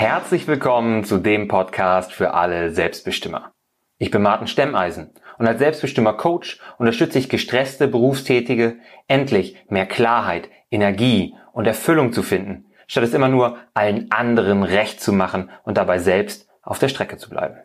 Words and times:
Herzlich 0.00 0.46
willkommen 0.46 1.04
zu 1.04 1.18
dem 1.18 1.46
Podcast 1.46 2.14
für 2.14 2.32
alle 2.32 2.70
Selbstbestimmer. 2.70 3.52
Ich 3.98 4.10
bin 4.10 4.22
Martin 4.22 4.46
Stemmeisen 4.46 5.12
und 5.38 5.46
als 5.46 5.58
Selbstbestimmer 5.58 6.14
Coach 6.14 6.58
unterstütze 6.78 7.18
ich 7.18 7.28
gestresste 7.28 7.86
Berufstätige, 7.86 8.78
endlich 9.08 9.62
mehr 9.68 9.84
Klarheit, 9.84 10.48
Energie 10.70 11.34
und 11.52 11.66
Erfüllung 11.66 12.14
zu 12.14 12.22
finden, 12.22 12.64
statt 12.86 13.04
es 13.04 13.12
immer 13.12 13.28
nur 13.28 13.58
allen 13.74 14.10
anderen 14.10 14.62
recht 14.62 15.02
zu 15.02 15.12
machen 15.12 15.50
und 15.64 15.76
dabei 15.76 15.98
selbst 15.98 16.48
auf 16.62 16.78
der 16.78 16.88
Strecke 16.88 17.18
zu 17.18 17.28
bleiben. 17.28 17.58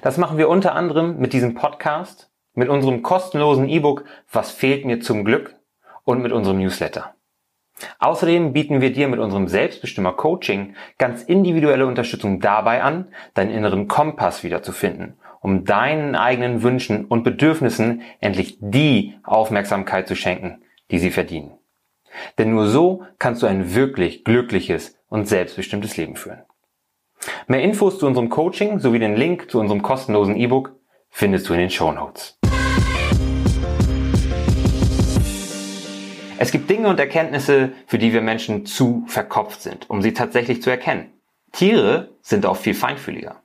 Das 0.00 0.16
machen 0.16 0.38
wir 0.38 0.48
unter 0.48 0.74
anderem 0.74 1.18
mit 1.18 1.34
diesem 1.34 1.54
Podcast, 1.54 2.30
mit 2.54 2.70
unserem 2.70 3.02
kostenlosen 3.02 3.68
E-Book 3.68 4.06
Was 4.32 4.52
fehlt 4.52 4.86
mir 4.86 5.00
zum 5.00 5.22
Glück 5.22 5.54
und 6.02 6.22
mit 6.22 6.32
unserem 6.32 6.56
Newsletter. 6.60 7.15
Außerdem 7.98 8.52
bieten 8.52 8.80
wir 8.80 8.92
dir 8.92 9.08
mit 9.08 9.20
unserem 9.20 9.48
Selbstbestimmer 9.48 10.12
Coaching 10.12 10.74
ganz 10.98 11.22
individuelle 11.22 11.86
Unterstützung 11.86 12.40
dabei 12.40 12.82
an, 12.82 13.08
deinen 13.34 13.50
inneren 13.50 13.88
Kompass 13.88 14.42
wiederzufinden, 14.42 15.18
um 15.40 15.64
deinen 15.64 16.14
eigenen 16.14 16.62
Wünschen 16.62 17.04
und 17.04 17.22
Bedürfnissen 17.22 18.02
endlich 18.20 18.58
die 18.60 19.14
Aufmerksamkeit 19.22 20.08
zu 20.08 20.16
schenken, 20.16 20.62
die 20.90 20.98
sie 20.98 21.10
verdienen. 21.10 21.52
Denn 22.38 22.50
nur 22.50 22.66
so 22.66 23.02
kannst 23.18 23.42
du 23.42 23.46
ein 23.46 23.74
wirklich 23.74 24.24
glückliches 24.24 24.98
und 25.08 25.28
selbstbestimmtes 25.28 25.96
Leben 25.96 26.16
führen. 26.16 26.42
Mehr 27.46 27.62
Infos 27.62 27.98
zu 27.98 28.06
unserem 28.06 28.28
Coaching 28.28 28.78
sowie 28.78 28.98
den 28.98 29.16
Link 29.16 29.50
zu 29.50 29.60
unserem 29.60 29.82
kostenlosen 29.82 30.36
E-Book 30.36 30.76
findest 31.10 31.48
du 31.48 31.54
in 31.54 31.60
den 31.60 31.70
Show 31.70 31.92
Notes. 31.92 32.35
Es 36.38 36.50
gibt 36.50 36.68
Dinge 36.68 36.88
und 36.88 37.00
Erkenntnisse, 37.00 37.72
für 37.86 37.96
die 37.96 38.12
wir 38.12 38.20
Menschen 38.20 38.66
zu 38.66 39.04
verkopft 39.06 39.62
sind, 39.62 39.88
um 39.88 40.02
sie 40.02 40.12
tatsächlich 40.12 40.60
zu 40.60 40.68
erkennen. 40.68 41.12
Tiere 41.52 42.10
sind 42.20 42.44
auch 42.44 42.58
viel 42.58 42.74
feinfühliger. 42.74 43.40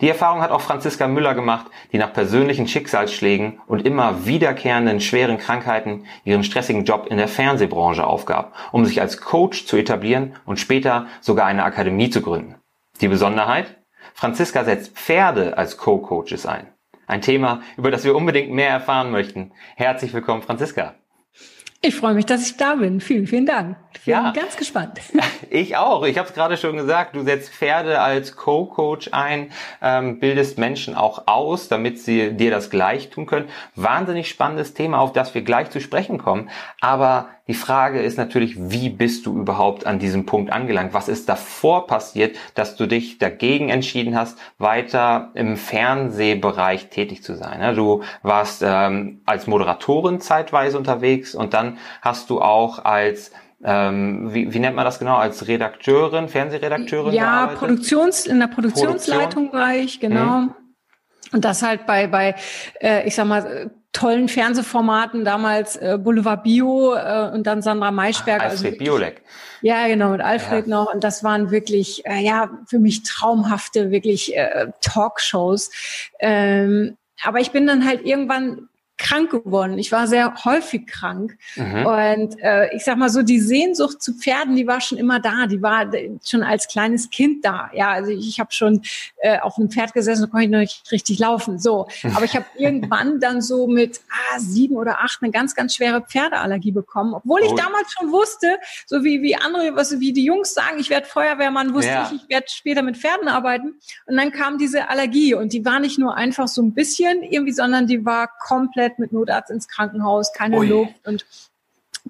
Die 0.00 0.08
Erfahrung 0.08 0.40
hat 0.40 0.52
auch 0.52 0.60
Franziska 0.60 1.08
Müller 1.08 1.34
gemacht, 1.34 1.66
die 1.92 1.98
nach 1.98 2.12
persönlichen 2.12 2.68
Schicksalsschlägen 2.68 3.60
und 3.66 3.84
immer 3.84 4.26
wiederkehrenden 4.26 5.00
schweren 5.00 5.38
Krankheiten 5.38 6.04
ihren 6.24 6.44
stressigen 6.44 6.84
Job 6.84 7.08
in 7.10 7.18
der 7.18 7.28
Fernsehbranche 7.28 8.06
aufgab, 8.06 8.54
um 8.70 8.84
sich 8.86 9.00
als 9.00 9.20
Coach 9.20 9.66
zu 9.66 9.76
etablieren 9.76 10.36
und 10.46 10.60
später 10.60 11.08
sogar 11.20 11.46
eine 11.46 11.64
Akademie 11.64 12.10
zu 12.10 12.22
gründen. 12.22 12.54
Die 13.00 13.08
Besonderheit? 13.08 13.76
Franziska 14.14 14.64
setzt 14.64 14.96
Pferde 14.96 15.58
als 15.58 15.76
Co-Coaches 15.76 16.46
ein. 16.46 16.68
Ein 17.08 17.22
Thema, 17.22 17.62
über 17.76 17.90
das 17.90 18.04
wir 18.04 18.16
unbedingt 18.16 18.50
mehr 18.50 18.70
erfahren 18.70 19.10
möchten. 19.10 19.52
Herzlich 19.74 20.14
willkommen, 20.14 20.42
Franziska. 20.42 20.94
Ich 21.82 21.94
freue 21.94 22.14
mich, 22.14 22.26
dass 22.26 22.46
ich 22.46 22.56
da 22.56 22.74
bin. 22.74 23.00
Vielen, 23.00 23.26
vielen 23.26 23.46
Dank. 23.46 23.76
Ich 23.94 24.04
bin 24.04 24.12
ja. 24.12 24.32
ganz 24.32 24.56
gespannt. 24.56 25.00
Ich 25.48 25.76
auch. 25.76 26.04
Ich 26.04 26.18
habe 26.18 26.28
es 26.28 26.34
gerade 26.34 26.56
schon 26.56 26.76
gesagt. 26.76 27.14
Du 27.14 27.22
setzt 27.22 27.50
Pferde 27.50 28.00
als 28.00 28.36
Co-Coach 28.36 29.10
ein, 29.12 29.52
ähm, 29.80 30.18
bildest 30.18 30.58
Menschen 30.58 30.94
auch 30.94 31.26
aus, 31.26 31.68
damit 31.68 32.00
sie 32.00 32.32
dir 32.32 32.50
das 32.50 32.68
gleich 32.68 33.10
tun 33.10 33.26
können. 33.26 33.48
Wahnsinnig 33.74 34.28
spannendes 34.28 34.74
Thema, 34.74 34.98
auf 34.98 35.12
das 35.12 35.34
wir 35.34 35.42
gleich 35.42 35.70
zu 35.70 35.80
sprechen 35.80 36.18
kommen. 36.18 36.50
Aber 36.80 37.28
die 37.48 37.54
Frage 37.54 38.00
ist 38.00 38.18
natürlich, 38.18 38.56
wie 38.58 38.88
bist 38.88 39.24
du 39.24 39.38
überhaupt 39.38 39.86
an 39.86 40.00
diesem 40.00 40.26
Punkt 40.26 40.52
angelangt? 40.52 40.94
Was 40.94 41.08
ist 41.08 41.28
davor 41.28 41.86
passiert, 41.86 42.36
dass 42.54 42.74
du 42.74 42.86
dich 42.86 43.18
dagegen 43.18 43.68
entschieden 43.68 44.16
hast, 44.16 44.36
weiter 44.58 45.30
im 45.34 45.56
Fernsehbereich 45.56 46.88
tätig 46.88 47.22
zu 47.22 47.36
sein? 47.36 47.76
Du 47.76 48.02
warst 48.22 48.62
ähm, 48.66 49.20
als 49.26 49.46
Moderatorin 49.46 50.20
zeitweise 50.20 50.76
unterwegs 50.76 51.36
und 51.36 51.54
dann 51.54 51.78
hast 52.02 52.30
du 52.30 52.40
auch 52.40 52.84
als 52.84 53.30
ähm, 53.64 54.34
wie, 54.34 54.52
wie 54.52 54.58
nennt 54.58 54.76
man 54.76 54.84
das 54.84 54.98
genau, 54.98 55.16
als 55.16 55.48
Redakteurin, 55.48 56.28
Fernsehredakteurin? 56.28 57.14
Ja, 57.14 57.46
Produktions, 57.46 58.26
in 58.26 58.38
der 58.38 58.48
Produktionsleitung 58.48 59.50
Produktion? 59.50 59.52
war 59.52 59.74
ich, 59.74 59.98
genau. 59.98 60.40
Mhm. 60.40 60.54
Und 61.32 61.44
das 61.44 61.62
halt 61.62 61.86
bei, 61.86 62.06
bei 62.06 62.34
äh, 62.80 63.06
ich 63.06 63.14
sag 63.14 63.26
mal, 63.26 63.70
tollen 63.96 64.28
Fernsehformaten, 64.28 65.24
damals 65.24 65.76
äh, 65.76 65.96
Boulevard 65.98 66.42
Bio 66.42 66.94
äh, 66.94 67.30
und 67.32 67.46
dann 67.46 67.62
Sandra 67.62 67.90
Maischberg. 67.90 68.42
Ach, 68.42 68.50
Alfred 68.50 68.74
also, 68.74 68.84
Biolek. 68.84 69.22
Ja, 69.62 69.86
genau, 69.86 70.10
mit 70.10 70.20
Alfred 70.20 70.66
ja. 70.66 70.70
noch. 70.76 70.92
Und 70.92 71.02
das 71.02 71.24
waren 71.24 71.50
wirklich, 71.50 72.04
äh, 72.04 72.20
ja, 72.22 72.50
für 72.66 72.78
mich 72.78 73.04
traumhafte, 73.04 73.90
wirklich 73.90 74.36
äh, 74.36 74.66
Talkshows. 74.82 75.70
Ähm, 76.20 76.98
aber 77.22 77.40
ich 77.40 77.52
bin 77.52 77.66
dann 77.66 77.86
halt 77.86 78.04
irgendwann 78.04 78.68
krank 78.98 79.30
geworden. 79.30 79.78
Ich 79.78 79.92
war 79.92 80.06
sehr 80.06 80.34
häufig 80.44 80.86
krank. 80.86 81.36
Mhm. 81.56 81.86
Und 81.86 82.40
äh, 82.40 82.74
ich 82.74 82.84
sag 82.84 82.96
mal 82.96 83.10
so, 83.10 83.22
die 83.22 83.40
Sehnsucht 83.40 84.02
zu 84.02 84.14
Pferden, 84.14 84.56
die 84.56 84.66
war 84.66 84.80
schon 84.80 84.98
immer 84.98 85.20
da. 85.20 85.46
Die 85.46 85.60
war 85.60 85.90
schon 86.24 86.42
als 86.42 86.68
kleines 86.68 87.10
Kind 87.10 87.44
da. 87.44 87.70
Ja, 87.74 87.90
also 87.90 88.10
ich, 88.10 88.28
ich 88.28 88.40
habe 88.40 88.52
schon 88.52 88.82
äh, 89.18 89.38
auf 89.38 89.58
einem 89.58 89.70
Pferd 89.70 89.92
gesessen 89.92 90.24
und 90.24 90.30
konnte 90.30 90.48
noch 90.48 90.60
nicht 90.60 90.90
richtig 90.90 91.18
laufen. 91.18 91.58
So. 91.58 91.88
Aber 92.14 92.24
ich 92.24 92.34
habe 92.34 92.46
irgendwann 92.56 93.20
dann 93.20 93.42
so 93.42 93.66
mit 93.66 94.00
ah, 94.10 94.38
sieben 94.38 94.76
oder 94.76 95.00
acht 95.00 95.18
eine 95.22 95.30
ganz, 95.30 95.54
ganz 95.54 95.74
schwere 95.74 96.00
Pferdeallergie 96.00 96.72
bekommen. 96.72 97.14
Obwohl 97.14 97.42
ich 97.42 97.52
oh. 97.52 97.56
damals 97.56 97.92
schon 97.92 98.10
wusste, 98.12 98.58
so 98.86 99.04
wie, 99.04 99.22
wie 99.22 99.36
andere, 99.36 99.76
was 99.76 99.98
wie 100.00 100.12
die 100.12 100.24
Jungs 100.24 100.54
sagen, 100.54 100.78
ich 100.78 100.90
werde 100.90 101.06
Feuerwehrmann, 101.06 101.74
wusste 101.74 101.90
ja. 101.90 102.10
ich, 102.10 102.22
ich 102.22 102.28
werde 102.28 102.46
später 102.48 102.82
mit 102.82 102.96
Pferden 102.96 103.28
arbeiten. 103.28 103.74
Und 104.06 104.16
dann 104.16 104.32
kam 104.32 104.58
diese 104.58 104.88
Allergie 104.88 105.34
und 105.34 105.52
die 105.52 105.64
war 105.64 105.80
nicht 105.80 105.98
nur 105.98 106.16
einfach 106.16 106.48
so 106.48 106.62
ein 106.62 106.72
bisschen 106.72 107.22
irgendwie, 107.22 107.52
sondern 107.52 107.86
die 107.86 108.04
war 108.04 108.30
komplett 108.38 108.85
komplett 108.86 108.98
mit 108.98 109.12
Notarzt 109.12 109.50
ins 109.50 109.68
Krankenhaus, 109.68 110.32
keine 110.32 110.58
Ui. 110.58 110.68
Luft 110.68 110.94
und 111.06 111.26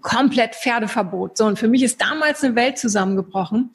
komplett 0.03 0.55
Pferdeverbot. 0.55 1.39
So, 1.39 1.47
und 1.47 1.59
für 1.59 1.69
mich 1.69 1.83
ist 1.83 2.01
damals 2.01 2.45
eine 2.45 2.55
Welt 2.55 2.79
zusammengebrochen. 2.79 3.71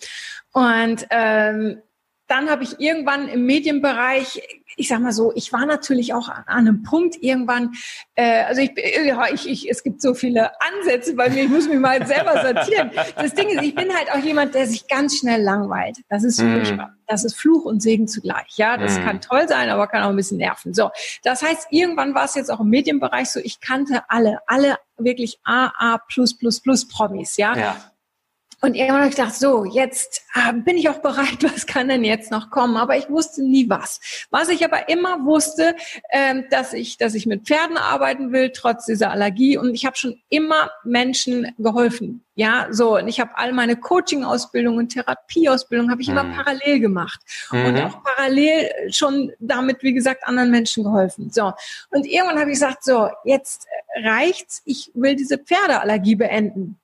Und 0.54 1.08
ähm, 1.10 1.82
dann 2.32 2.50
habe 2.50 2.64
ich 2.64 2.80
irgendwann 2.80 3.28
im 3.28 3.46
Medienbereich, 3.46 4.42
ich 4.78 4.88
sag 4.88 5.02
mal 5.02 5.12
so, 5.12 5.34
ich 5.36 5.52
war 5.52 5.66
natürlich 5.66 6.14
auch 6.14 6.30
an, 6.30 6.46
einem 6.48 6.82
Punkt 6.82 7.18
irgendwann, 7.20 7.74
äh, 8.16 8.44
also 8.44 8.62
ich, 8.62 8.72
ja, 9.06 9.26
ich, 9.34 9.50
ich, 9.50 9.70
es 9.70 9.84
gibt 9.84 10.02
so 10.02 10.14
viele 10.14 10.50
Ansätze 10.62 11.14
bei 11.14 11.30
mir, 11.30 11.44
ich 11.44 11.50
muss 11.50 11.68
mich 11.68 11.78
mal 11.78 12.08
selber 12.08 12.42
sortieren. 12.42 12.92
Das 13.18 13.34
Ding 13.34 13.50
ist, 13.50 13.62
ich 13.62 13.76
bin 13.76 13.94
halt 13.94 14.10
auch 14.14 14.24
jemand, 14.24 14.56
der 14.56 14.66
sich 14.66 14.88
ganz 14.88 15.18
schnell 15.18 15.42
langweilt. 15.42 15.98
Das 16.08 16.24
ist 16.24 16.42
mm. 16.42 16.54
furchtbar. 16.54 16.96
Das 17.06 17.26
ist 17.26 17.36
Fluch 17.36 17.66
und 17.66 17.82
Segen 17.82 18.08
zugleich. 18.08 18.56
Ja, 18.56 18.78
das 18.78 18.98
mm. 18.98 19.04
kann 19.04 19.20
toll 19.20 19.46
sein, 19.50 19.70
aber 19.70 19.88
kann 19.88 20.02
auch 20.04 20.10
ein 20.10 20.16
bisschen 20.16 20.38
nerven. 20.38 20.74
So, 20.74 20.90
das 21.24 21.42
heißt, 21.42 21.68
irgendwann 21.72 22.16
war 22.16 22.24
es 22.24 22.36
jetzt 22.36 22.50
auch 22.50 22.62
im 22.62 22.70
Medienbereich 22.70 23.30
so, 23.30 23.42
ich 23.42 23.60
kannte 23.60 24.04
alle, 24.08 24.40
alle 24.48 24.78
wirklich 24.98 25.42
AA 25.44 26.00
plus 26.08 26.38
plus 26.38 26.62
plus 26.62 26.88
Promis, 26.88 27.36
ja. 27.36 27.58
ja. 27.58 27.91
Und 28.64 28.76
irgendwann 28.76 29.00
habe 29.02 29.10
ich 29.10 29.16
gedacht, 29.16 29.34
so, 29.34 29.66
jetzt 29.66 30.24
äh, 30.36 30.54
bin 30.54 30.78
ich 30.78 30.88
auch 30.88 31.00
bereit, 31.00 31.38
was 31.42 31.66
kann 31.66 31.88
denn 31.88 32.04
jetzt 32.04 32.32
noch 32.32 32.52
kommen? 32.52 32.78
Aber 32.78 32.96
ich 32.96 33.10
wusste 33.10 33.44
nie 33.44 33.70
was. 33.70 34.00
Was 34.30 34.50
ich 34.50 34.64
aber 34.64 34.88
immer 34.88 35.26
wusste, 35.26 35.76
ähm, 36.12 36.46
dass 36.52 36.74
ich, 36.74 36.98
dass 36.98 37.16
ich 37.16 37.26
mit 37.26 37.48
Pferden 37.48 37.78
arbeiten 37.78 38.32
will, 38.32 38.52
trotz 38.52 38.86
dieser 38.86 39.10
Allergie. 39.10 39.58
Und 39.58 39.74
ich 39.74 39.86
habe 39.86 39.98
schon 39.98 40.22
immer 40.30 40.70
Menschen 40.84 41.54
geholfen. 41.58 42.24
Ja, 42.36 42.68
so. 42.70 42.98
Und 42.98 43.08
ich 43.08 43.20
habe 43.20 43.32
all 43.36 43.52
meine 43.52 43.76
Coaching-Ausbildung 43.76 44.78
und 44.78 44.90
Therapieausbildung 44.90 45.90
habe 45.90 46.02
ich 46.02 46.08
mhm. 46.08 46.18
immer 46.18 46.36
parallel 46.36 46.80
gemacht. 46.80 47.20
Mhm. 47.52 47.66
Und 47.66 47.82
auch 47.82 48.04
parallel 48.04 48.70
schon 48.92 49.32
damit, 49.40 49.82
wie 49.82 49.94
gesagt, 49.94 50.26
anderen 50.28 50.52
Menschen 50.52 50.84
geholfen. 50.84 51.32
So. 51.32 51.52
Und 51.90 52.06
irgendwann 52.06 52.40
habe 52.40 52.52
ich 52.52 52.60
gesagt, 52.60 52.84
so, 52.84 53.10
jetzt 53.26 53.68
reicht's. 54.04 54.62
Ich 54.66 54.92
will 54.94 55.16
diese 55.16 55.40
Pferdeallergie 55.40 56.16
beenden. 56.16 56.78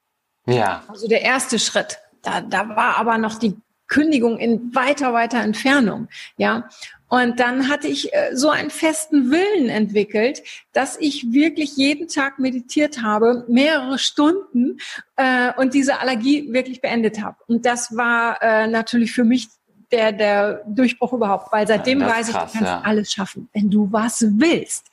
Ja. 0.48 0.84
Also 0.88 1.08
der 1.08 1.22
erste 1.22 1.60
Schritt. 1.60 2.00
Da, 2.22 2.42
da 2.42 2.70
war 2.70 2.98
aber 2.98 3.18
noch 3.18 3.38
die 3.38 3.56
Kündigung 3.88 4.38
in 4.38 4.74
weiter, 4.76 5.14
weiter 5.14 5.40
Entfernung. 5.40 6.08
Ja. 6.38 6.70
Und 7.10 7.40
dann 7.40 7.70
hatte 7.70 7.88
ich 7.88 8.14
äh, 8.14 8.36
so 8.36 8.50
einen 8.50 8.70
festen 8.70 9.32
Willen 9.32 9.70
entwickelt, 9.70 10.44
dass 10.74 10.98
ich 11.00 11.32
wirklich 11.32 11.78
jeden 11.78 12.10
Tag 12.10 12.38
meditiert 12.38 13.02
habe, 13.02 13.46
mehrere 13.48 13.98
Stunden 13.98 14.78
äh, 15.16 15.54
und 15.56 15.74
diese 15.74 16.00
Allergie 16.00 16.52
wirklich 16.52 16.82
beendet 16.82 17.22
habe. 17.22 17.38
Und 17.48 17.66
das 17.66 17.96
war 17.96 18.42
äh, 18.42 18.68
natürlich 18.68 19.14
für 19.14 19.24
mich 19.24 19.48
der, 19.90 20.12
der 20.12 20.64
Durchbruch 20.68 21.14
überhaupt, 21.14 21.54
weil 21.54 21.66
seitdem 21.66 22.02
weiß 22.02 22.30
krass, 22.30 22.52
ich, 22.54 22.60
du 22.60 22.66
kannst 22.66 22.74
ja. 22.74 22.82
alles 22.84 23.14
schaffen, 23.14 23.48
wenn 23.54 23.70
du 23.70 23.88
was 23.90 24.26
willst 24.28 24.88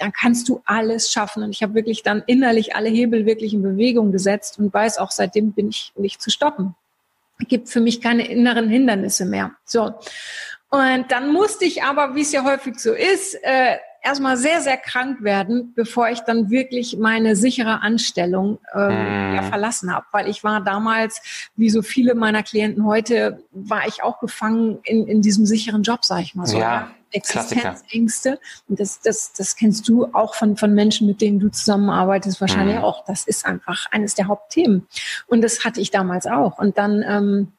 dann 0.00 0.12
kannst 0.12 0.48
du 0.48 0.62
alles 0.64 1.12
schaffen. 1.12 1.42
Und 1.42 1.50
ich 1.50 1.62
habe 1.62 1.74
wirklich 1.74 2.02
dann 2.02 2.22
innerlich 2.26 2.74
alle 2.74 2.88
Hebel 2.88 3.26
wirklich 3.26 3.52
in 3.52 3.62
Bewegung 3.62 4.12
gesetzt 4.12 4.58
und 4.58 4.72
weiß 4.72 4.98
auch, 4.98 5.10
seitdem 5.10 5.52
bin 5.52 5.68
ich 5.68 5.92
nicht 5.96 6.20
zu 6.22 6.30
stoppen. 6.30 6.74
Gibt 7.48 7.68
für 7.68 7.80
mich 7.80 8.00
keine 8.00 8.26
inneren 8.28 8.68
Hindernisse 8.68 9.24
mehr. 9.24 9.52
So. 9.64 9.94
Und 10.70 11.10
dann 11.10 11.32
musste 11.32 11.64
ich 11.64 11.82
aber, 11.82 12.14
wie 12.14 12.22
es 12.22 12.32
ja 12.32 12.44
häufig 12.44 12.78
so 12.78 12.92
ist, 12.92 13.34
äh, 13.42 13.76
erstmal 14.02 14.36
sehr, 14.36 14.60
sehr 14.60 14.76
krank 14.76 15.22
werden, 15.22 15.72
bevor 15.74 16.08
ich 16.08 16.20
dann 16.20 16.50
wirklich 16.50 16.96
meine 16.98 17.36
sichere 17.36 17.82
Anstellung 17.82 18.58
ähm, 18.74 19.32
mm. 19.32 19.34
ja, 19.36 19.42
verlassen 19.42 19.94
habe. 19.94 20.06
Weil 20.12 20.28
ich 20.28 20.42
war 20.44 20.62
damals, 20.62 21.48
wie 21.56 21.70
so 21.70 21.82
viele 21.82 22.14
meiner 22.14 22.42
Klienten 22.42 22.84
heute, 22.84 23.42
war 23.52 23.86
ich 23.86 24.02
auch 24.02 24.20
gefangen 24.20 24.78
in, 24.84 25.06
in 25.06 25.22
diesem 25.22 25.46
sicheren 25.46 25.82
Job, 25.82 26.04
sag 26.04 26.22
ich 26.22 26.34
mal 26.34 26.46
so. 26.46 26.58
Ja. 26.58 26.90
Existenzängste. 27.12 28.38
Und 28.68 28.78
das, 28.78 29.00
das, 29.00 29.32
das 29.32 29.56
kennst 29.56 29.88
du 29.88 30.06
auch 30.12 30.34
von, 30.34 30.56
von 30.56 30.74
Menschen, 30.74 31.08
mit 31.08 31.20
denen 31.20 31.40
du 31.40 31.48
zusammenarbeitest, 31.48 32.40
wahrscheinlich 32.40 32.76
mhm. 32.76 32.84
auch. 32.84 33.04
Das 33.04 33.24
ist 33.26 33.46
einfach 33.46 33.86
eines 33.90 34.14
der 34.14 34.28
Hauptthemen. 34.28 34.86
Und 35.26 35.42
das 35.42 35.64
hatte 35.64 35.80
ich 35.80 35.90
damals 35.90 36.26
auch. 36.26 36.58
Und 36.58 36.78
dann 36.78 37.04
ähm, 37.06 37.52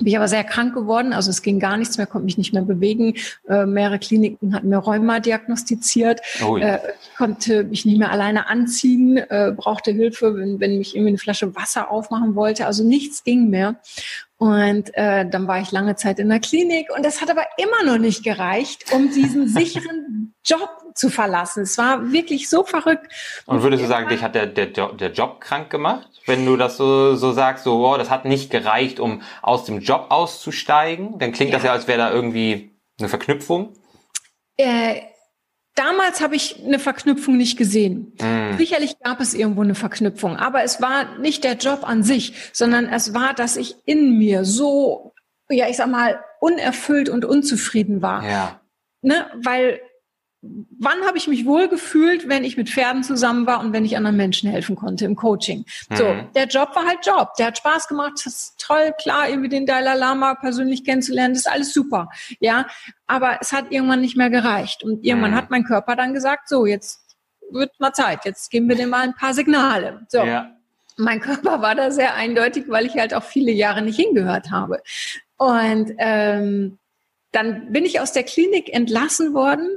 bin 0.00 0.08
ich 0.08 0.16
aber 0.16 0.28
sehr 0.28 0.44
krank 0.44 0.74
geworden, 0.74 1.12
also 1.12 1.30
es 1.30 1.42
ging 1.42 1.58
gar 1.60 1.76
nichts 1.76 1.96
mehr, 1.98 2.06
konnte 2.06 2.24
mich 2.24 2.38
nicht 2.38 2.52
mehr 2.52 2.62
bewegen. 2.62 3.14
Äh, 3.48 3.66
mehrere 3.66 3.98
Kliniken 3.98 4.54
hatten 4.54 4.68
mir 4.68 4.78
Rheuma 4.78 5.20
diagnostiziert. 5.20 6.20
Oh 6.44 6.56
ja. 6.56 6.76
äh, 6.76 6.80
konnte 7.16 7.64
mich 7.64 7.84
nicht 7.84 7.98
mehr 7.98 8.10
alleine 8.10 8.48
anziehen, 8.48 9.18
äh, 9.18 9.52
brauchte 9.54 9.92
Hilfe, 9.92 10.36
wenn, 10.36 10.60
wenn 10.60 10.80
ich 10.80 10.94
irgendwie 10.94 11.10
eine 11.10 11.18
Flasche 11.18 11.54
Wasser 11.54 11.90
aufmachen 11.90 12.34
wollte. 12.34 12.66
Also 12.66 12.84
nichts 12.84 13.24
ging 13.24 13.50
mehr. 13.50 13.76
Und 14.40 14.94
äh, 14.94 15.28
dann 15.28 15.46
war 15.46 15.60
ich 15.60 15.70
lange 15.70 15.96
Zeit 15.96 16.18
in 16.18 16.30
der 16.30 16.40
Klinik 16.40 16.88
und 16.96 17.04
das 17.04 17.20
hat 17.20 17.28
aber 17.28 17.44
immer 17.58 17.84
noch 17.84 17.98
nicht 17.98 18.24
gereicht, 18.24 18.86
um 18.90 19.12
diesen 19.12 19.48
sicheren 19.48 20.32
Job 20.46 20.89
zu 21.00 21.08
verlassen. 21.08 21.62
Es 21.62 21.78
war 21.78 22.12
wirklich 22.12 22.48
so 22.48 22.62
verrückt. 22.62 23.10
Und 23.46 23.62
würdest 23.62 23.82
du 23.82 23.88
sagen, 23.88 24.08
dich 24.08 24.22
hat 24.22 24.34
der, 24.34 24.46
der, 24.46 24.66
der 24.66 25.12
Job 25.12 25.40
krank 25.40 25.70
gemacht? 25.70 26.08
Wenn 26.26 26.44
du 26.44 26.56
das 26.56 26.76
so, 26.76 27.16
so 27.16 27.32
sagst, 27.32 27.64
so, 27.64 27.86
oh, 27.86 27.96
das 27.96 28.10
hat 28.10 28.26
nicht 28.26 28.50
gereicht, 28.50 29.00
um 29.00 29.22
aus 29.42 29.64
dem 29.64 29.80
Job 29.80 30.06
auszusteigen, 30.10 31.18
dann 31.18 31.32
klingt 31.32 31.50
ja. 31.50 31.56
das 31.56 31.64
ja, 31.64 31.72
als 31.72 31.88
wäre 31.88 31.98
da 31.98 32.12
irgendwie 32.12 32.76
eine 32.98 33.08
Verknüpfung. 33.08 33.72
Äh, 34.56 35.00
Damals 35.76 36.20
habe 36.20 36.34
ich 36.34 36.62
eine 36.62 36.78
Verknüpfung 36.78 37.36
nicht 37.36 37.56
gesehen. 37.56 38.12
Mm. 38.20 38.58
Sicherlich 38.58 38.98
gab 38.98 39.20
es 39.20 39.32
irgendwo 39.32 39.62
eine 39.62 39.76
Verknüpfung, 39.76 40.36
aber 40.36 40.62
es 40.62 40.82
war 40.82 41.16
nicht 41.18 41.44
der 41.44 41.54
Job 41.54 41.88
an 41.88 42.02
sich, 42.02 42.34
sondern 42.52 42.86
es 42.86 43.14
war, 43.14 43.32
dass 43.34 43.56
ich 43.56 43.76
in 43.86 44.18
mir 44.18 44.44
so, 44.44 45.14
ja, 45.48 45.68
ich 45.68 45.76
sag 45.76 45.88
mal, 45.88 46.22
unerfüllt 46.40 47.08
und 47.08 47.24
unzufrieden 47.24 48.02
war. 48.02 48.28
Ja. 48.28 48.60
Ne? 49.00 49.26
Weil 49.42 49.80
wann 50.42 51.04
habe 51.06 51.18
ich 51.18 51.28
mich 51.28 51.44
wohl 51.44 51.68
gefühlt, 51.68 52.28
wenn 52.28 52.44
ich 52.44 52.56
mit 52.56 52.70
Pferden 52.70 53.02
zusammen 53.02 53.46
war 53.46 53.60
und 53.60 53.72
wenn 53.72 53.84
ich 53.84 53.96
anderen 53.96 54.16
Menschen 54.16 54.50
helfen 54.50 54.74
konnte 54.74 55.04
im 55.04 55.14
Coaching. 55.14 55.66
Mhm. 55.90 55.96
So, 55.96 56.16
der 56.34 56.46
Job 56.46 56.74
war 56.74 56.86
halt 56.86 57.04
Job. 57.04 57.34
Der 57.38 57.48
hat 57.48 57.58
Spaß 57.58 57.88
gemacht. 57.88 58.12
Das 58.14 58.26
ist 58.26 58.58
toll, 58.58 58.94
klar, 59.00 59.28
irgendwie 59.28 59.50
den 59.50 59.66
Dalai 59.66 59.94
Lama 59.96 60.34
persönlich 60.34 60.84
kennenzulernen. 60.84 61.34
Das 61.34 61.42
ist 61.46 61.52
alles 61.52 61.74
super. 61.74 62.08
Ja, 62.40 62.66
aber 63.06 63.38
es 63.40 63.52
hat 63.52 63.70
irgendwann 63.70 64.00
nicht 64.00 64.16
mehr 64.16 64.30
gereicht. 64.30 64.82
Und 64.82 65.04
irgendwann 65.04 65.32
mhm. 65.32 65.36
hat 65.36 65.50
mein 65.50 65.64
Körper 65.64 65.94
dann 65.94 66.14
gesagt, 66.14 66.48
so, 66.48 66.64
jetzt 66.64 67.02
wird 67.50 67.78
mal 67.78 67.92
Zeit. 67.92 68.24
Jetzt 68.24 68.50
geben 68.50 68.68
wir 68.68 68.76
dir 68.76 68.86
mal 68.86 69.02
ein 69.02 69.14
paar 69.14 69.34
Signale. 69.34 70.06
So. 70.08 70.24
Ja. 70.24 70.56
Mein 70.96 71.20
Körper 71.20 71.60
war 71.60 71.74
da 71.74 71.90
sehr 71.90 72.14
eindeutig, 72.14 72.64
weil 72.68 72.86
ich 72.86 72.94
halt 72.94 73.12
auch 73.12 73.24
viele 73.24 73.52
Jahre 73.52 73.82
nicht 73.82 73.98
hingehört 73.98 74.50
habe. 74.50 74.82
Und 75.36 75.92
ähm, 75.98 76.78
dann 77.32 77.72
bin 77.72 77.84
ich 77.84 78.00
aus 78.00 78.12
der 78.12 78.24
Klinik 78.24 78.72
entlassen 78.72 79.34
worden 79.34 79.68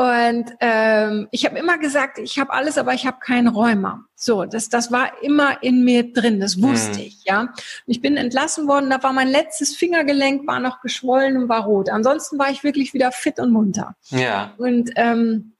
und 0.00 0.54
ähm, 0.60 1.28
ich 1.30 1.44
habe 1.44 1.58
immer 1.58 1.76
gesagt, 1.76 2.16
ich 2.16 2.38
habe 2.38 2.54
alles, 2.54 2.78
aber 2.78 2.94
ich 2.94 3.04
habe 3.04 3.18
keinen 3.20 3.48
Rheuma. 3.48 4.06
So, 4.14 4.46
das, 4.46 4.70
das 4.70 4.90
war 4.90 5.22
immer 5.22 5.62
in 5.62 5.84
mir 5.84 6.10
drin, 6.10 6.40
das 6.40 6.62
wusste 6.62 7.00
mhm. 7.00 7.04
ich, 7.04 7.24
ja. 7.24 7.40
Und 7.40 7.52
ich 7.84 8.00
bin 8.00 8.16
entlassen 8.16 8.66
worden, 8.66 8.88
da 8.88 9.02
war 9.02 9.12
mein 9.12 9.28
letztes 9.28 9.76
Fingergelenk, 9.76 10.46
war 10.46 10.58
noch 10.58 10.80
geschwollen 10.80 11.36
und 11.36 11.50
war 11.50 11.64
rot. 11.64 11.90
Ansonsten 11.90 12.38
war 12.38 12.50
ich 12.50 12.64
wirklich 12.64 12.94
wieder 12.94 13.12
fit 13.12 13.38
und 13.38 13.50
munter. 13.50 13.94
Ja. 14.08 14.54
Und 14.56 14.90
ähm, 14.96 15.52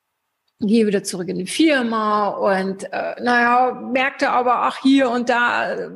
gehe 0.61 0.87
wieder 0.87 1.03
zurück 1.03 1.29
in 1.29 1.39
die 1.39 1.47
Firma 1.47 2.29
und 2.29 2.85
äh, 2.93 3.21
naja, 3.23 3.73
merkte 3.73 4.31
aber, 4.31 4.63
ach 4.63 4.79
hier 4.83 5.11
und 5.11 5.31
da, 5.31 5.73
äh, 5.73 5.91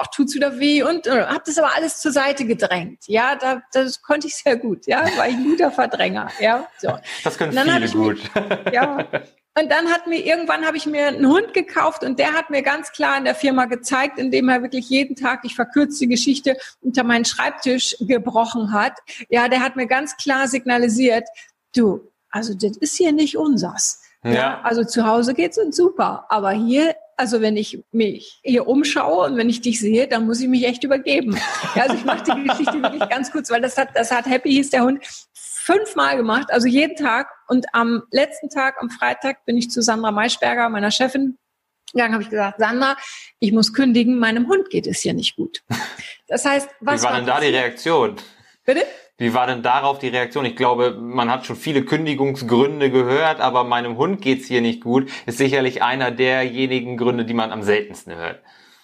ach 0.00 0.06
tut's 0.08 0.34
wieder 0.34 0.60
weh 0.60 0.82
und 0.84 1.06
äh, 1.08 1.26
habe 1.26 1.42
das 1.44 1.58
aber 1.58 1.74
alles 1.74 2.00
zur 2.00 2.12
Seite 2.12 2.44
gedrängt. 2.44 3.08
Ja, 3.08 3.34
da, 3.34 3.60
das 3.72 4.00
konnte 4.00 4.28
ich 4.28 4.36
sehr 4.36 4.56
gut. 4.56 4.86
Ja, 4.86 5.00
war 5.16 5.28
ich 5.28 5.34
ein 5.34 5.44
guter 5.44 5.72
Verdränger. 5.72 6.30
Ja, 6.38 6.68
so. 6.78 6.96
Das 7.24 7.36
können 7.36 7.52
viele 7.52 7.88
gut. 7.90 8.18
Mich, 8.34 8.72
ja. 8.72 9.08
Und 9.58 9.72
dann 9.72 9.88
hat 9.88 10.06
mir 10.06 10.24
irgendwann 10.24 10.64
habe 10.64 10.76
ich 10.76 10.86
mir 10.86 11.08
einen 11.08 11.26
Hund 11.26 11.52
gekauft 11.52 12.04
und 12.04 12.20
der 12.20 12.34
hat 12.34 12.50
mir 12.50 12.62
ganz 12.62 12.92
klar 12.92 13.18
in 13.18 13.24
der 13.24 13.34
Firma 13.34 13.64
gezeigt, 13.64 14.16
indem 14.18 14.48
er 14.48 14.62
wirklich 14.62 14.88
jeden 14.88 15.16
Tag, 15.16 15.40
ich 15.42 15.56
verkürze 15.56 15.98
die 16.00 16.08
Geschichte, 16.08 16.56
unter 16.80 17.02
meinen 17.02 17.24
Schreibtisch 17.24 17.96
gebrochen 17.98 18.72
hat. 18.72 18.92
Ja, 19.28 19.48
der 19.48 19.60
hat 19.60 19.74
mir 19.74 19.88
ganz 19.88 20.16
klar 20.16 20.46
signalisiert, 20.46 21.28
du, 21.74 22.08
also 22.30 22.54
das 22.54 22.76
ist 22.76 22.96
hier 22.96 23.12
nicht 23.12 23.36
unsers. 23.36 24.02
Ja. 24.24 24.32
ja. 24.32 24.60
also 24.62 24.84
zu 24.84 25.06
Hause 25.06 25.34
geht's 25.34 25.58
uns 25.58 25.76
super, 25.76 26.26
aber 26.28 26.50
hier, 26.50 26.96
also 27.16 27.40
wenn 27.40 27.56
ich 27.56 27.84
mich 27.92 28.40
hier 28.42 28.66
umschaue 28.66 29.26
und 29.26 29.36
wenn 29.36 29.48
ich 29.48 29.60
dich 29.60 29.80
sehe, 29.80 30.08
dann 30.08 30.26
muss 30.26 30.40
ich 30.40 30.48
mich 30.48 30.64
echt 30.66 30.84
übergeben. 30.84 31.38
Ja, 31.74 31.82
also 31.82 31.94
ich 31.94 32.04
mache 32.04 32.24
die 32.24 32.48
Geschichte 32.48 32.74
wirklich 32.82 33.08
ganz 33.08 33.30
kurz, 33.30 33.50
weil 33.50 33.60
das 33.60 33.76
hat, 33.76 33.90
das 33.94 34.10
hat 34.10 34.26
Happy 34.26 34.50
hieß 34.50 34.70
der 34.70 34.82
Hund 34.82 35.04
fünfmal 35.34 36.16
gemacht, 36.16 36.50
also 36.50 36.66
jeden 36.66 36.96
Tag. 36.96 37.28
Und 37.46 37.66
am 37.74 38.02
letzten 38.10 38.48
Tag, 38.48 38.76
am 38.80 38.88
Freitag, 38.90 39.44
bin 39.44 39.56
ich 39.56 39.70
zu 39.70 39.82
Sandra 39.82 40.10
Maischberger, 40.10 40.68
meiner 40.70 40.90
Chefin, 40.90 41.36
gegangen, 41.92 42.14
habe 42.14 42.22
ich 42.22 42.30
gesagt, 42.30 42.58
Sandra, 42.58 42.96
ich 43.38 43.52
muss 43.52 43.72
kündigen, 43.72 44.18
meinem 44.18 44.48
Hund 44.48 44.70
geht 44.70 44.86
es 44.86 45.00
hier 45.00 45.14
nicht 45.14 45.36
gut. 45.36 45.62
Das 46.30 46.44
heißt, 46.44 46.68
was 46.80 47.00
Wie 47.00 47.04
war, 47.06 47.12
war 47.12 47.18
denn 47.20 47.26
da 47.26 47.40
die 47.40 47.46
Reaktion? 47.46 48.16
Bitte? 48.68 48.84
Wie 49.16 49.32
war 49.32 49.46
denn 49.46 49.62
darauf 49.62 49.98
die 49.98 50.08
Reaktion? 50.08 50.44
Ich 50.44 50.54
glaube, 50.54 50.90
man 50.90 51.30
hat 51.30 51.46
schon 51.46 51.56
viele 51.56 51.86
Kündigungsgründe 51.86 52.90
gehört, 52.90 53.40
aber 53.40 53.64
meinem 53.64 53.96
Hund 53.96 54.20
geht's 54.20 54.46
hier 54.46 54.60
nicht 54.60 54.84
gut, 54.84 55.10
ist 55.24 55.38
sicherlich 55.38 55.82
einer 55.82 56.10
derjenigen 56.10 56.98
Gründe, 56.98 57.24
die 57.24 57.32
man 57.32 57.50
am 57.50 57.62
seltensten 57.62 58.14
hört. 58.14 58.42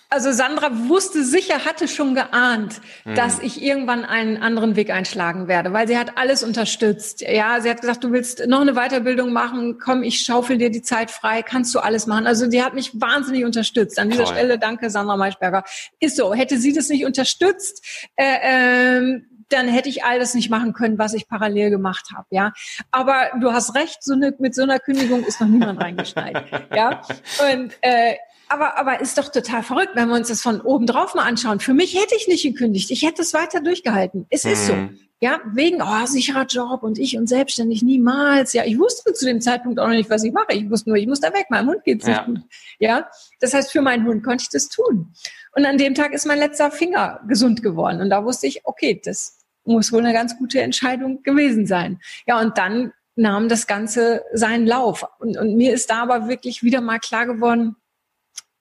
Also 0.09 0.33
Sandra 0.33 0.71
wusste 0.89 1.23
sicher, 1.23 1.67
hatte 1.67 1.87
schon 1.87 2.15
geahnt, 2.15 2.81
mhm. 3.05 3.15
dass 3.15 3.41
ich 3.41 3.63
irgendwann 3.63 4.07
einen 4.07 4.39
anderen 4.39 4.75
Weg 4.75 4.91
einschlagen 4.91 5.49
werde, 5.49 5.75
weil 5.75 5.87
sie 5.87 5.99
hat 5.99 6.17
alles 6.17 6.43
unterstützt. 6.43 7.21
Ja, 7.21 7.61
sie 7.61 7.69
hat 7.69 7.83
gesagt, 7.83 8.05
du 8.05 8.13
willst 8.13 8.47
noch 8.47 8.63
eine 8.63 8.73
Weiterbildung 8.73 9.35
machen, 9.35 9.79
komm, 9.79 10.03
ich 10.03 10.21
schaufel 10.21 10.57
dir 10.57 10.71
die 10.71 10.83
Zeit 10.83 11.11
frei, 11.11 11.43
kannst 11.43 11.75
du 11.75 11.81
alles 11.81 12.07
machen. 12.07 12.27
Also 12.27 12.47
die 12.47 12.63
hat 12.63 12.73
mich 12.73 12.99
wahnsinnig 12.99 13.45
unterstützt. 13.45 13.99
An 13.99 14.09
dieser 14.09 14.25
Toll. 14.25 14.35
Stelle 14.35 14.59
danke 14.59 14.89
Sandra 14.89 15.19
Maischberger. 15.19 15.65
Ist 16.01 16.17
so, 16.17 16.33
hätte 16.33 16.57
sie 16.57 16.73
das 16.73 16.89
nicht 16.89 17.05
unterstützt, 17.05 17.85
äh, 18.17 18.37
ähm, 18.43 19.27
dann 19.49 19.69
hätte 19.69 19.89
ich 19.89 20.05
all 20.05 20.19
das 20.19 20.35
nicht 20.35 20.51
machen 20.51 20.73
können, 20.73 20.99
was 20.99 21.15
ich 21.15 21.29
parallel 21.29 21.71
gemacht 21.71 22.11
habe, 22.15 22.27
ja. 22.31 22.53
Aber 22.91 23.31
du 23.41 23.53
hast 23.53 23.75
recht, 23.75 24.03
so 24.03 24.15
eine, 24.15 24.35
mit 24.39 24.55
so 24.55 24.63
einer 24.63 24.79
Kündigung 24.79 25.25
ist 25.25 25.41
noch 25.41 25.49
niemand 25.49 25.81
reingeschneit, 25.81 26.45
ja. 26.75 27.03
Und 27.53 27.75
äh, 27.81 28.17
aber, 28.55 28.79
aber 28.79 29.01
ist 29.01 29.19
doch 29.19 29.29
total 29.31 29.63
verrückt, 29.63 29.91
wenn 29.95 30.09
wir 30.09 30.15
uns 30.15 30.29
das 30.29 30.41
von 30.41 30.61
oben 30.61 30.87
drauf 30.87 31.15
mal 31.15 31.25
anschauen. 31.25 31.59
Für 31.59 31.75
mich 31.75 32.01
hätte 32.01 32.15
ich 32.17 32.29
nicht 32.29 32.45
gekündigt. 32.45 32.91
Ich 32.93 33.03
hätte 33.03 33.23
es 33.23 33.35
weiter 33.35 33.61
durchgehalten. 33.61 34.27
Es 34.31 34.45
mhm. 34.45 34.53
ist 34.53 34.67
so. 34.67 34.75
Mhm. 34.75 34.99
Ja, 35.21 35.41
wegen, 35.53 35.81
oh, 35.81 36.07
sicherer 36.07 36.45
Job 36.45 36.83
und 36.83 36.99
ich 36.99 37.17
und 37.17 37.29
selbstständig 37.29 37.83
niemals. 37.83 38.53
Ja, 38.53 38.65
ich 38.65 38.79
wusste 38.79 39.13
zu 39.13 39.25
dem 39.25 39.41
Zeitpunkt 39.41 39.81
auch 39.81 39.87
noch 39.89 39.95
nicht, 39.95 40.11
was 40.11 40.23
ich 40.23 40.33
mache. 40.33 40.53
Ich 40.53 40.71
wusste 40.71 40.91
nur, 40.91 40.99
ich 40.99 41.07
muss 41.07 41.21
da 41.21 41.33
weg. 41.33 41.47
Meinem 41.49 41.69
Hund 41.69 41.85
geht's 41.85 42.07
ja. 42.07 42.27
nicht 42.27 42.27
gut. 42.27 42.51
Ja, 42.79 43.09
das 43.41 43.55
heißt, 43.55 43.73
für 43.73 43.81
meinen 43.81 44.07
Hund 44.07 44.23
konnte 44.23 44.43
ich 44.43 44.51
das 44.51 44.69
tun. 44.69 45.15
Und 45.57 45.65
an 45.65 45.79
dem 45.79 45.95
Tag 45.95 46.13
ist 46.13 46.27
mein 46.27 46.39
letzter 46.39 46.71
Finger 46.71 47.21
gesund 47.27 47.63
geworden. 47.63 48.01
Und 48.01 48.11
da 48.11 48.25
wusste 48.25 48.47
ich, 48.47 48.61
okay, 48.65 49.01
das 49.03 49.39
muss 49.65 49.93
wohl 49.93 50.01
eine 50.01 50.13
ganz 50.13 50.37
gute 50.37 50.61
Entscheidung 50.61 51.23
gewesen 51.23 51.67
sein. 51.67 52.01
Ja, 52.27 52.41
und 52.41 52.59
dann 52.59 52.93
nahm 53.17 53.49
das 53.49 53.67
Ganze 53.67 54.23
seinen 54.33 54.67
Lauf. 54.67 55.05
Und, 55.19 55.39
und 55.39 55.57
mir 55.57 55.73
ist 55.73 55.91
da 55.91 56.03
aber 56.03 56.29
wirklich 56.29 56.63
wieder 56.63 56.81
mal 56.81 56.99
klar 56.99 57.27
geworden, 57.27 57.77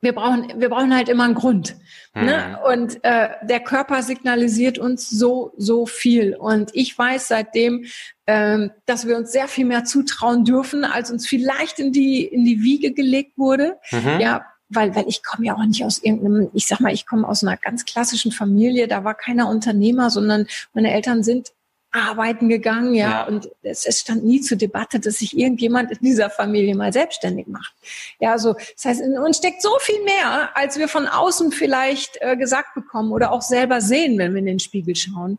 wir 0.04 0.14
brauchen, 0.14 0.54
wir 0.58 0.70
brauchen 0.70 0.94
halt 0.94 1.10
immer 1.10 1.24
einen 1.24 1.34
Grund. 1.34 1.78
Ne? 2.14 2.22
Mhm. 2.22 2.26
Ne? 2.26 2.60
Und 2.68 3.04
äh, 3.04 3.30
der 3.44 3.62
Körper 3.62 4.04
signalisiert 4.04 4.78
uns 4.78 5.10
so, 5.10 5.54
so 5.58 5.86
viel. 5.86 6.36
Und 6.36 6.72
ich 6.74 6.98
weiß 6.98 7.30
seitdem, 7.30 7.86
ähm, 8.28 8.72
dass 8.86 9.08
wir 9.08 9.18
uns 9.18 9.32
sehr 9.32 9.48
viel 9.48 9.66
mehr 9.66 9.86
zutrauen 9.86 10.44
dürfen, 10.44 10.84
als 10.84 11.10
uns 11.10 11.28
vielleicht 11.28 11.80
in 11.80 11.92
die, 11.92 12.24
in 12.24 12.44
die 12.44 12.62
Wiege 12.62 12.92
gelegt 12.92 13.38
wurde. 13.38 13.78
Mhm. 13.92 14.20
Ja, 14.20 14.46
weil, 14.70 14.96
weil 14.96 15.08
ich 15.08 15.24
komme 15.24 15.48
ja 15.48 15.56
auch 15.56 15.66
nicht 15.66 15.84
aus 15.86 16.04
irgendeinem, 16.04 16.50
ich 16.54 16.68
sag 16.68 16.80
mal, 16.80 16.94
ich 16.94 17.06
komme 17.06 17.28
aus 17.28 17.44
einer 17.44 17.58
ganz 17.58 17.86
klassischen 17.86 18.32
Familie, 18.32 18.88
da 18.88 19.04
war 19.04 19.16
keiner 19.16 19.48
Unternehmer, 19.50 20.10
sondern 20.10 20.48
meine 20.74 20.94
Eltern 20.94 21.24
sind 21.24 21.54
arbeiten 21.94 22.50
gegangen, 22.50 22.96
ja, 22.96 23.10
ja. 23.10 23.24
und 23.26 23.50
es, 23.62 23.86
es, 23.86 24.00
stand 24.00 24.26
nie 24.26 24.42
zur 24.42 24.58
Debatte, 24.58 25.00
dass 25.00 25.20
sich 25.20 25.38
irgendjemand 25.38 25.92
in 25.92 26.00
dieser 26.02 26.30
Familie 26.32 26.76
mal 26.76 26.92
selbstständig 26.92 27.48
macht. 27.48 27.74
Ja, 28.20 28.32
also 28.32 28.54
das 28.54 28.86
heißt, 28.86 29.02
in 29.02 29.18
uns 29.18 29.38
steckt 29.38 29.62
so 29.62 29.78
viel 29.80 30.04
mehr, 30.04 30.50
als 30.56 30.78
wir 30.78 30.88
von 30.88 31.08
außen 31.08 31.52
vielleicht 31.52 32.18
äh, 32.22 32.36
gesagt 32.36 32.74
bekommen 32.74 33.12
oder 33.12 33.32
auch 33.32 33.44
selber 33.44 33.80
sehen, 33.80 34.18
wenn 34.18 34.34
wir 34.34 34.40
in 34.40 34.48
den 34.48 34.60
Spiegel 34.60 34.96
schauen. 34.96 35.38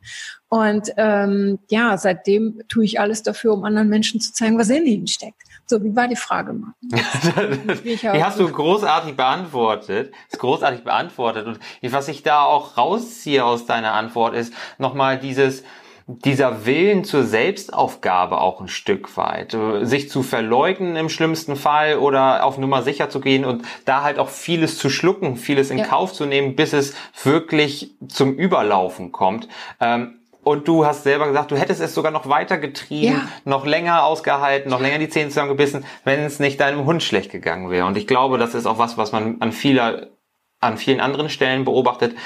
Und 0.49 0.93
ähm, 0.97 1.59
ja, 1.69 1.99
seitdem 1.99 2.63
tue 2.69 2.85
ich 2.85 3.01
alles 3.01 3.25
dafür, 3.25 3.53
um 3.53 3.65
anderen 3.65 3.89
Menschen 3.89 4.21
zu 4.21 4.33
zeigen, 4.33 4.57
was 4.57 4.71
in 4.71 4.87
ihnen 4.87 5.09
steckt. 5.09 5.43
So, 5.67 5.83
wie 5.83 5.97
war 5.97 6.07
die 6.07 6.15
Frage, 6.15 6.53
Martin? 6.53 7.81
die 7.85 7.99
hast 8.25 8.39
du 8.39 8.49
großartig 8.49 9.17
beantwortet. 9.17 10.13
Ist 10.31 10.39
großartig 10.39 10.85
beantwortet. 10.85 11.47
Und 11.47 11.59
was 11.83 12.07
ich 12.07 12.23
da 12.23 12.45
auch 12.45 12.77
rausziehe 12.77 13.45
aus 13.45 13.67
deiner 13.67 13.95
Antwort 13.95 14.35
ist 14.35 14.53
nochmal 14.79 15.19
dieses, 15.19 15.65
dieser 16.07 16.67
Willen 16.67 17.05
zur 17.05 17.25
Selbstaufgabe 17.25 18.41
auch 18.41 18.61
ein 18.61 18.69
Stück 18.69 19.17
weit, 19.17 19.57
sich 19.83 20.11
zu 20.11 20.23
verleugnen 20.23 20.97
im 20.97 21.09
schlimmsten 21.09 21.57
Fall 21.57 21.97
oder 21.97 22.45
auf 22.45 22.59
Nummer 22.59 22.83
sicher 22.83 23.09
zu 23.09 23.21
gehen 23.21 23.45
und 23.45 23.65
da 23.87 24.03
halt 24.03 24.19
auch 24.19 24.29
vieles 24.29 24.77
zu 24.77 24.91
schlucken, 24.91 25.37
vieles 25.37 25.71
in 25.71 25.79
ja. 25.79 25.87
Kauf 25.87 26.13
zu 26.13 26.27
nehmen, 26.27 26.57
bis 26.57 26.75
es 26.75 26.95
wirklich 27.23 27.93
zum 28.07 28.35
Überlaufen 28.35 29.13
kommt. 29.13 29.49
Ähm, 29.81 30.19
und 30.43 30.69
du 30.69 30.85
hast 30.85 31.05
selber 31.05 31.27
gesagt, 31.27 31.51
du 31.51 31.57
hättest 31.57 31.81
es 31.81 31.95
sogar 31.95 32.13
noch 32.13 32.29
weiter 32.29 32.59
getrieben, 32.59 33.15
ja. 33.15 33.29
noch 33.47 33.65
länger 33.65 34.05
ausgehalten, 34.05 34.71
noch 34.71 34.81
länger 34.81 34.99
die 34.99 35.09
Zähne 35.09 35.31
zusammengebissen, 35.31 35.87
wenn 36.05 36.21
es 36.21 36.39
nicht 36.39 36.61
deinem 36.61 36.85
Hund 36.85 37.03
schlecht 37.03 37.33
gegangen 37.33 37.71
wäre. 37.71 37.87
Und 37.87 37.97
ich 37.97 38.07
glaube, 38.07 38.37
das 38.37 38.55
ist 38.55 38.67
auch 38.67 38.77
was, 38.77 38.99
was 38.99 39.13
man 39.13 39.41
an 39.41 39.53
vieler 39.53 40.09
an 40.61 40.79
vielen 40.79 41.01
anderen 41.01 41.29
Stellen 41.29 41.65
beobachtet, 41.65 42.17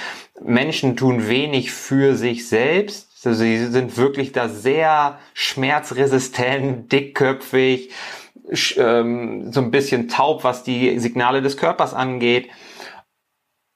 Menschen 0.40 0.96
tun 0.96 1.28
wenig 1.28 1.72
für 1.72 2.14
sich 2.14 2.48
selbst. 2.48 3.07
Also 3.24 3.40
sie 3.40 3.66
sind 3.66 3.96
wirklich 3.96 4.32
da 4.32 4.48
sehr 4.48 5.18
schmerzresistent, 5.34 6.92
dickköpfig, 6.92 7.90
ähm, 8.76 9.52
so 9.52 9.60
ein 9.60 9.70
bisschen 9.70 10.08
taub, 10.08 10.44
was 10.44 10.62
die 10.62 10.98
Signale 10.98 11.42
des 11.42 11.56
Körpers 11.56 11.94
angeht. 11.94 12.48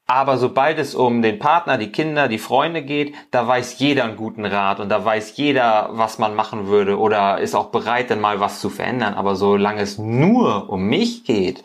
Aber 0.07 0.37
sobald 0.37 0.79
es 0.79 0.95
um 0.95 1.23
den 1.23 1.39
Partner, 1.39 1.79
die 1.79 1.91
Kinder, 1.91 2.29
die 2.29 2.39
Freunde 2.39 2.83
geht, 2.83 3.15
da 3.31 3.47
weiß 3.47 3.79
jeder 3.79 4.05
einen 4.05 4.17
guten 4.17 4.45
Rat 4.45 4.79
und 4.79 4.89
da 4.89 5.05
weiß 5.05 5.37
jeder, 5.37 5.91
was 5.93 6.19
man 6.19 6.35
machen 6.35 6.67
würde 6.67 6.99
oder 6.99 7.39
ist 7.39 7.55
auch 7.55 7.71
bereit, 7.71 8.11
dann 8.11 8.21
mal 8.21 8.41
was 8.41 8.61
zu 8.61 8.69
verändern. 8.69 9.15
Aber 9.15 9.37
solange 9.37 9.81
es 9.81 9.99
nur 9.99 10.71
um 10.71 10.85
mich 10.85 11.25
geht, 11.25 11.63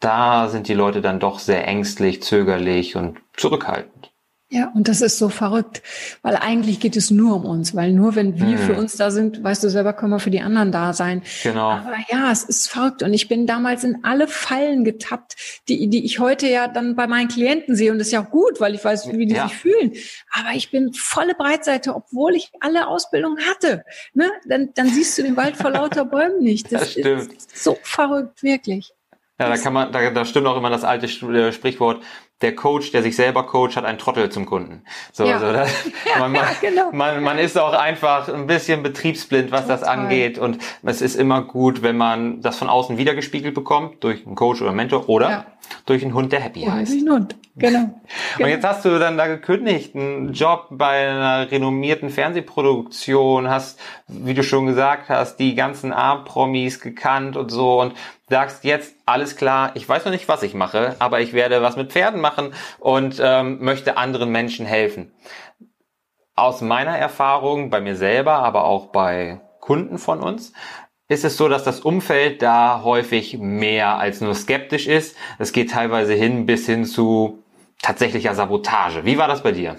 da 0.00 0.48
sind 0.48 0.68
die 0.68 0.74
Leute 0.74 1.00
dann 1.00 1.20
doch 1.20 1.38
sehr 1.38 1.66
ängstlich, 1.66 2.22
zögerlich 2.22 2.96
und 2.96 3.20
zurückhaltend. 3.36 4.11
Ja, 4.54 4.70
und 4.74 4.86
das 4.86 5.00
ist 5.00 5.16
so 5.16 5.30
verrückt, 5.30 5.80
weil 6.20 6.36
eigentlich 6.36 6.78
geht 6.78 6.94
es 6.94 7.10
nur 7.10 7.36
um 7.36 7.46
uns, 7.46 7.74
weil 7.74 7.90
nur 7.94 8.16
wenn 8.16 8.38
wir 8.38 8.58
hm. 8.58 8.66
für 8.66 8.74
uns 8.74 8.98
da 8.98 9.10
sind, 9.10 9.42
weißt 9.42 9.64
du 9.64 9.70
selber, 9.70 9.94
können 9.94 10.12
wir 10.12 10.18
für 10.18 10.30
die 10.30 10.42
anderen 10.42 10.70
da 10.70 10.92
sein. 10.92 11.22
Genau. 11.42 11.70
Aber 11.70 11.96
ja, 12.10 12.30
es 12.30 12.44
ist 12.44 12.68
verrückt 12.68 13.02
und 13.02 13.14
ich 13.14 13.28
bin 13.28 13.46
damals 13.46 13.82
in 13.82 14.04
alle 14.04 14.28
Fallen 14.28 14.84
getappt, 14.84 15.36
die, 15.70 15.88
die 15.88 16.04
ich 16.04 16.18
heute 16.18 16.48
ja 16.48 16.68
dann 16.68 16.96
bei 16.96 17.06
meinen 17.06 17.28
Klienten 17.28 17.76
sehe 17.76 17.90
und 17.92 17.98
das 17.98 18.08
ist 18.08 18.12
ja 18.12 18.22
auch 18.22 18.28
gut, 18.30 18.60
weil 18.60 18.74
ich 18.74 18.84
weiß, 18.84 19.10
wie 19.12 19.24
die 19.24 19.36
ja. 19.36 19.48
sich 19.48 19.56
fühlen. 19.56 19.94
Aber 20.32 20.50
ich 20.54 20.70
bin 20.70 20.92
volle 20.92 21.34
Breitseite, 21.34 21.94
obwohl 21.94 22.34
ich 22.34 22.50
alle 22.60 22.88
Ausbildungen 22.88 23.38
hatte. 23.48 23.86
Ne? 24.12 24.30
Dann, 24.46 24.68
dann 24.74 24.88
siehst 24.88 25.16
du 25.16 25.22
den 25.22 25.38
Wald 25.38 25.56
vor 25.56 25.70
lauter 25.70 26.04
Bäumen 26.04 26.42
nicht. 26.42 26.70
Das, 26.70 26.82
das 26.82 26.92
stimmt. 26.92 27.32
ist 27.32 27.64
so 27.64 27.78
verrückt, 27.82 28.42
wirklich. 28.42 28.92
Ja, 29.40 29.48
da 29.48 29.56
kann 29.56 29.72
man, 29.72 29.92
da, 29.92 30.10
da 30.10 30.24
stimmt 30.24 30.46
auch 30.46 30.56
immer 30.56 30.70
das 30.70 30.84
alte 30.84 31.06
äh, 31.06 31.52
Sprichwort, 31.52 32.04
der 32.42 32.54
Coach, 32.54 32.92
der 32.92 33.02
sich 33.02 33.16
selber 33.16 33.44
coacht, 33.44 33.76
hat 33.76 33.84
einen 33.84 33.98
Trottel 33.98 34.30
zum 34.30 34.46
Kunden. 34.46 34.82
So, 35.12 35.24
ja. 35.24 35.38
so 35.38 35.52
das, 35.52 35.70
man, 36.18 36.32
man, 36.32 36.42
ja, 36.42 36.50
genau. 36.60 36.90
man, 36.92 37.22
man 37.22 37.38
ist 37.38 37.58
auch 37.58 37.72
einfach 37.72 38.28
ein 38.28 38.46
bisschen 38.46 38.82
betriebsblind, 38.82 39.50
was 39.50 39.62
Total. 39.62 39.78
das 39.78 39.88
angeht. 39.88 40.38
Und 40.38 40.58
es 40.82 41.00
ist 41.00 41.14
immer 41.14 41.42
gut, 41.42 41.82
wenn 41.82 41.96
man 41.96 42.40
das 42.42 42.56
von 42.56 42.68
außen 42.68 42.98
wiedergespiegelt 42.98 43.54
bekommt, 43.54 44.02
durch 44.04 44.26
einen 44.26 44.34
Coach 44.34 44.60
oder 44.60 44.70
einen 44.70 44.76
Mentor 44.76 45.08
oder 45.08 45.30
ja. 45.30 45.46
durch 45.86 46.02
einen 46.02 46.14
Hund, 46.14 46.32
der 46.32 46.40
happy 46.40 46.64
oder 46.64 46.74
heißt. 46.74 46.92
Durch 46.92 47.00
einen 47.00 47.12
Hund, 47.12 47.36
genau. 47.56 48.00
Und 48.38 48.48
jetzt 48.48 48.64
hast 48.64 48.84
du 48.84 48.98
dann 48.98 49.16
da 49.16 49.26
gekündigt, 49.26 49.94
einen 49.94 50.32
Job 50.32 50.66
bei 50.70 51.08
einer 51.08 51.50
renommierten 51.50 52.10
Fernsehproduktion, 52.10 53.48
hast, 53.48 53.78
wie 54.08 54.34
du 54.34 54.42
schon 54.42 54.66
gesagt 54.66 55.08
hast, 55.08 55.36
die 55.36 55.54
ganzen 55.54 55.92
A-Promis 55.92 56.80
gekannt 56.80 57.36
und 57.36 57.50
so 57.50 57.80
und 57.80 57.94
sagst 58.32 58.64
jetzt, 58.64 58.94
alles 59.04 59.36
klar, 59.36 59.72
ich 59.74 59.86
weiß 59.86 60.06
noch 60.06 60.10
nicht, 60.10 60.26
was 60.26 60.42
ich 60.42 60.54
mache, 60.54 60.96
aber 61.00 61.20
ich 61.20 61.34
werde 61.34 61.60
was 61.60 61.76
mit 61.76 61.92
Pferden 61.92 62.18
machen 62.18 62.54
und 62.78 63.20
ähm, 63.22 63.62
möchte 63.62 63.98
anderen 63.98 64.30
Menschen 64.32 64.64
helfen. 64.64 65.12
Aus 66.34 66.62
meiner 66.62 66.96
Erfahrung, 66.96 67.68
bei 67.68 67.82
mir 67.82 67.94
selber, 67.94 68.36
aber 68.38 68.64
auch 68.64 68.86
bei 68.86 69.42
Kunden 69.60 69.98
von 69.98 70.20
uns, 70.20 70.54
ist 71.08 71.26
es 71.26 71.36
so, 71.36 71.50
dass 71.50 71.62
das 71.62 71.80
Umfeld 71.80 72.40
da 72.40 72.80
häufig 72.82 73.36
mehr 73.36 73.98
als 73.98 74.22
nur 74.22 74.34
skeptisch 74.34 74.86
ist. 74.86 75.14
Es 75.38 75.52
geht 75.52 75.70
teilweise 75.70 76.14
hin 76.14 76.46
bis 76.46 76.64
hin 76.64 76.86
zu 76.86 77.42
tatsächlicher 77.82 78.34
Sabotage. 78.34 79.04
Wie 79.04 79.18
war 79.18 79.28
das 79.28 79.42
bei 79.42 79.52
dir? 79.52 79.76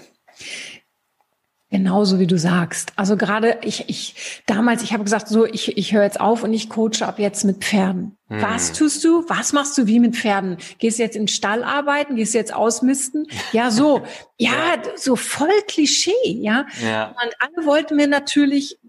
Genauso 1.74 2.20
wie 2.20 2.28
du 2.28 2.38
sagst. 2.38 2.92
Also 2.94 3.16
gerade 3.16 3.58
ich, 3.62 3.88
ich 3.88 4.42
damals, 4.46 4.84
ich 4.84 4.92
habe 4.92 5.02
gesagt, 5.02 5.26
so 5.26 5.44
ich, 5.44 5.76
ich 5.76 5.92
höre 5.92 6.04
jetzt 6.04 6.20
auf 6.20 6.44
und 6.44 6.52
ich 6.52 6.68
coache 6.68 7.02
ab 7.02 7.18
jetzt 7.18 7.42
mit 7.44 7.64
Pferden. 7.64 8.16
Hm. 8.28 8.42
Was 8.42 8.72
tust 8.72 9.02
du? 9.02 9.28
Was 9.28 9.52
machst 9.52 9.76
du 9.76 9.88
wie 9.88 9.98
mit 9.98 10.14
Pferden? 10.14 10.58
Gehst 10.78 11.00
du 11.00 11.02
jetzt 11.02 11.16
in 11.16 11.22
den 11.22 11.28
Stall 11.28 11.64
arbeiten? 11.64 12.14
Gehst 12.14 12.32
du 12.32 12.38
jetzt 12.38 12.54
ausmisten? 12.54 13.26
Ja, 13.50 13.72
so. 13.72 14.02
Ja, 14.36 14.50
ja. 14.50 14.82
so 14.96 15.14
voll 15.14 15.62
Klischee, 15.68 16.10
ja. 16.24 16.66
ja. 16.84 17.10
Und 17.10 17.34
alle 17.38 17.66
wollten 17.66 17.94
mir 17.94 18.08
natürlich 18.08 18.80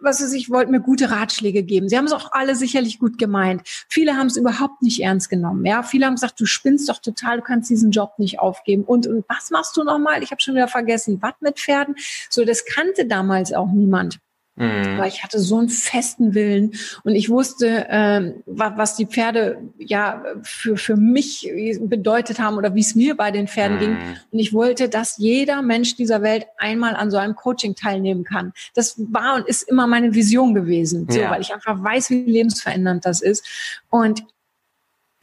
was 0.00 0.22
weiß 0.22 0.32
ich, 0.32 0.50
wollten 0.50 0.70
mir 0.70 0.80
gute 0.80 1.10
Ratschläge 1.10 1.62
geben. 1.62 1.88
Sie 1.88 1.96
haben 1.96 2.06
es 2.06 2.12
auch 2.12 2.32
alle 2.32 2.56
sicherlich 2.56 2.98
gut 2.98 3.18
gemeint. 3.18 3.62
Viele 3.88 4.16
haben 4.16 4.28
es 4.28 4.36
überhaupt 4.36 4.82
nicht 4.82 5.02
ernst 5.02 5.28
genommen. 5.28 5.64
Ja, 5.66 5.82
viele 5.82 6.06
haben 6.06 6.14
gesagt, 6.14 6.40
du 6.40 6.46
spinnst 6.46 6.88
doch 6.88 6.98
total, 6.98 7.38
du 7.38 7.42
kannst 7.42 7.70
diesen 7.70 7.90
Job 7.90 8.14
nicht 8.18 8.38
aufgeben. 8.38 8.84
Und, 8.84 9.06
und 9.06 9.24
was 9.28 9.50
machst 9.50 9.76
du 9.76 9.84
nochmal? 9.84 10.22
Ich 10.22 10.30
habe 10.30 10.40
schon 10.40 10.54
wieder 10.54 10.68
vergessen. 10.68 11.18
Was 11.20 11.34
mit 11.40 11.58
Pferden? 11.58 11.96
So, 12.28 12.44
das 12.44 12.64
kannte 12.64 13.06
damals 13.06 13.52
auch 13.52 13.70
niemand. 13.70 14.20
Mhm. 14.60 14.98
Weil 14.98 15.08
ich 15.08 15.22
hatte 15.22 15.38
so 15.38 15.58
einen 15.58 15.70
festen 15.70 16.34
Willen 16.34 16.74
und 17.02 17.14
ich 17.14 17.30
wusste, 17.30 17.86
ähm, 17.88 18.42
was, 18.44 18.72
was 18.76 18.96
die 18.96 19.06
Pferde 19.06 19.58
ja 19.78 20.22
für, 20.42 20.76
für 20.76 20.96
mich 20.96 21.50
bedeutet 21.80 22.38
haben 22.38 22.58
oder 22.58 22.74
wie 22.74 22.80
es 22.80 22.94
mir 22.94 23.16
bei 23.16 23.30
den 23.30 23.48
Pferden 23.48 23.76
mhm. 23.76 23.80
ging. 23.80 23.96
Und 24.30 24.38
ich 24.38 24.52
wollte, 24.52 24.90
dass 24.90 25.16
jeder 25.16 25.62
Mensch 25.62 25.96
dieser 25.96 26.20
Welt 26.20 26.46
einmal 26.58 26.94
an 26.94 27.10
so 27.10 27.16
einem 27.16 27.34
Coaching 27.34 27.74
teilnehmen 27.74 28.22
kann. 28.22 28.52
Das 28.74 28.96
war 28.98 29.36
und 29.36 29.48
ist 29.48 29.62
immer 29.62 29.86
meine 29.86 30.14
Vision 30.14 30.52
gewesen, 30.54 31.06
so, 31.08 31.18
ja. 31.18 31.30
weil 31.30 31.40
ich 31.40 31.54
einfach 31.54 31.82
weiß, 31.82 32.10
wie 32.10 32.24
lebensverändernd 32.24 33.06
das 33.06 33.22
ist. 33.22 33.46
Und 33.88 34.24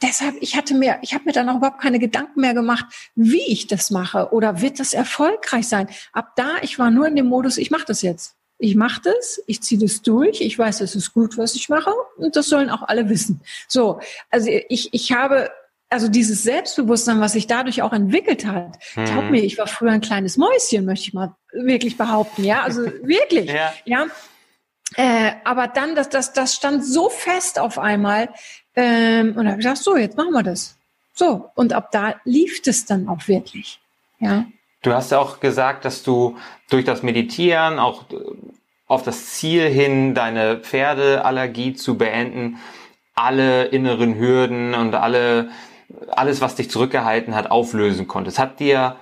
deshalb, 0.02 0.34
ich 0.40 0.56
hatte 0.56 0.74
mir, 0.74 0.98
ich 1.02 1.14
habe 1.14 1.24
mir 1.26 1.32
dann 1.32 1.48
auch 1.48 1.58
überhaupt 1.58 1.80
keine 1.80 2.00
Gedanken 2.00 2.40
mehr 2.40 2.54
gemacht, 2.54 2.86
wie 3.14 3.46
ich 3.46 3.68
das 3.68 3.92
mache 3.92 4.32
oder 4.32 4.60
wird 4.60 4.80
das 4.80 4.94
erfolgreich 4.94 5.68
sein. 5.68 5.88
Ab 6.12 6.32
da, 6.34 6.56
ich 6.62 6.80
war 6.80 6.90
nur 6.90 7.06
in 7.06 7.14
dem 7.14 7.26
Modus, 7.26 7.56
ich 7.56 7.70
mache 7.70 7.84
das 7.86 8.02
jetzt 8.02 8.34
ich 8.58 8.74
mache 8.74 9.00
das, 9.02 9.40
ich 9.46 9.62
ziehe 9.62 9.80
das 9.80 10.02
durch, 10.02 10.40
ich 10.40 10.58
weiß, 10.58 10.80
es 10.80 10.94
ist 10.94 11.14
gut, 11.14 11.38
was 11.38 11.54
ich 11.54 11.68
mache 11.68 11.92
und 12.16 12.34
das 12.36 12.48
sollen 12.48 12.70
auch 12.70 12.82
alle 12.82 13.08
wissen. 13.08 13.40
So, 13.68 14.00
also 14.30 14.50
ich, 14.68 14.92
ich 14.92 15.12
habe 15.12 15.50
also 15.90 16.08
dieses 16.08 16.42
Selbstbewusstsein, 16.42 17.20
was 17.20 17.32
sich 17.32 17.46
dadurch 17.46 17.80
auch 17.82 17.92
entwickelt 17.92 18.44
hat, 18.44 18.78
hm. 18.94 19.04
glaub 19.06 19.30
mir, 19.30 19.42
ich 19.42 19.56
war 19.56 19.66
früher 19.66 19.92
ein 19.92 20.00
kleines 20.00 20.36
Mäuschen, 20.36 20.84
möchte 20.84 21.08
ich 21.08 21.14
mal 21.14 21.34
wirklich 21.52 21.96
behaupten, 21.96 22.44
ja, 22.44 22.62
also 22.62 22.84
wirklich, 23.02 23.50
ja. 23.52 23.72
ja. 23.84 24.06
Äh, 24.96 25.32
aber 25.44 25.68
dann, 25.68 25.94
das, 25.94 26.08
das, 26.08 26.32
das 26.32 26.54
stand 26.54 26.84
so 26.84 27.08
fest 27.08 27.58
auf 27.58 27.78
einmal 27.78 28.30
ähm, 28.74 29.36
und 29.36 29.44
da 29.44 29.50
habe 29.52 29.60
ich 29.60 29.66
gesagt, 29.66 29.78
so, 29.78 29.96
jetzt 29.96 30.16
machen 30.16 30.32
wir 30.32 30.42
das. 30.42 30.76
So, 31.14 31.50
und 31.54 31.72
ab 31.72 31.90
da 31.90 32.20
lief 32.24 32.60
es 32.64 32.84
dann 32.84 33.08
auch 33.08 33.26
wirklich, 33.28 33.80
ja. 34.18 34.46
Du 34.82 34.92
hast 34.92 35.10
ja 35.10 35.18
auch 35.18 35.40
gesagt, 35.40 35.84
dass 35.84 36.02
du 36.02 36.36
durch 36.70 36.84
das 36.84 37.02
Meditieren 37.02 37.78
auch 37.78 38.04
auf 38.86 39.02
das 39.02 39.32
Ziel 39.34 39.68
hin, 39.68 40.14
deine 40.14 40.58
Pferdeallergie 40.58 41.74
zu 41.74 41.98
beenden, 41.98 42.58
alle 43.14 43.66
inneren 43.66 44.18
Hürden 44.18 44.74
und 44.74 44.94
alle, 44.94 45.50
alles, 46.08 46.40
was 46.40 46.54
dich 46.54 46.70
zurückgehalten 46.70 47.34
hat, 47.34 47.50
auflösen 47.50 48.06
konntest. 48.06 48.38
Hat 48.38 48.60
dir 48.60 48.96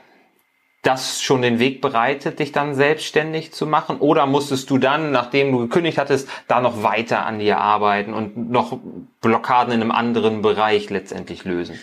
das 0.83 1.21
schon 1.21 1.43
den 1.43 1.59
Weg 1.59 1.81
bereitet, 1.81 2.39
dich 2.39 2.53
dann 2.53 2.75
selbstständig 2.75 3.53
zu 3.53 3.67
machen? 3.67 3.99
Oder 3.99 4.27
musstest 4.27 4.71
du 4.71 4.79
dann, 4.79 5.11
nachdem 5.11 5.53
du 5.53 5.59
gekündigt 5.59 5.99
hattest, 5.99 6.29
da 6.47 6.61
noch 6.61 6.83
weiter 6.83 7.27
an 7.27 7.39
dir 7.39 7.59
arbeiten 7.59 8.15
und 8.15 8.51
noch 8.51 8.79
Blockaden 9.21 9.73
in 9.73 9.83
einem 9.83 9.91
anderen 9.91 10.43
Bereich 10.43 10.89
letztendlich 10.89 11.45
lösen? 11.45 11.79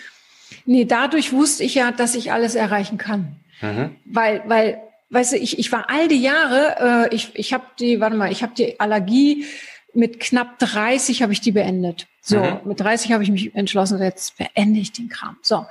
Nee, 0.66 0.86
dadurch 0.86 1.34
wusste 1.34 1.64
ich 1.64 1.76
ja, 1.76 1.92
dass 1.92 2.16
ich 2.16 2.32
alles 2.32 2.56
erreichen 2.56 2.98
kann. 2.98 3.36
Mhm. 3.64 3.96
Weil, 4.06 4.44
weil, 4.46 4.82
weißt 5.10 5.34
du, 5.34 5.38
ich, 5.38 5.58
ich 5.58 5.72
war 5.72 5.90
all 5.90 6.08
die 6.08 6.22
Jahre, 6.22 7.08
äh, 7.10 7.16
ich, 7.16 7.32
ich 7.34 7.54
habe 7.54 7.66
die, 7.80 8.00
warte 8.00 8.16
mal, 8.18 8.32
ich 8.32 8.44
habe 8.44 8.54
die 8.54 8.80
Allergie 8.80 9.46
mit 9.94 10.20
knapp 10.20 10.60
30 10.60 11.22
habe 11.22 11.34
ich 11.34 11.42
die 11.42 11.52
beendet. 11.52 12.08
So, 12.22 12.40
mhm. 12.40 12.60
mit 12.66 12.80
30 12.80 13.12
habe 13.12 13.24
ich 13.24 13.32
mich 13.32 13.56
entschlossen, 13.56 14.02
jetzt 14.02 14.38
beende 14.38 14.80
ich 14.80 14.92
den 14.92 15.08
Kram. 15.08 15.38
So. 15.42 15.66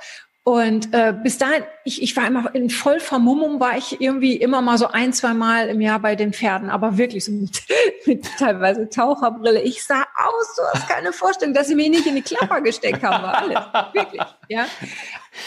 Und 0.45 0.93
äh, 0.93 1.13
bis 1.13 1.37
dahin, 1.37 1.63
ich, 1.85 2.01
ich 2.01 2.17
war 2.17 2.27
immer 2.27 2.53
in 2.53 2.69
Vollvermummung, 2.69 3.61
war 3.61 3.77
ich 3.77 4.01
irgendwie 4.01 4.35
immer 4.35 4.61
mal 4.61 4.77
so 4.77 4.87
ein, 4.87 5.13
zwei 5.13 5.33
Mal 5.33 5.69
im 5.69 5.79
Jahr 5.79 5.99
bei 5.99 6.17
den 6.17 6.33
Pferden, 6.33 6.69
aber 6.69 6.97
wirklich 6.97 7.23
so 7.23 7.31
mit, 7.31 7.63
mit 8.05 8.25
teilweise 8.37 8.89
Taucherbrille. 8.89 9.61
Ich 9.61 9.85
sah 9.85 10.01
aus, 10.01 10.55
du 10.57 10.63
hast 10.73 10.89
keine 10.89 11.13
Vorstellung, 11.13 11.53
dass 11.53 11.67
sie 11.67 11.75
mich 11.75 11.89
nicht 11.89 12.07
in 12.07 12.15
die 12.15 12.21
Klapper 12.21 12.59
gesteckt 12.59 13.03
haben, 13.03 13.23
war 13.23 13.37
alles. 13.37 13.57
Wirklich, 13.93 14.21
ja. 14.49 14.67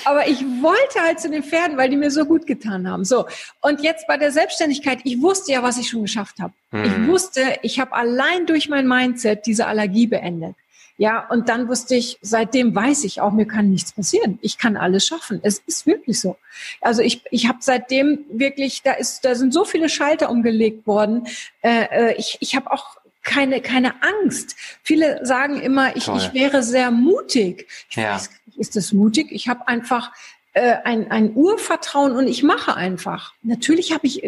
Aber 0.06 0.26
ich 0.28 0.40
wollte 0.62 1.00
halt 1.00 1.20
zu 1.20 1.28
den 1.28 1.42
Pferden, 1.42 1.76
weil 1.76 1.90
die 1.90 1.96
mir 1.96 2.10
so 2.10 2.24
gut 2.24 2.46
getan 2.46 2.90
haben. 2.90 3.04
So. 3.04 3.26
Und 3.60 3.82
jetzt 3.82 4.06
bei 4.06 4.16
der 4.16 4.32
Selbstständigkeit, 4.32 5.00
ich 5.04 5.20
wusste 5.20 5.52
ja, 5.52 5.62
was 5.62 5.76
ich 5.76 5.90
schon 5.90 6.02
geschafft 6.02 6.36
habe. 6.40 6.54
Hm. 6.70 6.84
Ich 6.84 7.06
wusste, 7.06 7.42
ich 7.60 7.78
habe 7.78 7.92
allein 7.92 8.46
durch 8.46 8.70
mein 8.70 8.88
Mindset 8.88 9.44
diese 9.44 9.66
Allergie 9.66 10.06
beendet. 10.06 10.56
Ja, 10.98 11.28
und 11.28 11.48
dann 11.48 11.68
wusste 11.68 11.94
ich, 11.94 12.18
seitdem 12.22 12.74
weiß 12.74 13.04
ich 13.04 13.20
auch, 13.20 13.32
mir 13.32 13.46
kann 13.46 13.70
nichts 13.70 13.92
passieren. 13.92 14.38
Ich 14.40 14.56
kann 14.56 14.76
alles 14.76 15.06
schaffen. 15.06 15.40
Es 15.42 15.58
ist 15.66 15.86
wirklich 15.86 16.20
so. 16.20 16.38
Also 16.80 17.02
ich, 17.02 17.22
ich 17.30 17.48
habe 17.48 17.58
seitdem 17.60 18.24
wirklich, 18.30 18.82
da 18.82 18.92
ist, 18.92 19.24
da 19.24 19.34
sind 19.34 19.52
so 19.52 19.64
viele 19.64 19.90
Schalter 19.90 20.30
umgelegt 20.30 20.86
worden. 20.86 21.26
Äh, 21.60 21.84
äh 21.90 22.14
ich 22.14 22.38
ich 22.40 22.56
habe 22.56 22.72
auch 22.72 22.96
keine, 23.22 23.60
keine 23.60 23.94
Angst. 24.02 24.56
Viele 24.82 25.24
sagen 25.26 25.60
immer, 25.60 25.96
ich, 25.96 26.08
ich 26.08 26.32
wäre 26.32 26.62
sehr 26.62 26.90
mutig. 26.90 27.66
Ich 27.90 27.96
ja. 27.96 28.14
weiß 28.14 28.30
ist 28.56 28.76
das 28.76 28.92
mutig? 28.92 29.28
Ich 29.30 29.48
habe 29.48 29.68
einfach 29.68 30.12
äh, 30.54 30.76
ein, 30.84 31.10
ein 31.10 31.34
Urvertrauen 31.34 32.12
und 32.12 32.26
ich 32.26 32.42
mache 32.42 32.74
einfach. 32.74 33.34
Natürlich 33.42 33.92
habe 33.92 34.06
ich 34.06 34.22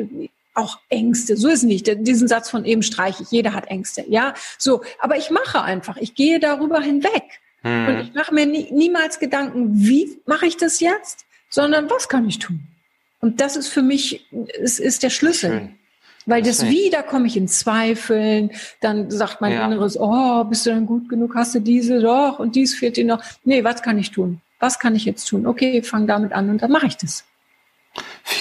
auch 0.59 0.81
Ängste. 0.89 1.37
So 1.37 1.49
ist 1.49 1.63
nicht. 1.63 1.91
Diesen 2.07 2.29
Satz 2.29 2.51
von 2.51 2.65
eben 2.65 2.83
streiche 2.83 3.23
ich. 3.23 3.31
Jeder 3.31 3.55
hat 3.55 3.69
Ängste. 3.69 4.05
Ja, 4.09 4.35
so. 4.59 4.83
Aber 4.99 5.17
ich 5.17 5.31
mache 5.31 5.63
einfach. 5.63 5.97
Ich 5.97 6.15
gehe 6.15 6.41
darüber 6.41 6.81
hinweg. 6.81 7.41
Hm. 7.63 7.89
Und 7.89 8.01
ich 8.01 8.15
mache 8.15 8.35
mir 8.35 8.47
nie, 8.47 8.69
niemals 8.71 9.19
Gedanken, 9.19 9.71
wie 9.73 10.21
mache 10.27 10.47
ich 10.47 10.57
das 10.57 10.81
jetzt? 10.81 11.25
sondern 11.49 11.91
was 11.91 12.09
kann 12.09 12.29
ich 12.29 12.39
tun? 12.39 12.61
Und 13.21 13.41
das 13.41 13.57
ist 13.57 13.69
für 13.69 13.83
mich, 13.83 14.27
es 14.63 14.79
ist 14.79 15.03
der 15.03 15.11
Schlüssel. 15.11 15.51
Schön. 15.51 15.75
Weil 16.27 16.43
das, 16.43 16.59
das 16.59 16.69
wieder 16.69 17.03
komme 17.03 17.27
ich 17.27 17.37
in 17.39 17.49
Zweifeln, 17.49 18.51
dann 18.81 19.11
sagt 19.11 19.41
mein 19.41 19.53
ja. 19.53 19.65
Inneres, 19.65 19.99
oh, 19.99 20.45
bist 20.45 20.67
du 20.67 20.71
denn 20.71 20.85
gut 20.85 21.09
genug, 21.09 21.35
hast 21.35 21.55
du 21.55 21.61
diese, 21.61 22.01
doch, 22.01 22.39
und 22.39 22.55
dies 22.55 22.75
fehlt 22.75 22.99
dir 22.99 23.07
noch. 23.07 23.23
Nee, 23.45 23.65
was 23.65 23.83
kann 23.83 23.99
ich 23.99 24.11
tun? 24.11 24.43
Was 24.61 24.79
kann 24.79 24.95
ich 24.95 25.07
jetzt 25.07 25.25
tun? 25.25 25.47
Okay, 25.47 25.83
fang 25.83 26.07
damit 26.07 26.33
an 26.33 26.51
und 26.51 26.61
dann 26.61 26.71
mache 26.71 26.87
ich 26.87 26.99
das. 26.99 27.25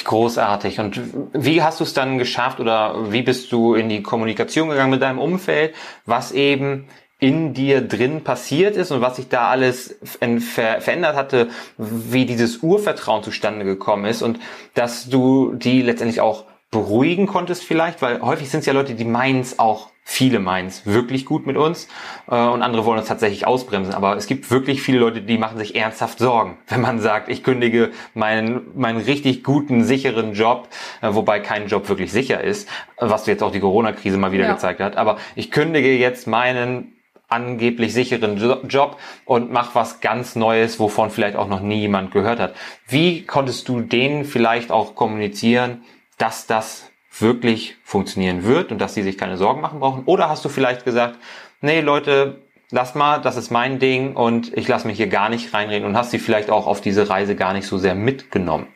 Großartig. 0.03 0.79
Und 0.79 1.01
wie 1.33 1.61
hast 1.61 1.81
du 1.81 1.83
es 1.83 1.93
dann 1.93 2.17
geschafft 2.17 2.61
oder 2.61 3.11
wie 3.11 3.23
bist 3.23 3.51
du 3.51 3.75
in 3.75 3.89
die 3.89 4.03
Kommunikation 4.03 4.69
gegangen 4.69 4.91
mit 4.91 5.01
deinem 5.01 5.19
Umfeld, 5.19 5.75
was 6.05 6.31
eben 6.31 6.87
in 7.19 7.53
dir 7.53 7.81
drin 7.81 8.23
passiert 8.23 8.77
ist 8.77 8.91
und 8.91 9.01
was 9.01 9.15
sich 9.15 9.27
da 9.27 9.49
alles 9.49 9.97
verändert 10.21 11.15
hatte, 11.15 11.49
wie 11.77 12.25
dieses 12.25 12.57
Urvertrauen 12.57 13.23
zustande 13.23 13.65
gekommen 13.65 14.05
ist 14.05 14.21
und 14.21 14.39
dass 14.75 15.09
du 15.09 15.53
die 15.53 15.81
letztendlich 15.81 16.21
auch 16.21 16.45
beruhigen 16.69 17.27
konntest 17.27 17.63
vielleicht, 17.63 18.01
weil 18.01 18.21
häufig 18.21 18.49
sind 18.49 18.61
es 18.61 18.65
ja 18.65 18.73
Leute, 18.73 18.93
die 18.93 19.05
meinen 19.05 19.41
es 19.41 19.57
auch, 19.57 19.89
viele 20.09 20.39
meinen 20.39 20.69
es 20.69 20.85
wirklich 20.85 21.25
gut 21.25 21.45
mit 21.45 21.57
uns 21.57 21.89
äh, 22.31 22.35
und 22.35 22.61
andere 22.61 22.85
wollen 22.85 22.97
uns 22.97 23.09
tatsächlich 23.09 23.45
ausbremsen. 23.45 23.93
Aber 23.93 24.15
es 24.15 24.25
gibt 24.25 24.49
wirklich 24.49 24.81
viele 24.81 24.99
Leute, 24.99 25.21
die 25.21 25.37
machen 25.37 25.57
sich 25.57 25.75
ernsthaft 25.75 26.19
Sorgen, 26.19 26.57
wenn 26.69 26.79
man 26.79 26.99
sagt, 27.01 27.27
ich 27.27 27.43
kündige 27.43 27.91
meinen, 28.13 28.67
meinen 28.73 29.01
richtig 29.01 29.43
guten, 29.43 29.83
sicheren 29.83 30.31
Job, 30.31 30.69
äh, 31.01 31.09
wobei 31.11 31.41
kein 31.41 31.67
Job 31.67 31.89
wirklich 31.89 32.13
sicher 32.13 32.41
ist, 32.41 32.69
was 32.95 33.25
jetzt 33.25 33.43
auch 33.43 33.51
die 33.51 33.59
Corona-Krise 33.59 34.17
mal 34.17 34.31
wieder 34.31 34.45
ja. 34.45 34.53
gezeigt 34.53 34.79
hat. 34.79 34.95
Aber 34.95 35.17
ich 35.35 35.51
kündige 35.51 35.93
jetzt 35.93 36.25
meinen 36.25 36.93
angeblich 37.27 37.93
sicheren 37.93 38.37
Job 38.69 38.97
und 39.25 39.51
mach 39.51 39.75
was 39.75 39.99
ganz 39.99 40.37
Neues, 40.37 40.79
wovon 40.79 41.09
vielleicht 41.09 41.35
auch 41.35 41.49
noch 41.49 41.59
nie 41.59 41.81
jemand 41.81 42.11
gehört 42.11 42.39
hat. 42.39 42.55
Wie 42.87 43.25
konntest 43.25 43.67
du 43.67 43.81
denen 43.81 44.23
vielleicht 44.23 44.71
auch 44.71 44.95
kommunizieren, 44.95 45.81
dass 46.17 46.47
das 46.47 46.89
wirklich 47.21 47.75
funktionieren 47.83 48.43
wird 48.43 48.71
und 48.71 48.79
dass 48.79 48.93
sie 48.93 49.03
sich 49.03 49.17
keine 49.17 49.37
Sorgen 49.37 49.61
machen 49.61 49.79
brauchen? 49.79 50.03
Oder 50.05 50.29
hast 50.29 50.43
du 50.45 50.49
vielleicht 50.49 50.85
gesagt, 50.85 51.17
nee 51.61 51.81
Leute, 51.81 52.41
lass 52.71 52.95
mal, 52.95 53.19
das 53.19 53.37
ist 53.37 53.51
mein 53.51 53.79
Ding 53.79 54.15
und 54.15 54.55
ich 54.57 54.67
lasse 54.67 54.87
mich 54.87 54.97
hier 54.97 55.07
gar 55.07 55.29
nicht 55.29 55.53
reinreden 55.53 55.87
und 55.87 55.97
hast 55.97 56.11
sie 56.11 56.19
vielleicht 56.19 56.49
auch 56.49 56.67
auf 56.67 56.81
diese 56.81 57.09
Reise 57.09 57.35
gar 57.35 57.53
nicht 57.53 57.67
so 57.67 57.77
sehr 57.77 57.95
mitgenommen? 57.95 58.67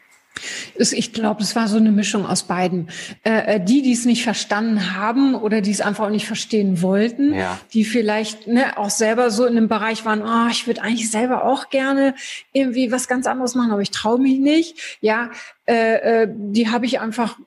Ich 0.75 1.13
glaube, 1.13 1.43
es 1.43 1.55
war 1.55 1.67
so 1.67 1.77
eine 1.77 1.91
Mischung 1.91 2.25
aus 2.25 2.43
beiden. 2.43 2.89
Äh, 3.23 3.55
äh 3.55 3.59
die, 3.63 3.81
die 3.81 3.91
es 3.91 4.05
nicht 4.05 4.23
verstanden 4.23 4.95
haben 4.95 5.35
oder 5.35 5.61
die 5.61 5.71
es 5.71 5.81
einfach 5.81 6.05
auch 6.05 6.09
nicht 6.09 6.25
verstehen 6.25 6.81
wollten, 6.81 7.33
ja. 7.33 7.59
die 7.73 7.83
vielleicht 7.83 8.47
ne, 8.47 8.77
auch 8.77 8.89
selber 8.89 9.29
so 9.29 9.45
in 9.45 9.57
einem 9.57 9.67
Bereich 9.67 10.05
waren, 10.05 10.23
oh, 10.23 10.49
ich 10.49 10.65
würde 10.67 10.81
eigentlich 10.81 11.11
selber 11.11 11.43
auch 11.43 11.69
gerne 11.69 12.15
irgendwie 12.53 12.91
was 12.91 13.07
ganz 13.07 13.27
anderes 13.27 13.55
machen, 13.55 13.71
aber 13.71 13.81
ich 13.81 13.91
traue 13.91 14.19
mich 14.19 14.39
nicht. 14.39 14.97
Ja, 15.01 15.29
äh, 15.67 16.23
äh, 16.23 16.27
die 16.31 16.69
habe 16.69 16.85
ich 16.85 16.99
einfach 16.99 17.37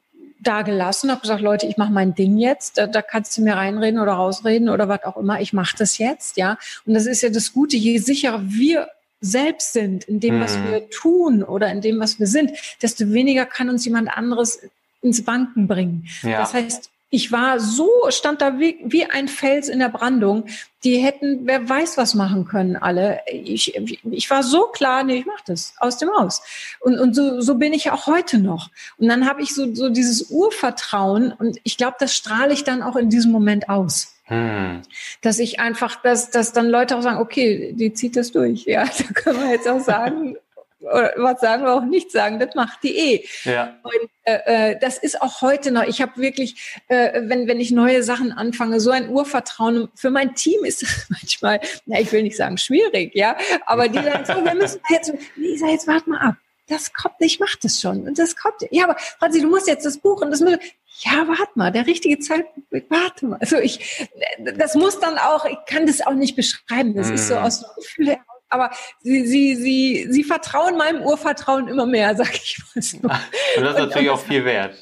da 0.46 0.62
gelassen, 0.62 1.10
habe 1.10 1.20
gesagt, 1.20 1.40
Leute, 1.40 1.66
ich 1.66 1.76
mache 1.76 1.92
mein 1.92 2.14
Ding 2.14 2.38
jetzt, 2.38 2.78
da, 2.78 2.86
da 2.86 3.02
kannst 3.02 3.36
du 3.36 3.42
mir 3.42 3.54
reinreden 3.54 4.00
oder 4.00 4.12
rausreden 4.12 4.68
oder 4.68 4.88
was 4.88 5.04
auch 5.04 5.16
immer, 5.16 5.40
ich 5.40 5.52
mache 5.52 5.76
das 5.76 5.98
jetzt, 5.98 6.36
ja. 6.36 6.58
Und 6.86 6.94
das 6.94 7.06
ist 7.06 7.22
ja 7.22 7.30
das 7.30 7.52
Gute, 7.52 7.76
je 7.76 7.98
sicherer 7.98 8.42
wir 8.44 8.88
selbst 9.20 9.72
sind, 9.72 10.04
in 10.04 10.20
dem, 10.20 10.40
was 10.40 10.56
mhm. 10.56 10.70
wir 10.70 10.90
tun 10.90 11.42
oder 11.42 11.70
in 11.70 11.80
dem, 11.80 11.98
was 11.98 12.18
wir 12.18 12.26
sind, 12.26 12.52
desto 12.82 13.12
weniger 13.12 13.46
kann 13.46 13.70
uns 13.70 13.84
jemand 13.84 14.14
anderes 14.14 14.60
ins 15.00 15.24
Banken 15.24 15.66
bringen. 15.66 16.06
Ja. 16.22 16.40
Das 16.40 16.54
heißt, 16.54 16.90
ich 17.14 17.30
war 17.30 17.61
so, 17.61 17.88
stand 18.09 18.42
da 18.42 18.59
wie, 18.59 18.80
wie 18.85 19.04
ein 19.04 19.28
Fels 19.28 19.68
in 19.68 19.78
der 19.78 19.88
Brandung. 19.88 20.47
Die 20.83 20.97
hätten, 20.97 21.42
wer 21.44 21.68
weiß, 21.68 21.97
was 21.97 22.14
machen 22.14 22.44
können, 22.44 22.75
alle. 22.75 23.21
Ich, 23.30 23.76
ich 23.76 24.30
war 24.30 24.42
so 24.42 24.66
klar, 24.66 25.04
nee, 25.04 25.18
ich 25.18 25.26
mach 25.26 25.40
das 25.42 25.75
aus 25.78 25.97
dem 25.97 26.11
Haus. 26.11 26.42
Und, 26.80 26.99
und 26.99 27.14
so, 27.14 27.40
so 27.40 27.54
bin 27.54 27.73
ich 27.73 27.92
auch 27.92 28.09
heute 28.09 28.38
noch. 28.38 28.68
Und 28.99 29.06
dann 29.06 29.29
habe 29.29 29.42
ich 29.42 29.55
so, 29.55 29.72
so 29.77 29.90
dieses 29.90 30.29
Urvertrauen 30.31 31.33
und 31.33 31.61
ich 31.62 31.77
glaube, 31.77 31.96
das 32.00 32.16
strahle 32.16 32.53
ich 32.53 32.64
dann 32.64 32.83
auch 32.83 32.96
in 32.96 33.11
diesem 33.11 33.31
Moment 33.31 33.68
aus. 33.68 34.16
Hm. 34.24 34.83
Dass 35.20 35.38
ich 35.38 35.61
einfach, 35.61 36.03
dass, 36.03 36.31
dass 36.31 36.53
dann 36.53 36.68
Leute 36.68 36.96
auch 36.96 37.03
sagen, 37.03 37.18
okay, 37.18 37.74
die 37.74 37.92
zieht 37.92 38.16
das 38.16 38.33
durch. 38.33 38.64
Ja, 38.64 38.85
da 38.98 39.05
können 39.14 39.38
wir 39.40 39.50
jetzt 39.50 39.68
auch 39.68 39.81
sagen, 39.81 40.37
was 40.85 41.40
sagen 41.40 41.64
wir 41.64 41.75
auch 41.75 41.85
nicht 41.85 42.11
sagen, 42.11 42.38
das 42.38 42.55
macht 42.55 42.83
die 42.83 42.97
eh. 42.97 43.27
Ja. 43.44 43.77
Und 43.83 44.11
äh, 44.25 44.73
äh, 44.73 44.79
das 44.79 44.99
ist 44.99 45.20
auch 45.20 45.40
heute 45.42 45.70
noch. 45.70 45.85
Ich 45.85 46.01
habe 46.01 46.20
wirklich, 46.20 46.81
äh, 46.88 47.23
wenn, 47.25 47.47
wenn 47.47 47.61
ich 47.61 47.70
neue 47.70 48.03
Sachen 48.03 48.33
anfange, 48.33 48.81
so 48.81 48.90
ein 48.90 49.09
Urvertrauen. 49.09 49.88
Für 49.94 50.11
mein 50.11 50.35
Team 50.35 50.64
ist 50.64 50.83
das 50.83 51.07
manchmal, 51.09 51.61
na, 51.87 52.01
ich 52.01 52.12
will 52.12 52.23
nicht 52.23 52.37
sagen 52.37 52.59
schwierig, 52.59 53.14
ja, 53.14 53.37
aber 53.66 53.88
die 53.88 54.03
sagen 54.03 54.25
so, 54.25 54.44
wir 54.44 54.55
müssen 54.55 54.81
jetzt, 54.90 55.12
Lisa, 55.37 55.68
jetzt 55.68 55.87
warte 55.87 56.11
mal 56.11 56.20
ab. 56.20 56.37
Das 56.68 56.94
kommt, 56.94 57.16
ich 57.18 57.40
mach 57.40 57.57
das 57.57 57.79
schon. 57.79 58.09
Und 58.09 58.18
das 58.18 58.37
kommt. 58.37 58.55
Ja, 58.70 58.85
aber 58.85 58.97
Franzi, 59.18 59.42
du 59.42 59.49
musst 59.49 59.68
jetzt 59.68 59.85
das 59.85 59.99
Buch 59.99 60.23
und 60.23 60.31
das 60.31 60.40
müssen 60.40 60.59
ja, 61.01 61.27
warte 61.27 61.53
mal, 61.57 61.73
der 61.73 61.87
richtige 61.87 62.18
Zeitpunkt, 62.20 62.70
warte 62.88 63.27
mal. 63.27 63.38
Also 63.40 63.59
ich, 63.59 64.09
das 64.38 64.75
muss 64.75 65.01
dann 65.01 65.18
auch, 65.18 65.44
ich 65.44 65.59
kann 65.66 65.87
das 65.87 66.01
auch 66.07 66.14
nicht 66.14 66.37
beschreiben. 66.37 66.94
Das 66.94 67.11
mm. 67.11 67.14
ist 67.14 67.29
so 67.29 67.35
mhm. 67.35 67.40
aus 67.40 67.61
dem 67.61 67.68
Gefühl 67.77 68.07
heraus. 68.09 68.34
Aber 68.55 68.71
sie, 69.01 69.27
sie, 69.27 69.57
sie, 69.57 70.07
sie 70.11 70.25
vertrauen 70.25 70.77
meinem 70.77 71.03
Urvertrauen 71.03 71.67
immer 71.69 71.87
mehr, 71.87 72.14
sag 72.17 72.35
ich 72.35 72.62
mal 72.75 72.83
so. 72.83 72.99
Und 72.99 73.11
das 73.57 73.75
ist 73.75 73.79
natürlich 73.81 74.11
auch 74.11 74.21
viel 74.21 74.45
wert. 74.45 74.75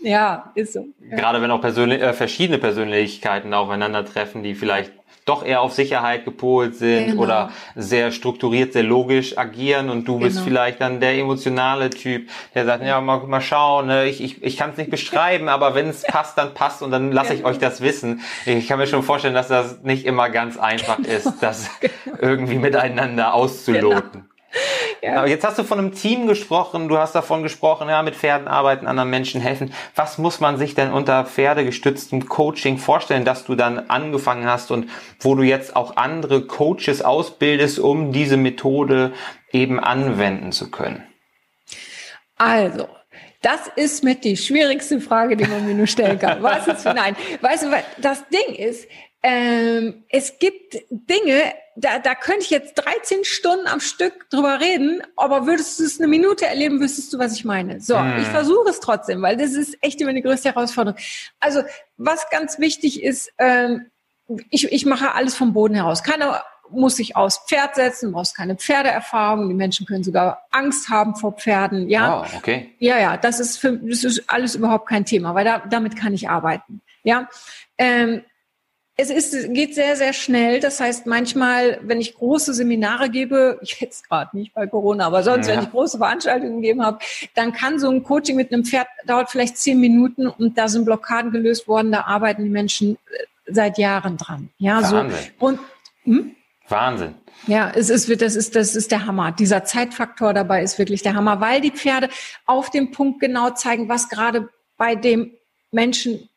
Ja, 0.00 0.52
ist 0.54 0.72
so. 0.74 0.86
Gerade 1.00 1.42
wenn 1.42 1.50
auch 1.50 1.60
persönlich, 1.60 2.00
äh, 2.00 2.12
verschiedene 2.12 2.58
Persönlichkeiten 2.58 3.52
aufeinandertreffen, 3.52 4.42
die 4.42 4.54
vielleicht 4.54 4.92
doch 5.28 5.44
eher 5.44 5.60
auf 5.60 5.72
Sicherheit 5.72 6.24
gepolt 6.24 6.76
sind 6.76 7.08
genau. 7.08 7.22
oder 7.22 7.50
sehr 7.74 8.12
strukturiert, 8.12 8.72
sehr 8.72 8.82
logisch 8.82 9.36
agieren 9.36 9.90
und 9.90 10.06
du 10.06 10.14
genau. 10.14 10.26
bist 10.26 10.40
vielleicht 10.40 10.80
dann 10.80 11.00
der 11.00 11.14
emotionale 11.14 11.90
Typ, 11.90 12.28
der 12.54 12.64
sagt, 12.64 12.84
ja, 12.84 13.00
mal, 13.00 13.18
mal 13.26 13.40
schauen, 13.40 13.86
ne? 13.86 14.06
ich, 14.06 14.22
ich, 14.22 14.42
ich 14.42 14.56
kann 14.56 14.70
es 14.70 14.76
nicht 14.76 14.90
beschreiben, 14.90 15.48
aber 15.48 15.74
wenn 15.74 15.88
es 15.88 16.02
passt, 16.06 16.38
dann 16.38 16.54
passt 16.54 16.82
und 16.82 16.90
dann 16.90 17.12
lasse 17.12 17.34
ich 17.34 17.40
genau. 17.40 17.50
euch 17.50 17.58
das 17.58 17.80
wissen. 17.80 18.20
Ich 18.46 18.68
kann 18.68 18.78
mir 18.78 18.86
schon 18.86 19.02
vorstellen, 19.02 19.34
dass 19.34 19.48
das 19.48 19.82
nicht 19.82 20.06
immer 20.06 20.30
ganz 20.30 20.58
einfach 20.58 20.96
genau. 20.96 21.08
ist, 21.08 21.32
das 21.40 21.70
genau. 21.80 22.16
irgendwie 22.20 22.56
miteinander 22.56 23.34
auszuloten. 23.34 24.27
Ja. 25.00 25.26
Jetzt 25.26 25.44
hast 25.44 25.58
du 25.58 25.62
von 25.62 25.78
einem 25.78 25.94
Team 25.94 26.26
gesprochen, 26.26 26.88
du 26.88 26.98
hast 26.98 27.14
davon 27.14 27.44
gesprochen, 27.44 27.88
ja, 27.88 28.02
mit 28.02 28.16
Pferden 28.16 28.48
arbeiten, 28.48 28.86
anderen 28.86 29.10
Menschen 29.10 29.40
helfen. 29.40 29.72
Was 29.94 30.18
muss 30.18 30.40
man 30.40 30.58
sich 30.58 30.74
denn 30.74 30.90
unter 30.90 31.24
pferdegestütztem 31.24 32.28
Coaching 32.28 32.78
vorstellen, 32.78 33.24
dass 33.24 33.44
du 33.44 33.54
dann 33.54 33.90
angefangen 33.90 34.46
hast 34.46 34.72
und 34.72 34.90
wo 35.20 35.36
du 35.36 35.44
jetzt 35.44 35.76
auch 35.76 35.96
andere 35.96 36.46
Coaches 36.46 37.02
ausbildest, 37.02 37.78
um 37.78 38.10
diese 38.12 38.36
Methode 38.36 39.12
eben 39.52 39.78
anwenden 39.78 40.50
zu 40.50 40.68
können? 40.70 41.04
Also, 42.36 42.88
das 43.42 43.68
ist 43.76 44.02
mit 44.02 44.24
die 44.24 44.36
schwierigste 44.36 45.00
Frage, 45.00 45.36
die 45.36 45.46
man 45.46 45.64
mir 45.64 45.74
nur 45.74 45.86
stellen 45.86 46.18
kann. 46.18 46.42
Was 46.42 46.66
ist 46.66 46.84
nein? 46.84 47.14
Weißt 47.40 47.64
du, 47.64 47.68
das 47.98 48.24
Ding 48.28 48.54
ist, 48.56 48.88
ähm, 49.22 50.04
es 50.08 50.38
gibt 50.38 50.76
Dinge, 50.90 51.54
da, 51.76 51.98
da 51.98 52.14
könnte 52.14 52.42
ich 52.42 52.50
jetzt 52.50 52.74
13 52.74 53.24
Stunden 53.24 53.66
am 53.66 53.80
Stück 53.80 54.30
drüber 54.30 54.60
reden, 54.60 55.02
aber 55.16 55.46
würdest 55.46 55.78
du 55.78 55.84
es 55.84 55.98
eine 55.98 56.08
Minute 56.08 56.46
erleben, 56.46 56.80
wüsstest 56.80 57.12
du, 57.12 57.18
was 57.18 57.34
ich 57.34 57.44
meine. 57.44 57.80
So, 57.80 57.98
hm. 57.98 58.18
ich 58.18 58.26
versuche 58.26 58.68
es 58.68 58.80
trotzdem, 58.80 59.22
weil 59.22 59.36
das 59.36 59.52
ist 59.52 59.76
echt 59.80 60.00
immer 60.00 60.12
die 60.12 60.22
größte 60.22 60.54
Herausforderung. 60.54 60.98
Also, 61.40 61.62
was 61.96 62.30
ganz 62.30 62.58
wichtig 62.58 63.02
ist, 63.02 63.32
ähm, 63.38 63.86
ich, 64.50 64.70
ich 64.70 64.86
mache 64.86 65.14
alles 65.14 65.34
vom 65.34 65.52
Boden 65.52 65.74
heraus. 65.74 66.02
Keiner 66.02 66.42
muss 66.70 66.96
sich 66.96 67.16
aufs 67.16 67.40
Pferd 67.46 67.74
setzen, 67.74 68.12
brauchst 68.12 68.36
keine 68.36 68.56
Pferdeerfahrung. 68.56 69.48
Die 69.48 69.54
Menschen 69.54 69.86
können 69.86 70.04
sogar 70.04 70.46
Angst 70.50 70.90
haben 70.90 71.16
vor 71.16 71.32
Pferden. 71.32 71.88
Ja, 71.88 72.22
oh, 72.22 72.36
okay. 72.36 72.74
Ja, 72.78 72.98
ja, 72.98 73.16
das 73.16 73.40
ist 73.40 73.58
für, 73.58 73.72
das 73.72 74.04
ist 74.04 74.28
alles 74.28 74.54
überhaupt 74.54 74.88
kein 74.88 75.04
Thema, 75.04 75.34
weil 75.34 75.44
da, 75.44 75.62
damit 75.70 75.96
kann 75.96 76.12
ich 76.12 76.28
arbeiten. 76.28 76.82
Ja, 77.02 77.28
ähm, 77.78 78.22
es 79.00 79.10
ist, 79.10 79.54
geht 79.54 79.76
sehr, 79.76 79.94
sehr 79.94 80.12
schnell. 80.12 80.58
Das 80.58 80.80
heißt, 80.80 81.06
manchmal, 81.06 81.78
wenn 81.82 82.00
ich 82.00 82.16
große 82.16 82.52
Seminare 82.52 83.08
gebe, 83.08 83.60
jetzt 83.62 84.08
gerade 84.08 84.36
nicht 84.36 84.52
bei 84.52 84.66
Corona, 84.66 85.06
aber 85.06 85.22
sonst, 85.22 85.46
ja. 85.46 85.54
wenn 85.54 85.62
ich 85.62 85.70
große 85.70 85.98
Veranstaltungen 85.98 86.60
gegeben 86.60 86.84
habe, 86.84 86.98
dann 87.34 87.52
kann 87.52 87.78
so 87.78 87.88
ein 87.88 88.02
Coaching 88.02 88.36
mit 88.36 88.52
einem 88.52 88.64
Pferd 88.64 88.88
dauert 89.06 89.30
vielleicht 89.30 89.56
zehn 89.56 89.78
Minuten 89.78 90.26
und 90.26 90.58
da 90.58 90.68
sind 90.68 90.84
Blockaden 90.84 91.30
gelöst 91.30 91.68
worden. 91.68 91.92
Da 91.92 92.02
arbeiten 92.02 92.42
die 92.42 92.50
Menschen 92.50 92.96
äh, 92.96 93.24
seit 93.46 93.78
Jahren 93.78 94.16
dran. 94.16 94.50
Ja, 94.58 94.82
Wahnsinn. 94.82 95.10
so 95.38 95.46
und 95.46 95.60
hm? 96.02 96.34
Wahnsinn. 96.68 97.14
Ja, 97.46 97.70
es 97.74 97.90
ist, 97.90 98.10
das 98.20 98.34
ist, 98.34 98.56
das 98.56 98.74
ist 98.74 98.90
der 98.90 99.06
Hammer. 99.06 99.30
Dieser 99.30 99.64
Zeitfaktor 99.64 100.34
dabei 100.34 100.62
ist 100.64 100.76
wirklich 100.78 101.02
der 101.02 101.14
Hammer, 101.14 101.40
weil 101.40 101.60
die 101.60 101.70
Pferde 101.70 102.08
auf 102.46 102.70
dem 102.70 102.90
Punkt 102.90 103.20
genau 103.20 103.50
zeigen, 103.50 103.88
was 103.88 104.08
gerade 104.08 104.48
bei 104.76 104.96
dem 104.96 105.30
Menschen 105.70 106.27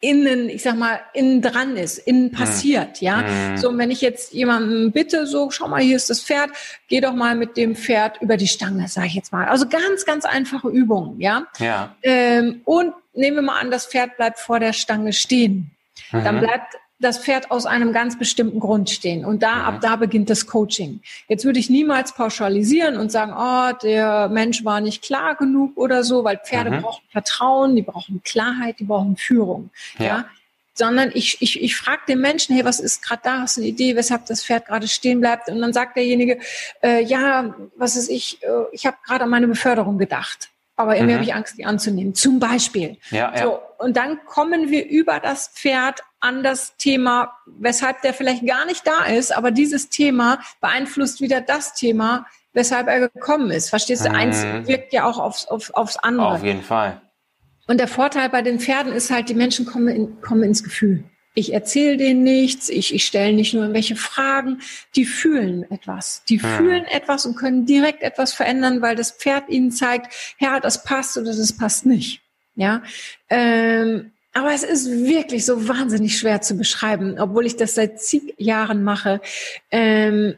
innen, 0.00 0.48
ich 0.48 0.62
sag 0.62 0.76
mal, 0.76 1.00
innen 1.12 1.42
dran 1.42 1.76
ist, 1.76 1.98
innen 1.98 2.30
hm. 2.30 2.32
passiert, 2.32 3.00
ja. 3.00 3.18
Mhm. 3.18 3.58
So, 3.58 3.68
und 3.68 3.78
wenn 3.78 3.90
ich 3.90 4.00
jetzt 4.00 4.32
jemanden 4.32 4.92
bitte, 4.92 5.26
so, 5.26 5.50
schau 5.50 5.68
mal, 5.68 5.82
hier 5.82 5.96
ist 5.96 6.08
das 6.08 6.22
Pferd, 6.22 6.50
geh 6.88 7.00
doch 7.00 7.12
mal 7.12 7.36
mit 7.36 7.56
dem 7.56 7.76
Pferd 7.76 8.20
über 8.22 8.38
die 8.38 8.48
Stange, 8.48 8.88
sage 8.88 9.08
ich 9.08 9.14
jetzt 9.14 9.32
mal. 9.32 9.46
Also 9.48 9.68
ganz, 9.68 10.06
ganz 10.06 10.24
einfache 10.24 10.68
Übungen, 10.68 11.20
ja. 11.20 11.46
Ja. 11.58 11.94
Ähm, 12.02 12.62
und 12.64 12.94
nehmen 13.12 13.36
wir 13.36 13.42
mal 13.42 13.60
an, 13.60 13.70
das 13.70 13.86
Pferd 13.86 14.16
bleibt 14.16 14.38
vor 14.38 14.58
der 14.58 14.72
Stange 14.72 15.12
stehen. 15.12 15.70
Mhm. 16.12 16.24
Dann 16.24 16.40
bleibt 16.40 16.76
das 17.00 17.18
Pferd 17.18 17.50
aus 17.50 17.66
einem 17.66 17.92
ganz 17.92 18.18
bestimmten 18.18 18.60
Grund 18.60 18.90
stehen. 18.90 19.24
Und 19.24 19.42
da, 19.42 19.54
mhm. 19.54 19.64
ab 19.64 19.80
da 19.80 19.96
beginnt 19.96 20.30
das 20.30 20.46
Coaching. 20.46 21.00
Jetzt 21.28 21.44
würde 21.44 21.58
ich 21.58 21.70
niemals 21.70 22.14
pauschalisieren 22.14 22.96
und 22.96 23.10
sagen, 23.10 23.32
oh, 23.36 23.76
der 23.82 24.28
Mensch 24.28 24.64
war 24.64 24.80
nicht 24.80 25.02
klar 25.02 25.34
genug 25.34 25.76
oder 25.76 26.04
so, 26.04 26.24
weil 26.24 26.38
Pferde 26.38 26.70
mhm. 26.70 26.82
brauchen 26.82 27.02
Vertrauen, 27.10 27.74
die 27.74 27.82
brauchen 27.82 28.22
Klarheit, 28.22 28.78
die 28.80 28.84
brauchen 28.84 29.16
Führung. 29.16 29.70
Ja. 29.98 30.04
ja? 30.04 30.24
Sondern 30.74 31.10
ich, 31.14 31.38
ich, 31.40 31.62
ich 31.62 31.76
frage 31.76 32.02
den 32.08 32.20
Menschen, 32.20 32.54
hey, 32.54 32.64
was 32.64 32.80
ist 32.80 33.02
gerade 33.02 33.22
da? 33.24 33.40
Hast 33.40 33.56
du 33.56 33.62
eine 33.62 33.68
Idee, 33.68 33.96
weshalb 33.96 34.26
das 34.26 34.44
Pferd 34.44 34.66
gerade 34.66 34.86
stehen 34.86 35.20
bleibt? 35.20 35.48
Und 35.48 35.60
dann 35.60 35.72
sagt 35.72 35.96
derjenige, 35.96 36.38
äh, 36.82 37.02
ja, 37.02 37.54
was 37.76 37.96
ist 37.96 38.08
ich, 38.08 38.42
äh, 38.42 38.48
ich 38.72 38.86
habe 38.86 38.96
gerade 39.06 39.24
an 39.24 39.30
meine 39.30 39.48
Beförderung 39.48 39.98
gedacht 39.98 40.50
aber 40.80 40.96
irgendwie 40.96 41.12
mhm. 41.12 41.16
habe 41.16 41.24
ich 41.24 41.34
Angst, 41.34 41.58
die 41.58 41.64
anzunehmen. 41.64 42.14
Zum 42.14 42.38
Beispiel. 42.38 42.98
Ja, 43.10 43.32
ja. 43.34 43.42
So, 43.42 43.60
und 43.78 43.96
dann 43.96 44.24
kommen 44.26 44.70
wir 44.70 44.86
über 44.86 45.20
das 45.20 45.48
Pferd 45.48 46.00
an 46.20 46.42
das 46.42 46.76
Thema, 46.76 47.32
weshalb 47.46 48.02
der 48.02 48.14
vielleicht 48.14 48.46
gar 48.46 48.66
nicht 48.66 48.86
da 48.86 49.04
ist, 49.06 49.34
aber 49.34 49.50
dieses 49.50 49.88
Thema 49.88 50.40
beeinflusst 50.60 51.20
wieder 51.20 51.40
das 51.40 51.74
Thema, 51.74 52.26
weshalb 52.52 52.88
er 52.88 53.08
gekommen 53.08 53.50
ist. 53.50 53.70
Verstehst 53.70 54.04
du? 54.04 54.10
Mhm. 54.10 54.16
Eins 54.16 54.44
wirkt 54.66 54.92
ja 54.92 55.04
auch 55.04 55.18
aufs, 55.18 55.46
auf, 55.46 55.70
aufs 55.74 55.96
andere. 55.96 56.28
Auf 56.28 56.44
jeden 56.44 56.62
Fall. 56.62 57.00
Und 57.66 57.78
der 57.78 57.88
Vorteil 57.88 58.28
bei 58.28 58.42
den 58.42 58.58
Pferden 58.58 58.92
ist 58.92 59.10
halt, 59.10 59.28
die 59.28 59.34
Menschen 59.34 59.64
kommen, 59.64 59.88
in, 59.88 60.20
kommen 60.20 60.42
ins 60.42 60.64
Gefühl. 60.64 61.04
Ich 61.34 61.52
erzähle 61.52 61.96
denen 61.96 62.24
nichts, 62.24 62.68
ich, 62.68 62.92
ich 62.92 63.06
stelle 63.06 63.32
nicht 63.32 63.54
nur 63.54 63.62
irgendwelche 63.62 63.96
Fragen, 63.96 64.60
die 64.96 65.04
fühlen 65.04 65.70
etwas. 65.70 66.22
Die 66.28 66.42
hm. 66.42 66.56
fühlen 66.56 66.84
etwas 66.86 67.24
und 67.24 67.36
können 67.36 67.66
direkt 67.66 68.02
etwas 68.02 68.32
verändern, 68.32 68.82
weil 68.82 68.96
das 68.96 69.12
Pferd 69.12 69.48
ihnen 69.48 69.70
zeigt, 69.70 70.12
ja, 70.38 70.58
das 70.58 70.82
passt 70.82 71.16
oder 71.16 71.34
das 71.34 71.52
passt 71.56 71.86
nicht. 71.86 72.20
Ja, 72.56 72.82
ähm, 73.28 74.12
aber 74.32 74.52
es 74.52 74.62
ist 74.62 74.90
wirklich 74.90 75.44
so 75.44 75.68
wahnsinnig 75.68 76.18
schwer 76.18 76.40
zu 76.40 76.56
beschreiben, 76.56 77.18
obwohl 77.18 77.46
ich 77.46 77.56
das 77.56 77.74
seit 77.74 78.00
zig 78.00 78.34
Jahren 78.38 78.84
mache. 78.84 79.20
Ähm, 79.70 80.36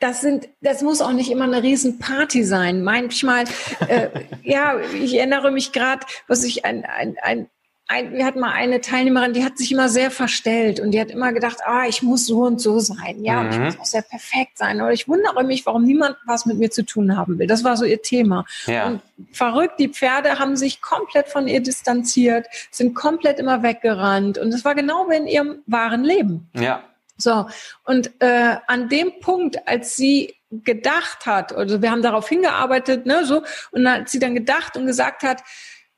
das 0.00 0.20
sind, 0.20 0.48
das 0.60 0.82
muss 0.82 1.00
auch 1.00 1.12
nicht 1.12 1.30
immer 1.30 1.44
eine 1.44 1.62
Riesenparty 1.62 2.44
sein. 2.44 2.82
Manchmal, 2.82 3.44
äh, 3.88 4.08
ja, 4.42 4.78
ich 4.80 5.14
erinnere 5.14 5.50
mich 5.50 5.72
gerade, 5.72 6.06
was 6.28 6.44
ich 6.44 6.64
ein, 6.64 6.84
ein, 6.84 7.16
ein 7.22 7.50
ein, 7.88 8.12
wir 8.12 8.26
hatten 8.26 8.38
mal 8.38 8.52
eine 8.52 8.82
Teilnehmerin, 8.82 9.32
die 9.32 9.44
hat 9.44 9.56
sich 9.56 9.72
immer 9.72 9.88
sehr 9.88 10.10
verstellt 10.10 10.78
und 10.78 10.90
die 10.90 11.00
hat 11.00 11.10
immer 11.10 11.32
gedacht, 11.32 11.56
ah, 11.64 11.86
ich 11.88 12.02
muss 12.02 12.26
so 12.26 12.42
und 12.42 12.60
so 12.60 12.78
sein, 12.80 13.24
ja, 13.24 13.40
mhm. 13.40 13.46
und 13.46 13.52
ich 13.52 13.58
mhm. 13.58 13.64
muss 13.64 13.80
auch 13.80 13.86
sehr 13.86 14.02
perfekt 14.02 14.58
sein. 14.58 14.82
Oder 14.82 14.92
ich 14.92 15.08
wundere 15.08 15.42
mich, 15.42 15.64
warum 15.64 15.84
niemand 15.84 16.16
was 16.26 16.44
mit 16.44 16.58
mir 16.58 16.70
zu 16.70 16.84
tun 16.84 17.16
haben 17.16 17.38
will. 17.38 17.46
Das 17.46 17.64
war 17.64 17.78
so 17.78 17.86
ihr 17.86 18.02
Thema. 18.02 18.44
Ja. 18.66 18.86
Und 18.86 19.02
verrückt, 19.32 19.80
die 19.80 19.88
Pferde 19.88 20.38
haben 20.38 20.56
sich 20.56 20.82
komplett 20.82 21.28
von 21.28 21.48
ihr 21.48 21.60
distanziert, 21.60 22.46
sind 22.70 22.94
komplett 22.94 23.38
immer 23.38 23.62
weggerannt. 23.62 24.36
Und 24.36 24.52
das 24.52 24.66
war 24.66 24.74
genau 24.74 25.08
wie 25.08 25.16
in 25.16 25.26
ihrem 25.26 25.62
wahren 25.66 26.04
Leben. 26.04 26.50
Ja. 26.52 26.82
So, 27.16 27.46
und 27.84 28.12
äh, 28.20 28.56
an 28.66 28.90
dem 28.90 29.18
Punkt, 29.20 29.66
als 29.66 29.96
sie 29.96 30.34
gedacht 30.50 31.26
hat, 31.26 31.52
also 31.52 31.82
wir 31.82 31.90
haben 31.90 32.02
darauf 32.02 32.28
hingearbeitet, 32.28 33.06
ne, 33.06 33.24
so, 33.24 33.42
und 33.72 33.86
als 33.86 34.12
sie 34.12 34.18
dann 34.18 34.34
gedacht 34.34 34.76
und 34.76 34.86
gesagt 34.86 35.22
hat, 35.22 35.42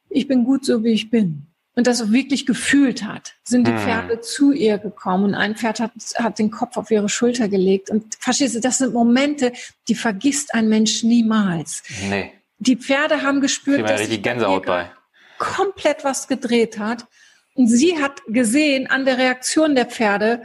ich 0.09 0.27
bin 0.27 0.45
gut 0.45 0.65
so, 0.65 0.83
wie 0.83 0.93
ich 0.93 1.11
bin 1.11 1.50
und 1.75 1.87
das 1.87 2.13
wirklich 2.13 2.47
gefühlt 2.47 3.05
hat, 3.05 3.35
sind 3.45 3.67
die 3.67 3.73
hm. 3.73 3.79
Pferde 3.79 4.21
zu 4.21 4.53
ihr 4.53 4.79
gekommen 4.79 5.25
und 5.25 5.35
ein 5.35 5.55
Pferd 5.57 5.81
hat, 5.81 5.93
hat 6.17 6.39
den 6.39 6.51
Kopf 6.51 6.77
auf 6.77 6.91
ihre 6.91 7.09
Schulter 7.09 7.49
gelegt. 7.49 7.91
Und 7.91 8.17
verstehst 8.19 8.57
du, 8.57 8.61
das 8.61 8.79
sind 8.79 8.93
Momente, 8.93 9.53
die 9.89 9.95
vergisst 9.95 10.55
ein 10.55 10.69
Mensch 10.69 11.03
niemals. 11.03 11.83
Nee. 12.09 12.33
Die 12.59 12.77
Pferde 12.77 13.23
haben 13.23 13.41
gespürt, 13.41 13.89
dass 13.89 14.07
sich 14.07 14.23
Gänsehaut 14.23 14.67
bei. 14.67 14.91
komplett 15.39 16.05
was 16.05 16.29
gedreht 16.29 16.79
hat. 16.79 17.07
Und 17.55 17.69
sie 17.69 18.01
hat 18.01 18.21
gesehen 18.27 18.87
an 18.89 19.05
der 19.05 19.19
Reaktion 19.19 19.75
der 19.75 19.87
Pferde, 19.87 20.43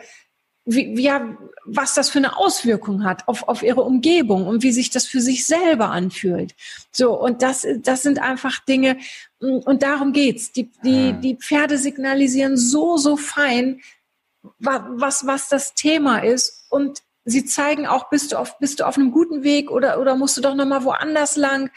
wie, 0.66 1.00
ja, 1.00 1.38
was 1.64 1.94
das 1.94 2.10
für 2.10 2.18
eine 2.18 2.38
Auswirkung 2.38 3.04
hat 3.04 3.28
auf, 3.28 3.48
auf 3.48 3.62
ihre 3.62 3.84
Umgebung 3.84 4.48
und 4.48 4.64
wie 4.64 4.72
sich 4.72 4.90
das 4.90 5.06
für 5.06 5.22
sich 5.22 5.46
selber 5.46 5.90
anfühlt. 5.90 6.56
So, 6.92 7.20
und 7.20 7.42
das, 7.42 7.68
das 7.82 8.02
sind 8.02 8.20
einfach 8.20 8.60
Dinge, 8.66 8.98
mm, 9.40 9.60
und 9.66 9.84
darum 9.84 10.12
geht's. 10.12 10.52
Die, 10.52 10.72
die, 10.84 11.10
hm. 11.10 11.22
die 11.22 11.36
Pferde 11.36 11.78
signalisieren 11.78 12.58
so, 12.58 12.98
so 12.98 13.16
fein, 13.16 13.82
was, 14.60 15.26
was 15.26 15.50
das 15.50 15.76
Thema 15.76 16.20
ist. 16.20 16.66
Und 16.70 17.04
sie 17.26 17.46
zeigen 17.46 17.86
auch, 17.86 18.10
bist 18.10 18.32
du 18.32 18.38
auf, 18.38 18.58
bist 18.60 18.80
du 18.80 18.88
auf 18.88 18.98
einem 18.98 19.12
guten 19.12 19.44
Weg 19.44 19.70
oder, 19.70 20.00
oder 20.00 20.16
musst 20.16 20.38
du 20.38 20.42
doch 20.42 20.56
nochmal 20.56 20.84
woanders 20.84 21.36
lang? 21.36 21.70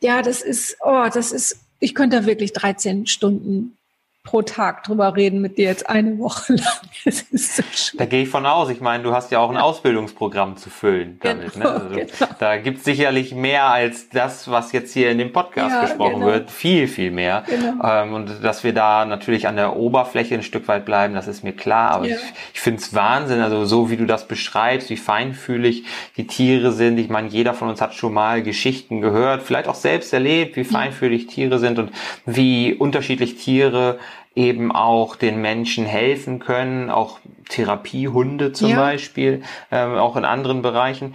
Ja, 0.00 0.20
das 0.20 0.42
ist, 0.42 0.76
oh, 0.80 1.08
das 1.12 1.32
ist, 1.32 1.60
ich 1.80 1.94
könnte 1.94 2.20
da 2.20 2.26
wirklich 2.26 2.52
13 2.52 3.06
Stunden 3.06 3.76
pro 4.24 4.40
Tag 4.40 4.84
drüber 4.84 5.14
reden 5.14 5.42
mit 5.42 5.58
dir 5.58 5.66
jetzt 5.66 5.88
eine 5.88 6.18
Woche 6.18 6.54
lang. 6.54 6.64
Es 7.06 7.20
ist 7.30 7.56
so 7.56 7.62
schön. 7.74 7.98
Da 7.98 8.06
gehe 8.06 8.22
ich 8.22 8.30
von 8.30 8.46
aus. 8.46 8.70
Ich 8.70 8.80
meine, 8.80 9.02
du 9.02 9.12
hast 9.12 9.30
ja 9.30 9.38
auch 9.38 9.50
ein 9.50 9.58
Ausbildungsprogramm 9.58 10.56
zu 10.56 10.70
füllen 10.70 11.20
damit. 11.22 11.52
Genau, 11.52 11.64
ne? 11.66 11.74
also, 11.74 11.88
genau. 11.94 12.30
Da 12.38 12.56
gibt 12.56 12.78
es 12.78 12.84
sicherlich 12.84 13.34
mehr 13.34 13.66
als 13.66 14.08
das, 14.08 14.50
was 14.50 14.72
jetzt 14.72 14.94
hier 14.94 15.10
in 15.10 15.18
dem 15.18 15.30
Podcast 15.30 15.70
ja, 15.70 15.82
gesprochen 15.82 16.20
genau. 16.20 16.26
wird. 16.26 16.50
Viel, 16.50 16.88
viel 16.88 17.10
mehr. 17.10 17.44
Genau. 17.46 17.86
Ähm, 17.86 18.14
und 18.14 18.42
dass 18.42 18.64
wir 18.64 18.72
da 18.72 19.04
natürlich 19.04 19.46
an 19.46 19.56
der 19.56 19.76
Oberfläche 19.76 20.34
ein 20.34 20.42
Stück 20.42 20.66
weit 20.66 20.86
bleiben, 20.86 21.12
das 21.12 21.28
ist 21.28 21.44
mir 21.44 21.52
klar. 21.52 21.90
Aber 21.90 22.06
ja. 22.06 22.16
ich, 22.16 22.22
ich 22.54 22.60
finde 22.60 22.80
es 22.80 22.94
Wahnsinn, 22.94 23.42
also 23.42 23.66
so 23.66 23.90
wie 23.90 23.98
du 23.98 24.06
das 24.06 24.26
beschreibst, 24.26 24.88
wie 24.88 24.96
feinfühlig 24.96 25.84
die 26.16 26.26
Tiere 26.26 26.72
sind. 26.72 26.96
Ich 26.96 27.10
meine, 27.10 27.28
jeder 27.28 27.52
von 27.52 27.68
uns 27.68 27.82
hat 27.82 27.92
schon 27.92 28.14
mal 28.14 28.42
Geschichten 28.42 29.02
gehört, 29.02 29.42
vielleicht 29.42 29.68
auch 29.68 29.74
selbst 29.74 30.14
erlebt, 30.14 30.56
wie 30.56 30.64
feinfühlig 30.64 31.26
Tiere 31.26 31.58
sind 31.58 31.78
und 31.78 31.90
wie 32.24 32.72
unterschiedlich 32.72 33.36
Tiere 33.36 33.98
eben 34.34 34.72
auch 34.72 35.16
den 35.16 35.40
Menschen 35.40 35.84
helfen 35.84 36.38
können, 36.40 36.90
auch 36.90 37.20
Therapiehunde 37.48 38.52
zum 38.52 38.70
ja. 38.70 38.76
Beispiel, 38.76 39.42
ähm, 39.70 39.94
auch 39.94 40.16
in 40.16 40.24
anderen 40.24 40.62
Bereichen. 40.62 41.14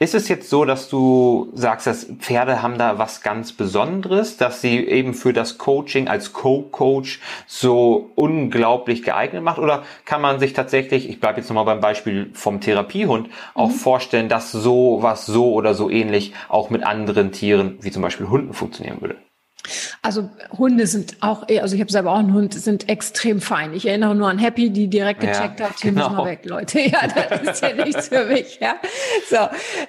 Ist 0.00 0.14
es 0.14 0.28
jetzt 0.28 0.48
so, 0.48 0.64
dass 0.64 0.88
du 0.88 1.50
sagst, 1.54 1.86
dass 1.86 2.04
Pferde 2.18 2.62
haben 2.62 2.78
da 2.78 2.98
was 2.98 3.22
ganz 3.22 3.52
Besonderes, 3.52 4.36
dass 4.36 4.60
sie 4.60 4.86
eben 4.86 5.14
für 5.14 5.32
das 5.32 5.58
Coaching 5.58 6.08
als 6.08 6.32
Co-Coach 6.32 7.20
so 7.46 8.10
unglaublich 8.14 9.02
geeignet 9.02 9.42
macht? 9.42 9.58
Oder 9.58 9.82
kann 10.04 10.20
man 10.20 10.38
sich 10.38 10.52
tatsächlich, 10.52 11.08
ich 11.08 11.20
bleibe 11.20 11.38
jetzt 11.38 11.48
nochmal 11.48 11.64
beim 11.64 11.80
Beispiel 11.80 12.30
vom 12.32 12.60
Therapiehund, 12.60 13.28
auch 13.54 13.70
mhm. 13.70 13.74
vorstellen, 13.74 14.28
dass 14.28 14.52
so 14.52 14.98
was 15.00 15.26
so 15.26 15.52
oder 15.52 15.74
so 15.74 15.90
ähnlich 15.90 16.32
auch 16.48 16.70
mit 16.70 16.84
anderen 16.84 17.32
Tieren, 17.32 17.78
wie 17.80 17.90
zum 17.90 18.02
Beispiel 18.02 18.28
Hunden, 18.28 18.52
funktionieren 18.52 19.00
würde? 19.00 19.16
Also 20.02 20.30
Hunde 20.56 20.86
sind 20.86 21.16
auch, 21.20 21.46
also 21.48 21.74
ich 21.74 21.80
habe 21.80 21.90
selber 21.90 22.12
auch 22.12 22.18
einen 22.18 22.32
Hund, 22.32 22.54
sind 22.54 22.88
extrem 22.88 23.40
fein. 23.40 23.74
Ich 23.74 23.86
erinnere 23.86 24.14
nur 24.14 24.28
an 24.28 24.38
Happy, 24.38 24.70
die 24.70 24.88
direkt 24.88 25.20
gecheckt 25.20 25.60
ja, 25.60 25.68
hat, 25.68 25.80
hier 25.80 25.92
genau. 25.92 26.10
müssen 26.10 26.18
wir 26.18 26.24
weg, 26.24 26.44
Leute. 26.44 26.78
Ja, 26.88 27.06
das 27.06 27.42
ist 27.42 27.62
ja 27.62 27.84
nichts 27.84 28.08
für 28.08 28.24
mich. 28.24 28.58
Ja, 28.60 28.76
so 29.28 29.36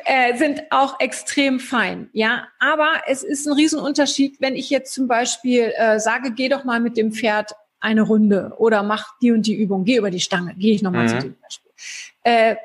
äh, 0.06 0.38
sind 0.38 0.64
auch 0.70 1.00
extrem 1.00 1.60
fein. 1.60 2.10
Ja, 2.14 2.48
aber 2.60 2.90
es 3.08 3.24
ist 3.24 3.48
ein 3.48 3.54
Riesenunterschied, 3.54 4.42
wenn 4.42 4.56
ich 4.56 4.70
jetzt 4.70 4.94
zum 4.94 5.08
Beispiel 5.08 5.72
äh, 5.78 6.00
sage, 6.00 6.32
geh 6.32 6.50
doch 6.50 6.66
mal 6.66 6.80
mit 6.80 6.98
dem 6.98 7.12
Pferd 7.12 7.54
eine 7.80 8.02
Runde 8.02 8.54
oder 8.58 8.84
mach 8.84 9.18
die 9.22 9.32
und 9.32 9.46
die 9.46 9.56
Übung, 9.56 9.86
geh 9.86 9.98
über 9.98 10.12
die 10.12 10.20
Stange, 10.20 10.56
gehe 10.56 10.74
ich 10.74 10.82
nochmal 10.82 11.06
mhm. 11.06 11.10
zu 11.10 11.18
dem 11.20 11.36
Beispiel. 11.42 11.72
Äh, 12.24 12.56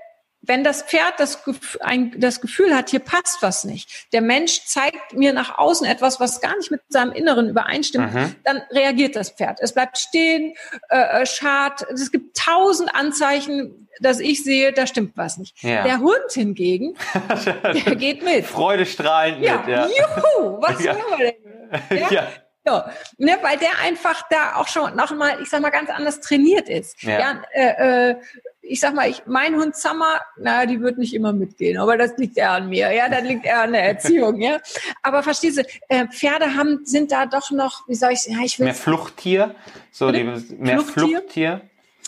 wenn 0.46 0.64
das 0.64 0.82
Pferd 0.82 1.14
das, 1.18 1.42
ein, 1.80 2.14
das 2.18 2.40
Gefühl 2.40 2.74
hat, 2.74 2.90
hier 2.90 3.00
passt 3.00 3.42
was 3.42 3.64
nicht, 3.64 4.12
der 4.12 4.20
Mensch 4.20 4.64
zeigt 4.64 5.14
mir 5.14 5.32
nach 5.32 5.58
außen 5.58 5.86
etwas, 5.86 6.20
was 6.20 6.40
gar 6.40 6.56
nicht 6.56 6.70
mit 6.70 6.80
seinem 6.88 7.12
Inneren 7.12 7.48
übereinstimmt, 7.48 8.14
mhm. 8.14 8.34
dann 8.44 8.62
reagiert 8.70 9.16
das 9.16 9.30
Pferd. 9.30 9.58
Es 9.60 9.72
bleibt 9.72 9.98
stehen, 9.98 10.54
äh, 10.88 11.22
äh 11.22 11.26
schart. 11.26 11.86
Es 11.92 12.10
gibt 12.10 12.36
tausend 12.36 12.94
Anzeichen, 12.94 13.88
dass 14.00 14.20
ich 14.20 14.42
sehe, 14.42 14.72
da 14.72 14.86
stimmt 14.86 15.16
was 15.16 15.38
nicht. 15.38 15.62
Ja. 15.62 15.84
Der 15.84 16.00
Hund 16.00 16.32
hingegen, 16.32 16.94
der 17.64 17.96
geht 17.96 18.24
mit. 18.24 18.44
Freudestrahlend 18.44 19.42
ja. 19.42 19.58
mit. 19.58 19.68
Ja, 19.68 19.86
juhu, 19.86 20.60
was 20.60 20.82
ja. 20.82 20.96
wir 20.96 21.16
denn? 21.18 21.34
Ja? 21.90 22.10
ja. 22.10 22.28
So, 22.66 22.80
ne, 23.18 23.36
weil 23.42 23.58
der 23.58 23.78
einfach 23.82 24.22
da 24.30 24.56
auch 24.56 24.68
schon 24.68 24.96
noch 24.96 25.14
mal, 25.14 25.38
ich 25.42 25.50
sag 25.50 25.60
mal, 25.60 25.70
ganz 25.70 25.90
anders 25.90 26.20
trainiert 26.20 26.68
ist. 26.68 27.02
Ja, 27.02 27.18
ja 27.18 27.42
äh, 27.52 28.10
äh, 28.10 28.16
ich 28.62 28.80
sag 28.80 28.94
mal, 28.94 29.08
ich, 29.08 29.22
mein 29.26 29.56
Hund 29.56 29.76
Summer, 29.76 30.20
na, 30.38 30.64
die 30.64 30.80
wird 30.80 30.96
nicht 30.96 31.12
immer 31.12 31.34
mitgehen, 31.34 31.78
aber 31.78 31.98
das 31.98 32.16
liegt 32.16 32.38
eher 32.38 32.52
an 32.52 32.70
mir, 32.70 32.90
ja, 32.92 33.10
das 33.10 33.22
liegt 33.22 33.44
eher 33.44 33.62
an 33.62 33.72
der 33.72 33.84
Erziehung, 33.88 34.40
ja. 34.40 34.58
Aber 35.02 35.22
verstehst 35.22 35.58
du, 35.58 35.62
äh, 35.88 36.06
Pferde 36.08 36.54
haben, 36.54 36.84
sind 36.84 37.12
da 37.12 37.26
doch 37.26 37.50
noch, 37.50 37.86
wie 37.88 37.94
soll 37.94 38.12
ich 38.12 38.22
sagen, 38.22 38.38
ja, 38.38 38.44
ich 38.44 38.58
will 38.58 38.64
mehr 38.64 38.74
Fluchttier, 38.74 39.54
so 39.90 40.10
die, 40.10 40.24
mehr 40.24 40.80
Fluchttier. 40.80 41.18
Fluchttier. 41.18 41.60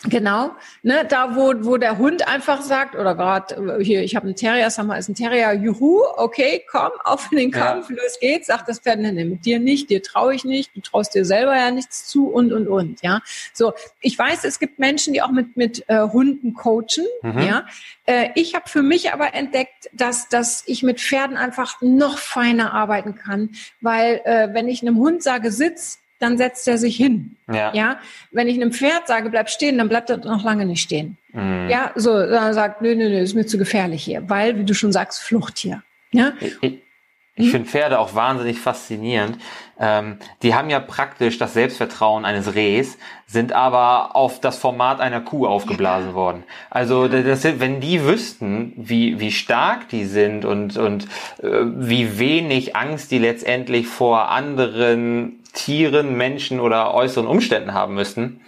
Genau, 0.05 0.51
ne, 0.83 1.07
da 1.09 1.35
wo, 1.37 1.55
wo 1.65 1.79
der 1.79 1.97
Hund 1.97 2.29
einfach 2.29 2.61
sagt, 2.61 2.95
oder 2.95 3.15
gerade 3.15 3.79
äh, 3.79 3.85
hier, 3.85 4.03
ich 4.03 4.15
habe 4.15 4.27
einen 4.27 4.37
Terrier, 4.37 4.71
sag 4.71 4.87
mal, 4.87 4.99
ist 4.99 5.09
ein 5.09 5.15
Terrier, 5.15 5.55
juhu, 5.55 6.03
okay, 6.17 6.63
komm, 6.71 6.91
auf 7.03 7.33
in 7.33 7.39
den 7.39 7.51
Kampf, 7.51 7.89
ja. 7.89 7.97
los 7.97 8.19
geht's, 8.21 8.47
sagt 8.47 8.69
das 8.69 8.79
Pferd, 8.79 9.01
ne, 9.01 9.13
ne, 9.13 9.25
mit 9.25 9.47
dir 9.47 9.59
nicht, 9.59 9.89
dir 9.89 10.03
traue 10.03 10.35
ich 10.35 10.45
nicht, 10.45 10.77
du 10.77 10.83
traust 10.83 11.15
dir 11.15 11.25
selber 11.25 11.57
ja 11.57 11.71
nichts 11.71 12.07
zu 12.07 12.29
und 12.29 12.53
und 12.53 12.69
und, 12.69 13.01
ja. 13.03 13.21
So, 13.55 13.73
ich 14.01 14.19
weiß, 14.19 14.45
es 14.45 14.59
gibt 14.59 14.79
Menschen, 14.79 15.15
die 15.15 15.23
auch 15.23 15.31
mit 15.31 15.57
mit 15.57 15.89
äh, 15.89 16.03
Hunden 16.03 16.53
coachen, 16.53 17.07
mhm. 17.23 17.39
ja. 17.41 17.67
Äh, 18.05 18.29
ich 18.35 18.55
habe 18.55 18.69
für 18.69 18.83
mich 18.83 19.15
aber 19.15 19.35
entdeckt, 19.35 19.89
dass 19.95 20.29
dass 20.29 20.63
ich 20.67 20.83
mit 20.83 21.01
Pferden 21.01 21.39
einfach 21.39 21.81
noch 21.81 22.19
feiner 22.19 22.75
arbeiten 22.75 23.15
kann, 23.15 23.51
weil 23.81 24.21
äh, 24.25 24.53
wenn 24.53 24.69
ich 24.69 24.83
einem 24.83 24.99
Hund 24.99 25.23
sage, 25.23 25.51
sitz, 25.51 26.01
dann 26.19 26.39
setzt 26.39 26.67
er 26.69 26.79
sich 26.79 26.97
hin. 26.97 27.37
Ja. 27.53 27.73
ja. 27.75 28.01
Wenn 28.31 28.49
ich 28.49 28.57
einem 28.57 28.73
Pferd 28.73 29.07
sage, 29.07 29.31
bleib 29.31 29.51
stehen, 29.51 29.79
dann 29.79 29.89
bleibt 29.89 30.11
er 30.11 30.19
noch 30.19 30.45
lange 30.45 30.67
nicht 30.67 30.83
stehen. 30.83 31.19
Mhm. 31.33 31.69
Ja, 31.69 31.93
so, 31.95 32.15
dann 32.15 32.55
sagt, 32.55 32.83
nö, 32.83 32.95
nö, 32.95 33.09
nö, 33.09 33.19
ist 33.19 33.35
mir 33.35 33.47
zu 33.47 33.59
gefährlich 33.59 34.05
hier, 34.05 34.29
weil, 34.29 34.59
wie 34.59 34.65
du 34.65 34.75
schon 34.75 34.93
sagst, 34.93 35.23
Fluchttier. 35.23 35.83
Ja. 36.13 36.33
Ich, 36.61 36.81
ich 37.39 37.51
finde 37.51 37.69
Pferde 37.69 37.99
auch 37.99 38.15
wahnsinnig 38.15 38.59
faszinierend. 38.59 39.37
Ähm, 39.79 40.17
die 40.43 40.55
haben 40.55 40.71
ja 40.71 40.81
praktisch 40.81 41.37
das 41.37 41.53
Selbstvertrauen 41.53 42.25
eines 42.25 42.55
Rehs, 42.55 42.97
sind 43.27 43.53
aber 43.53 44.17
auf 44.17 44.41
das 44.41 44.57
Format 44.57 45.01
einer 45.01 45.21
Kuh 45.21 45.47
aufgeblasen 45.47 46.11
ja. 46.11 46.15
worden. 46.15 46.45
Also 46.71 47.09
das, 47.09 47.45
wenn 47.45 47.83
die 47.83 48.03
wüssten, 48.03 48.73
wie, 48.77 49.21
wie 49.21 49.33
stark 49.33 49.91
die 49.91 50.07
sind 50.07 50.47
und, 50.47 50.79
und 50.79 51.05
äh, 51.43 51.49
wie 51.77 52.19
wenig 52.19 52.75
Angst 52.75 53.11
die 53.11 53.19
letztendlich 53.19 53.87
vor 53.87 54.31
anderen 54.31 55.41
Tieren, 55.57 56.17
Menschen 56.17 56.61
oder 56.61 56.95
äußeren 56.95 57.27
Umständen 57.27 57.75
haben 57.75 57.95
müssten, 57.95 58.41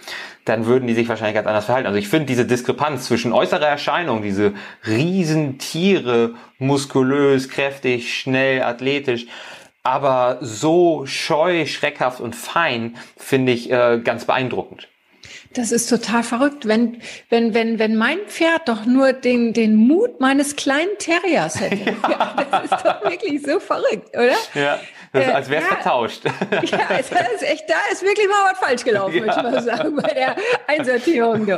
dann 0.45 0.67
würden 0.67 0.87
die 0.87 0.95
sich 0.95 1.09
wahrscheinlich 1.09 1.35
ganz 1.35 1.47
anders 1.47 1.65
verhalten. 1.65 1.89
Also 1.89 1.99
ich 1.99 2.09
finde 2.09 2.27
diese 2.27 2.47
Diskrepanz 2.47 3.07
zwischen 3.07 3.33
äußerer 3.33 3.67
Erscheinung, 3.67 4.23
diese 4.23 4.53
Riesentiere, 4.87 6.35
muskulös, 6.59 7.49
kräftig, 7.49 8.15
schnell, 8.15 8.63
athletisch, 8.63 9.27
aber 9.83 10.39
so 10.41 11.07
scheu, 11.07 11.67
schreckhaft 11.67 12.21
und 12.21 12.37
fein, 12.37 12.97
finde 13.17 13.53
ich 13.53 13.71
äh, 13.71 14.01
ganz 14.05 14.27
beeindruckend. 14.27 14.89
Das 15.59 15.73
ist 15.73 15.89
total 15.89 16.23
verrückt, 16.23 16.69
wenn, 16.69 17.03
wenn, 17.31 17.53
wenn, 17.53 17.81
wenn 17.81 17.97
mein 17.97 18.21
Pferd 18.29 18.69
doch 18.69 18.87
nur 18.87 19.13
den, 19.13 19.53
den 19.53 19.75
Mut 19.75 20.21
meines 20.21 20.55
kleinen 20.55 20.97
Terriers 20.99 21.61
hätte. 21.61 21.97
Ja. 22.09 22.37
das 22.51 22.65
ist 22.65 22.85
doch 22.85 23.05
wirklich 23.05 23.43
so 23.43 23.59
verrückt, 23.59 24.17
oder? 24.17 24.37
Ja. 24.55 24.79
Das, 25.13 25.25
äh, 25.27 25.31
als 25.31 25.49
wäre 25.49 25.63
es 25.63 25.69
ja, 25.69 25.75
vertauscht. 25.77 26.25
Ja, 26.25 26.89
es 26.99 27.11
ist 27.11 27.43
echt, 27.43 27.65
da 27.69 27.77
ist 27.93 28.03
wirklich 28.03 28.27
mal 28.29 28.51
was 28.51 28.59
falsch 28.59 28.85
gelaufen, 28.85 29.15
ja. 29.15 29.21
würde 29.23 29.35
ich 29.37 29.43
mal 29.43 29.63
sagen, 29.63 29.97
bei 29.97 30.13
der 30.13 30.37
Einsortierung. 30.67 31.49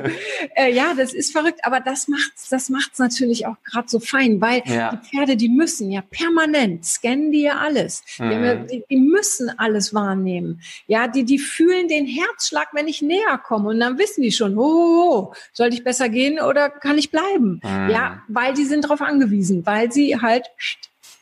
Äh, 0.54 0.72
ja, 0.72 0.94
das 0.96 1.12
ist 1.12 1.32
verrückt, 1.32 1.60
aber 1.62 1.80
das 1.80 2.08
macht's, 2.08 2.48
das 2.48 2.68
macht's 2.68 2.98
natürlich 2.98 3.46
auch 3.46 3.56
gerade 3.64 3.88
so 3.88 3.98
fein, 3.98 4.40
weil 4.40 4.62
ja. 4.66 4.90
die 4.92 5.08
Pferde, 5.08 5.36
die 5.36 5.48
müssen 5.48 5.90
ja 5.90 6.02
permanent 6.02 6.84
scannen 6.84 7.32
die 7.32 7.42
ja 7.42 7.58
alles. 7.58 8.02
Mhm. 8.18 8.66
Die, 8.70 8.84
die, 8.88 8.96
müssen 8.96 9.50
alles 9.58 9.94
wahrnehmen. 9.94 10.60
Ja, 10.86 11.08
die, 11.08 11.24
die 11.24 11.38
fühlen 11.38 11.88
den 11.88 12.06
Herzschlag, 12.06 12.68
wenn 12.72 12.88
ich 12.88 13.02
näher 13.02 13.38
komme 13.38 13.70
und 13.70 13.80
dann 13.80 13.89
wissen 13.98 14.22
die 14.22 14.32
schon, 14.32 14.58
oh, 14.58 14.62
oh, 14.62 15.10
oh 15.12 15.34
sollte 15.52 15.74
ich 15.74 15.84
besser 15.84 16.08
gehen 16.08 16.40
oder 16.40 16.70
kann 16.70 16.98
ich 16.98 17.10
bleiben? 17.10 17.60
Mhm. 17.62 17.90
Ja, 17.90 18.22
weil 18.28 18.54
die 18.54 18.64
sind 18.64 18.84
darauf 18.84 19.00
angewiesen, 19.00 19.64
weil 19.66 19.92
sie 19.92 20.20
halt 20.20 20.46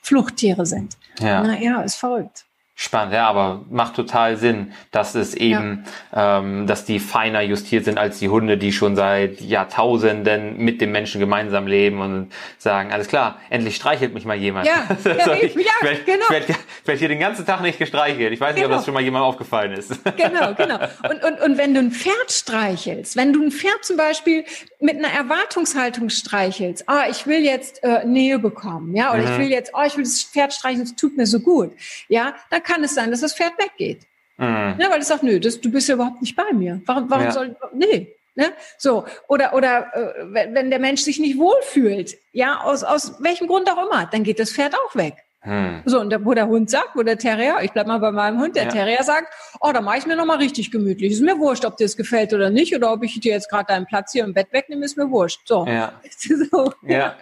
Fluchttiere 0.02 0.66
sind. 0.66 0.96
Ja. 1.20 1.42
Naja, 1.42 1.82
ist 1.82 1.96
verrückt. 1.96 2.46
Spannend, 2.80 3.12
ja, 3.12 3.26
aber 3.26 3.64
macht 3.70 3.96
total 3.96 4.36
Sinn, 4.36 4.72
dass 4.92 5.16
es 5.16 5.34
eben, 5.34 5.84
ja. 6.14 6.38
ähm, 6.38 6.68
dass 6.68 6.84
die 6.84 7.00
feiner 7.00 7.40
justiert 7.40 7.84
sind 7.84 7.98
als 7.98 8.20
die 8.20 8.28
Hunde, 8.28 8.56
die 8.56 8.70
schon 8.70 8.94
seit 8.94 9.40
Jahrtausenden 9.40 10.58
mit 10.58 10.80
dem 10.80 10.92
Menschen 10.92 11.18
gemeinsam 11.18 11.66
leben 11.66 12.00
und 12.00 12.32
sagen, 12.56 12.92
alles 12.92 13.08
klar, 13.08 13.40
endlich 13.50 13.74
streichelt 13.74 14.14
mich 14.14 14.24
mal 14.24 14.36
jemand. 14.36 14.68
Ja, 14.68 14.86
so, 15.02 15.08
ja, 15.08 15.32
ich, 15.42 15.56
ja 15.56 15.72
werd, 15.80 16.06
genau. 16.06 16.24
Ich 16.26 16.30
werde 16.30 16.54
werd 16.84 16.98
hier 17.00 17.08
den 17.08 17.18
ganzen 17.18 17.44
Tag 17.44 17.62
nicht 17.62 17.80
gestreichelt. 17.80 18.32
Ich 18.32 18.40
weiß 18.40 18.54
nicht, 18.54 18.62
genau. 18.62 18.76
ob 18.76 18.78
das 18.78 18.84
schon 18.84 18.94
mal 18.94 19.02
jemandem 19.02 19.26
aufgefallen 19.26 19.72
ist. 19.72 19.90
Genau, 20.16 20.52
genau. 20.54 20.78
Und, 21.08 21.22
und, 21.24 21.40
und 21.40 21.58
wenn 21.58 21.74
du 21.74 21.80
ein 21.80 21.90
Pferd 21.92 22.30
streichelst, 22.30 23.16
wenn 23.16 23.32
du 23.32 23.42
ein 23.42 23.50
Pferd 23.52 23.84
zum 23.84 23.96
Beispiel 23.96 24.44
mit 24.80 24.96
einer 24.96 25.08
Erwartungshaltung 25.08 26.10
streichelst, 26.10 26.88
ah, 26.88 27.04
ich 27.08 27.26
will 27.26 27.44
jetzt 27.44 27.82
äh, 27.82 28.04
Nähe 28.04 28.38
bekommen, 28.38 28.94
ja, 28.96 29.12
oder 29.12 29.22
mhm. 29.22 29.32
ich 29.32 29.38
will 29.38 29.50
jetzt, 29.50 29.72
oh, 29.74 29.82
ich 29.86 29.96
will 29.96 30.04
das 30.04 30.22
Pferd 30.22 30.52
streicheln, 30.52 30.82
es 30.82 30.96
tut 30.96 31.16
mir 31.16 31.26
so 31.26 31.40
gut, 31.40 31.72
ja, 32.08 32.34
dann 32.50 32.62
kann 32.68 32.84
es 32.84 32.94
sein, 32.94 33.10
dass 33.10 33.20
das 33.20 33.34
Pferd 33.34 33.52
weggeht. 33.58 34.06
Mhm. 34.36 34.76
Ja, 34.78 34.90
weil 34.90 35.00
es 35.00 35.08
sagt, 35.08 35.22
nö, 35.22 35.40
das, 35.40 35.60
du 35.60 35.70
bist 35.70 35.88
ja 35.88 35.94
überhaupt 35.94 36.20
nicht 36.20 36.36
bei 36.36 36.52
mir. 36.52 36.80
Warum, 36.86 37.10
warum 37.10 37.24
ja. 37.24 37.32
soll, 37.32 37.56
nee, 37.72 38.14
Ne? 38.38 38.52
So 38.76 39.04
oder 39.26 39.52
oder 39.52 39.88
äh, 39.94 40.52
wenn 40.54 40.70
der 40.70 40.78
Mensch 40.78 41.00
sich 41.00 41.18
nicht 41.18 41.38
wohlfühlt, 41.38 42.16
ja 42.30 42.60
aus 42.60 42.84
aus 42.84 43.20
welchem 43.20 43.48
Grund 43.48 43.68
auch 43.68 43.84
immer, 43.84 44.06
dann 44.06 44.22
geht 44.22 44.38
das 44.38 44.52
Pferd 44.52 44.76
auch 44.76 44.94
weg. 44.94 45.16
Hm. 45.40 45.82
So 45.86 45.98
und 45.98 46.10
der, 46.10 46.24
wo 46.24 46.34
der 46.34 46.46
Hund 46.46 46.70
sagt, 46.70 46.90
wo 46.94 47.02
der 47.02 47.18
Terrier, 47.18 47.56
ich 47.62 47.72
bleib 47.72 47.88
mal 47.88 47.98
bei 47.98 48.12
meinem 48.12 48.40
Hund, 48.40 48.54
der 48.54 48.64
ja. 48.64 48.70
Terrier 48.70 49.02
sagt, 49.02 49.34
oh, 49.60 49.72
da 49.72 49.80
mache 49.80 49.98
ich 49.98 50.06
mir 50.06 50.14
noch 50.14 50.24
mal 50.24 50.36
richtig 50.36 50.70
gemütlich. 50.70 51.14
Ist 51.14 51.22
mir 51.22 51.36
wurscht, 51.38 51.64
ob 51.64 51.76
dir 51.78 51.86
es 51.86 51.96
gefällt 51.96 52.32
oder 52.32 52.48
nicht 52.50 52.76
oder 52.76 52.92
ob 52.92 53.02
ich 53.02 53.18
dir 53.18 53.32
jetzt 53.32 53.50
gerade 53.50 53.66
deinen 53.66 53.86
Platz 53.86 54.12
hier 54.12 54.22
im 54.22 54.34
Bett 54.34 54.52
wegnehme, 54.52 54.84
ist 54.84 54.96
mir 54.96 55.10
wurscht. 55.10 55.40
So. 55.44 55.66
Ja. 55.66 55.92
so. 56.50 56.72
ja. 56.82 56.98
Ja, 56.98 57.16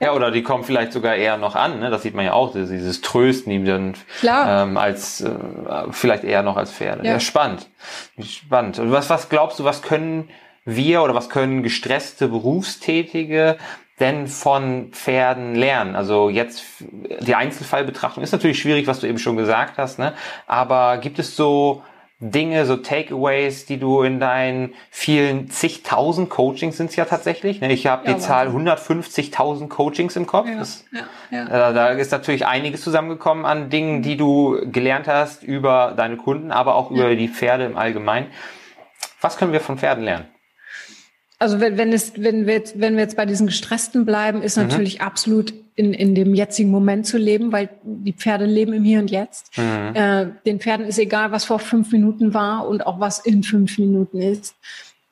oder 0.00 0.30
die 0.30 0.42
kommen 0.42 0.64
vielleicht 0.64 0.92
sogar 0.92 1.14
eher 1.14 1.38
noch 1.38 1.54
an, 1.54 1.80
ne? 1.80 1.90
das 1.90 2.02
sieht 2.02 2.14
man 2.14 2.24
ja 2.24 2.32
auch, 2.32 2.52
dieses 2.52 3.00
Trösten 3.00 3.50
ihm 3.50 3.64
dann 3.64 3.94
Klar. 4.18 4.62
Ähm, 4.62 4.76
als 4.76 5.22
äh, 5.22 5.30
vielleicht 5.90 6.24
eher 6.24 6.42
noch 6.42 6.56
als 6.56 6.70
Pferde. 6.70 7.04
Ja. 7.04 7.12
ja, 7.12 7.20
spannend. 7.20 7.66
Spannend. 8.22 8.78
Und 8.78 8.92
was, 8.92 9.08
was 9.08 9.28
glaubst 9.28 9.58
du, 9.58 9.64
was 9.64 9.82
können 9.82 10.28
wir 10.64 11.02
oder 11.02 11.14
was 11.14 11.30
können 11.30 11.62
gestresste 11.62 12.28
Berufstätige 12.28 13.56
denn 13.98 14.26
von 14.26 14.90
Pferden 14.92 15.54
lernen? 15.54 15.96
Also 15.96 16.28
jetzt 16.28 16.62
die 17.20 17.34
Einzelfallbetrachtung 17.34 18.22
ist 18.22 18.32
natürlich 18.32 18.60
schwierig, 18.60 18.86
was 18.86 19.00
du 19.00 19.06
eben 19.06 19.18
schon 19.18 19.36
gesagt 19.36 19.78
hast, 19.78 19.98
ne? 19.98 20.12
Aber 20.46 20.98
gibt 20.98 21.18
es 21.18 21.36
so 21.36 21.82
Dinge, 22.18 22.64
so 22.64 22.78
Takeaways, 22.78 23.66
die 23.66 23.78
du 23.78 24.00
in 24.00 24.18
deinen 24.18 24.74
vielen 24.90 25.50
zigtausend 25.50 26.30
Coachings 26.30 26.78
sind 26.78 26.88
es 26.88 26.96
ja 26.96 27.04
tatsächlich. 27.04 27.60
Ne? 27.60 27.70
Ich 27.70 27.86
habe 27.86 28.06
ja, 28.06 28.14
die 28.14 28.20
Zahl 28.20 28.48
150.000 28.48 29.68
Coachings 29.68 30.16
im 30.16 30.26
Kopf. 30.26 30.48
Ja, 30.48 30.56
das, 30.56 30.86
ja, 31.30 31.44
äh, 31.44 31.74
da 31.74 31.88
ist 31.88 32.12
natürlich 32.12 32.46
einiges 32.46 32.80
zusammengekommen 32.80 33.44
an 33.44 33.68
Dingen, 33.68 34.00
die 34.00 34.16
du 34.16 34.58
gelernt 34.64 35.08
hast 35.08 35.42
über 35.42 35.92
deine 35.94 36.16
Kunden, 36.16 36.52
aber 36.52 36.76
auch 36.76 36.90
über 36.90 37.14
die 37.14 37.28
Pferde 37.28 37.64
im 37.64 37.76
Allgemeinen. 37.76 38.28
Was 39.20 39.36
können 39.36 39.52
wir 39.52 39.60
von 39.60 39.76
Pferden 39.76 40.02
lernen? 40.02 40.26
Also 41.38 41.60
wenn, 41.60 41.76
wenn, 41.76 41.92
es, 41.92 42.12
wenn, 42.16 42.46
wir 42.46 42.54
jetzt, 42.54 42.80
wenn 42.80 42.94
wir 42.94 43.02
jetzt 43.02 43.16
bei 43.16 43.26
diesen 43.26 43.46
Gestressten 43.46 44.06
bleiben, 44.06 44.42
ist 44.42 44.56
mhm. 44.56 44.64
natürlich 44.64 45.02
absolut 45.02 45.52
in, 45.74 45.92
in 45.92 46.14
dem 46.14 46.34
jetzigen 46.34 46.70
Moment 46.70 47.06
zu 47.06 47.18
leben, 47.18 47.52
weil 47.52 47.68
die 47.82 48.14
Pferde 48.14 48.46
leben 48.46 48.72
im 48.72 48.82
Hier 48.82 48.98
und 48.98 49.10
Jetzt. 49.10 49.56
Mhm. 49.58 49.94
Äh, 49.94 50.26
den 50.46 50.58
Pferden 50.58 50.86
ist 50.86 50.98
egal, 50.98 51.32
was 51.32 51.44
vor 51.44 51.58
fünf 51.58 51.92
Minuten 51.92 52.32
war 52.32 52.66
und 52.66 52.86
auch 52.86 52.98
was 52.98 53.18
in 53.18 53.42
fünf 53.42 53.78
Minuten 53.78 54.20
ist. 54.20 54.54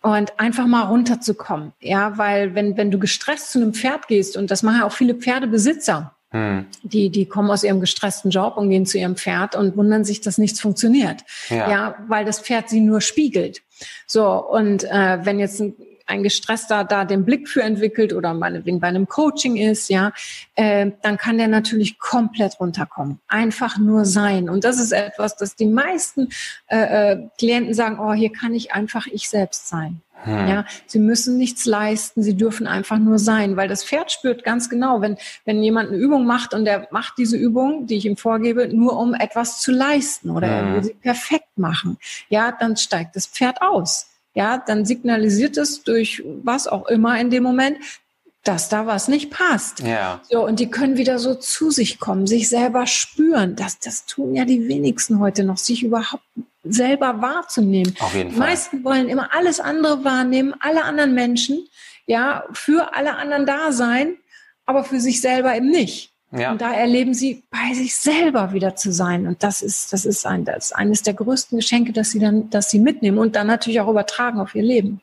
Und 0.00 0.38
einfach 0.38 0.66
mal 0.66 0.82
runterzukommen. 0.82 1.72
Ja, 1.80 2.18
weil 2.18 2.54
wenn, 2.54 2.76
wenn 2.76 2.90
du 2.90 2.98
gestresst 2.98 3.52
zu 3.52 3.60
einem 3.60 3.72
Pferd 3.72 4.06
gehst, 4.08 4.36
und 4.36 4.50
das 4.50 4.62
machen 4.62 4.80
ja 4.80 4.86
auch 4.86 4.92
viele 4.92 5.14
Pferdebesitzer, 5.14 6.14
mhm. 6.32 6.66
die, 6.82 7.10
die 7.10 7.26
kommen 7.26 7.50
aus 7.50 7.64
ihrem 7.64 7.80
gestressten 7.80 8.30
Job 8.30 8.56
und 8.56 8.70
gehen 8.70 8.86
zu 8.86 8.98
ihrem 8.98 9.16
Pferd 9.16 9.56
und 9.56 9.76
wundern 9.76 10.04
sich, 10.04 10.22
dass 10.22 10.38
nichts 10.38 10.60
funktioniert. 10.60 11.24
Ja, 11.50 11.70
ja 11.70 11.94
weil 12.08 12.24
das 12.24 12.40
Pferd 12.40 12.70
sie 12.70 12.80
nur 12.80 13.02
spiegelt. 13.02 13.62
So, 14.06 14.26
und 14.26 14.84
äh, 14.84 15.18
wenn 15.24 15.38
jetzt 15.38 15.60
ein 15.60 15.74
ein 16.06 16.22
Gestresster 16.22 16.84
da 16.84 17.04
den 17.04 17.24
Blick 17.24 17.48
für 17.48 17.62
entwickelt 17.62 18.12
oder 18.12 18.34
meinetwegen 18.34 18.80
bei 18.80 18.88
einem 18.88 19.08
Coaching 19.08 19.56
ist, 19.56 19.88
ja, 19.88 20.12
äh, 20.54 20.90
dann 21.02 21.16
kann 21.16 21.38
der 21.38 21.48
natürlich 21.48 21.98
komplett 21.98 22.60
runterkommen. 22.60 23.20
Einfach 23.28 23.78
nur 23.78 24.04
sein. 24.04 24.48
Und 24.48 24.64
das 24.64 24.78
ist 24.78 24.92
etwas, 24.92 25.36
das 25.36 25.56
die 25.56 25.66
meisten 25.66 26.28
äh, 26.68 27.12
äh, 27.12 27.28
Klienten 27.38 27.74
sagen, 27.74 27.98
oh, 27.98 28.12
hier 28.12 28.32
kann 28.32 28.54
ich 28.54 28.72
einfach 28.72 29.06
ich 29.06 29.28
selbst 29.28 29.68
sein. 29.68 30.00
Hm. 30.24 30.48
Ja, 30.48 30.64
sie 30.86 30.98
müssen 30.98 31.36
nichts 31.36 31.66
leisten, 31.66 32.22
sie 32.22 32.36
dürfen 32.36 32.66
einfach 32.66 32.98
nur 32.98 33.18
sein, 33.18 33.56
weil 33.56 33.68
das 33.68 33.84
Pferd 33.84 34.10
spürt 34.10 34.42
ganz 34.42 34.70
genau, 34.70 35.02
wenn, 35.02 35.18
wenn 35.44 35.62
jemand 35.62 35.90
eine 35.90 35.98
Übung 35.98 36.24
macht 36.24 36.54
und 36.54 36.64
der 36.64 36.88
macht 36.90 37.18
diese 37.18 37.36
Übung, 37.36 37.86
die 37.86 37.96
ich 37.96 38.06
ihm 38.06 38.16
vorgebe, 38.16 38.68
nur 38.68 38.98
um 38.98 39.12
etwas 39.12 39.60
zu 39.60 39.70
leisten 39.70 40.30
oder 40.30 40.46
hm. 40.46 40.54
er 40.54 40.74
will 40.74 40.84
sie 40.84 40.94
perfekt 40.94 41.56
machen, 41.56 41.98
ja, 42.28 42.52
dann 42.52 42.76
steigt 42.76 43.16
das 43.16 43.26
Pferd 43.26 43.60
aus 43.60 44.13
ja, 44.34 44.58
dann 44.58 44.84
signalisiert 44.84 45.56
es 45.56 45.82
durch 45.84 46.22
was 46.42 46.66
auch 46.66 46.86
immer 46.86 47.18
in 47.20 47.30
dem 47.30 47.42
Moment, 47.42 47.78
dass 48.42 48.68
da 48.68 48.86
was 48.86 49.08
nicht 49.08 49.30
passt. 49.30 49.80
Ja. 49.80 50.20
So, 50.28 50.44
und 50.44 50.60
die 50.60 50.70
können 50.70 50.98
wieder 50.98 51.18
so 51.18 51.34
zu 51.34 51.70
sich 51.70 51.98
kommen, 51.98 52.26
sich 52.26 52.48
selber 52.48 52.86
spüren. 52.86 53.56
Das, 53.56 53.78
das 53.78 54.04
tun 54.04 54.34
ja 54.34 54.44
die 54.44 54.68
wenigsten 54.68 55.18
heute 55.18 55.44
noch, 55.44 55.56
sich 55.56 55.82
überhaupt 55.82 56.22
selber 56.62 57.22
wahrzunehmen. 57.22 57.94
Auf 58.00 58.14
jeden 58.14 58.30
Fall. 58.30 58.34
Die 58.34 58.40
meisten 58.40 58.84
wollen 58.84 59.08
immer 59.08 59.34
alles 59.34 59.60
andere 59.60 60.04
wahrnehmen, 60.04 60.54
alle 60.60 60.84
anderen 60.84 61.14
Menschen, 61.14 61.66
ja, 62.06 62.44
für 62.52 62.94
alle 62.94 63.16
anderen 63.16 63.46
da 63.46 63.72
sein, 63.72 64.16
aber 64.66 64.84
für 64.84 65.00
sich 65.00 65.20
selber 65.20 65.56
eben 65.56 65.70
nicht. 65.70 66.13
Ja. 66.36 66.52
Und 66.52 66.60
da 66.60 66.72
erleben 66.72 67.14
sie, 67.14 67.44
bei 67.50 67.74
sich 67.74 67.96
selber 67.96 68.52
wieder 68.52 68.74
zu 68.74 68.92
sein. 68.92 69.26
Und 69.26 69.42
das 69.42 69.62
ist, 69.62 69.92
das 69.92 70.04
ist 70.04 70.26
ein, 70.26 70.44
das 70.44 70.66
ist 70.66 70.72
eines 70.72 71.02
der 71.02 71.14
größten 71.14 71.58
Geschenke, 71.58 71.92
dass 71.92 72.10
sie 72.10 72.18
dann, 72.18 72.50
dass 72.50 72.70
sie 72.70 72.80
mitnehmen 72.80 73.18
und 73.18 73.36
dann 73.36 73.46
natürlich 73.46 73.80
auch 73.80 73.88
übertragen 73.88 74.40
auf 74.40 74.54
ihr 74.54 74.62
Leben. 74.62 75.00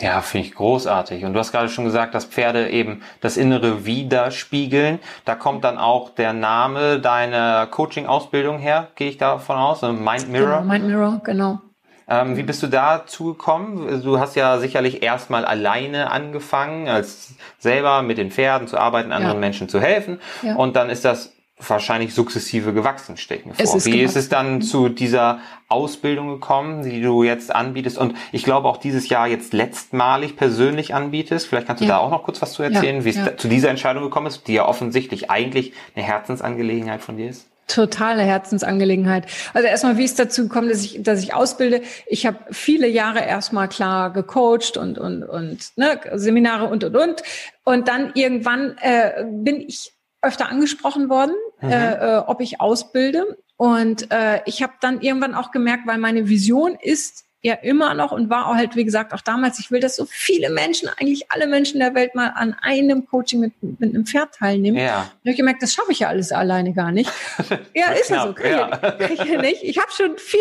Ja, 0.00 0.22
finde 0.22 0.46
ich 0.46 0.54
großartig. 0.54 1.24
Und 1.24 1.34
du 1.34 1.38
hast 1.38 1.52
gerade 1.52 1.68
schon 1.68 1.84
gesagt, 1.84 2.14
dass 2.14 2.24
Pferde 2.24 2.70
eben 2.70 3.02
das 3.20 3.36
Innere 3.36 3.84
widerspiegeln. 3.84 5.00
Da 5.24 5.34
kommt 5.34 5.64
dann 5.64 5.76
auch 5.76 6.10
der 6.10 6.32
Name 6.32 6.98
deiner 6.98 7.66
Coaching-Ausbildung 7.66 8.58
her, 8.58 8.88
gehe 8.94 9.10
ich 9.10 9.18
davon 9.18 9.56
aus. 9.56 9.82
Mind 9.82 10.30
Mirror. 10.30 10.60
Genau, 10.60 10.62
Mind 10.62 10.86
Mirror, 10.86 11.20
genau. 11.24 11.60
Ähm, 12.08 12.36
wie 12.36 12.42
bist 12.42 12.62
du 12.62 12.66
dazu 12.66 13.26
gekommen? 13.26 14.02
Du 14.02 14.18
hast 14.18 14.34
ja 14.36 14.58
sicherlich 14.58 15.02
erstmal 15.02 15.44
alleine 15.44 16.10
angefangen, 16.10 16.88
als 16.88 17.34
selber 17.58 18.02
mit 18.02 18.18
den 18.18 18.30
Pferden 18.30 18.68
zu 18.68 18.78
arbeiten, 18.78 19.12
anderen 19.12 19.36
ja. 19.36 19.40
Menschen 19.40 19.68
zu 19.68 19.80
helfen. 19.80 20.20
Ja. 20.42 20.56
Und 20.56 20.76
dann 20.76 20.90
ist 20.90 21.04
das 21.04 21.32
wahrscheinlich 21.68 22.14
sukzessive 22.14 22.72
gewachsen, 22.72 23.16
stelle 23.16 23.40
ich 23.40 23.46
mir 23.46 23.54
vor. 23.54 23.76
Ist 23.76 23.86
Wie 23.86 23.92
gewachsen. 23.92 24.04
ist 24.06 24.16
es 24.16 24.28
dann 24.28 24.62
zu 24.62 24.88
dieser 24.88 25.38
Ausbildung 25.68 26.28
gekommen, 26.28 26.82
die 26.82 27.00
du 27.00 27.22
jetzt 27.22 27.54
anbietest 27.54 27.98
und 27.98 28.16
ich 28.32 28.44
glaube 28.44 28.68
auch 28.68 28.76
dieses 28.76 29.08
Jahr 29.08 29.26
jetzt 29.28 29.52
letztmalig 29.52 30.36
persönlich 30.36 30.94
anbietest? 30.94 31.46
Vielleicht 31.46 31.66
kannst 31.66 31.82
du 31.82 31.86
ja. 31.86 31.94
da 31.94 31.98
auch 31.98 32.10
noch 32.10 32.24
kurz 32.24 32.42
was 32.42 32.52
zu 32.52 32.62
erzählen, 32.62 32.96
ja, 32.96 33.04
wie 33.04 33.10
es 33.10 33.16
ja. 33.16 33.36
zu 33.36 33.48
dieser 33.48 33.70
Entscheidung 33.70 34.02
gekommen 34.02 34.26
ist, 34.26 34.46
die 34.48 34.54
ja 34.54 34.66
offensichtlich 34.66 35.30
eigentlich 35.30 35.72
eine 35.94 36.04
Herzensangelegenheit 36.04 37.00
von 37.00 37.16
dir 37.16 37.28
ist? 37.28 37.48
Totale 37.68 38.22
Herzensangelegenheit. 38.22 39.26
Also 39.54 39.68
erstmal, 39.68 39.96
wie 39.96 40.04
es 40.04 40.14
dazu 40.14 40.42
gekommen, 40.42 40.68
dass 40.68 40.84
ich, 40.84 41.02
dass 41.02 41.22
ich 41.22 41.32
ausbilde. 41.32 41.82
Ich 42.06 42.26
habe 42.26 42.38
viele 42.50 42.88
Jahre 42.88 43.20
erstmal 43.20 43.68
klar 43.68 44.12
gecoacht 44.12 44.76
und 44.76 44.98
und 44.98 45.22
und 45.22 45.76
ne, 45.76 46.00
Seminare 46.14 46.66
und 46.66 46.84
und 46.84 46.96
und. 46.96 47.22
Und 47.64 47.88
dann 47.88 48.12
irgendwann 48.14 48.76
äh, 48.80 49.24
bin 49.24 49.60
ich 49.60 49.92
öfter 50.20 50.48
angesprochen 50.48 51.08
worden, 51.08 51.34
mhm. 51.60 51.70
äh, 51.70 51.94
äh, 51.94 52.18
ob 52.18 52.40
ich 52.40 52.60
ausbilde. 52.60 53.38
Und 53.56 54.10
äh, 54.10 54.40
ich 54.46 54.62
habe 54.62 54.72
dann 54.80 55.00
irgendwann 55.00 55.34
auch 55.34 55.50
gemerkt, 55.50 55.86
weil 55.86 55.98
meine 55.98 56.28
Vision 56.28 56.76
ist 56.80 57.24
ja 57.42 57.54
immer 57.54 57.94
noch 57.94 58.12
und 58.12 58.30
war 58.30 58.46
auch 58.46 58.54
halt, 58.54 58.76
wie 58.76 58.84
gesagt, 58.84 59.12
auch 59.12 59.20
damals, 59.20 59.58
ich 59.58 59.70
will, 59.72 59.80
dass 59.80 59.96
so 59.96 60.06
viele 60.08 60.48
Menschen, 60.48 60.88
eigentlich 60.88 61.30
alle 61.30 61.48
Menschen 61.48 61.80
der 61.80 61.94
Welt 61.94 62.14
mal 62.14 62.32
an 62.36 62.54
einem 62.62 63.06
Coaching 63.06 63.40
mit, 63.40 63.52
mit 63.60 63.94
einem 63.94 64.06
Pferd 64.06 64.36
teilnehmen. 64.36 64.78
Ja. 64.78 65.00
Und 65.00 65.20
ich 65.24 65.30
habe 65.30 65.36
gemerkt, 65.36 65.62
das 65.62 65.72
schaffe 65.72 65.90
ich 65.90 65.98
ja 66.00 66.08
alles 66.08 66.30
alleine 66.30 66.72
gar 66.72 66.92
nicht. 66.92 67.10
ja, 67.74 67.90
ist 67.92 68.10
ja 68.10 68.26
so, 68.26 68.32
kann, 68.32 68.50
ja. 68.50 68.66
Ich, 68.66 68.80
kann 68.98 69.12
ich 69.12 69.24
ja 69.24 69.40
nicht. 69.40 69.62
Ich 69.64 69.78
habe 69.78 69.90
schon 69.90 70.16
viel 70.18 70.38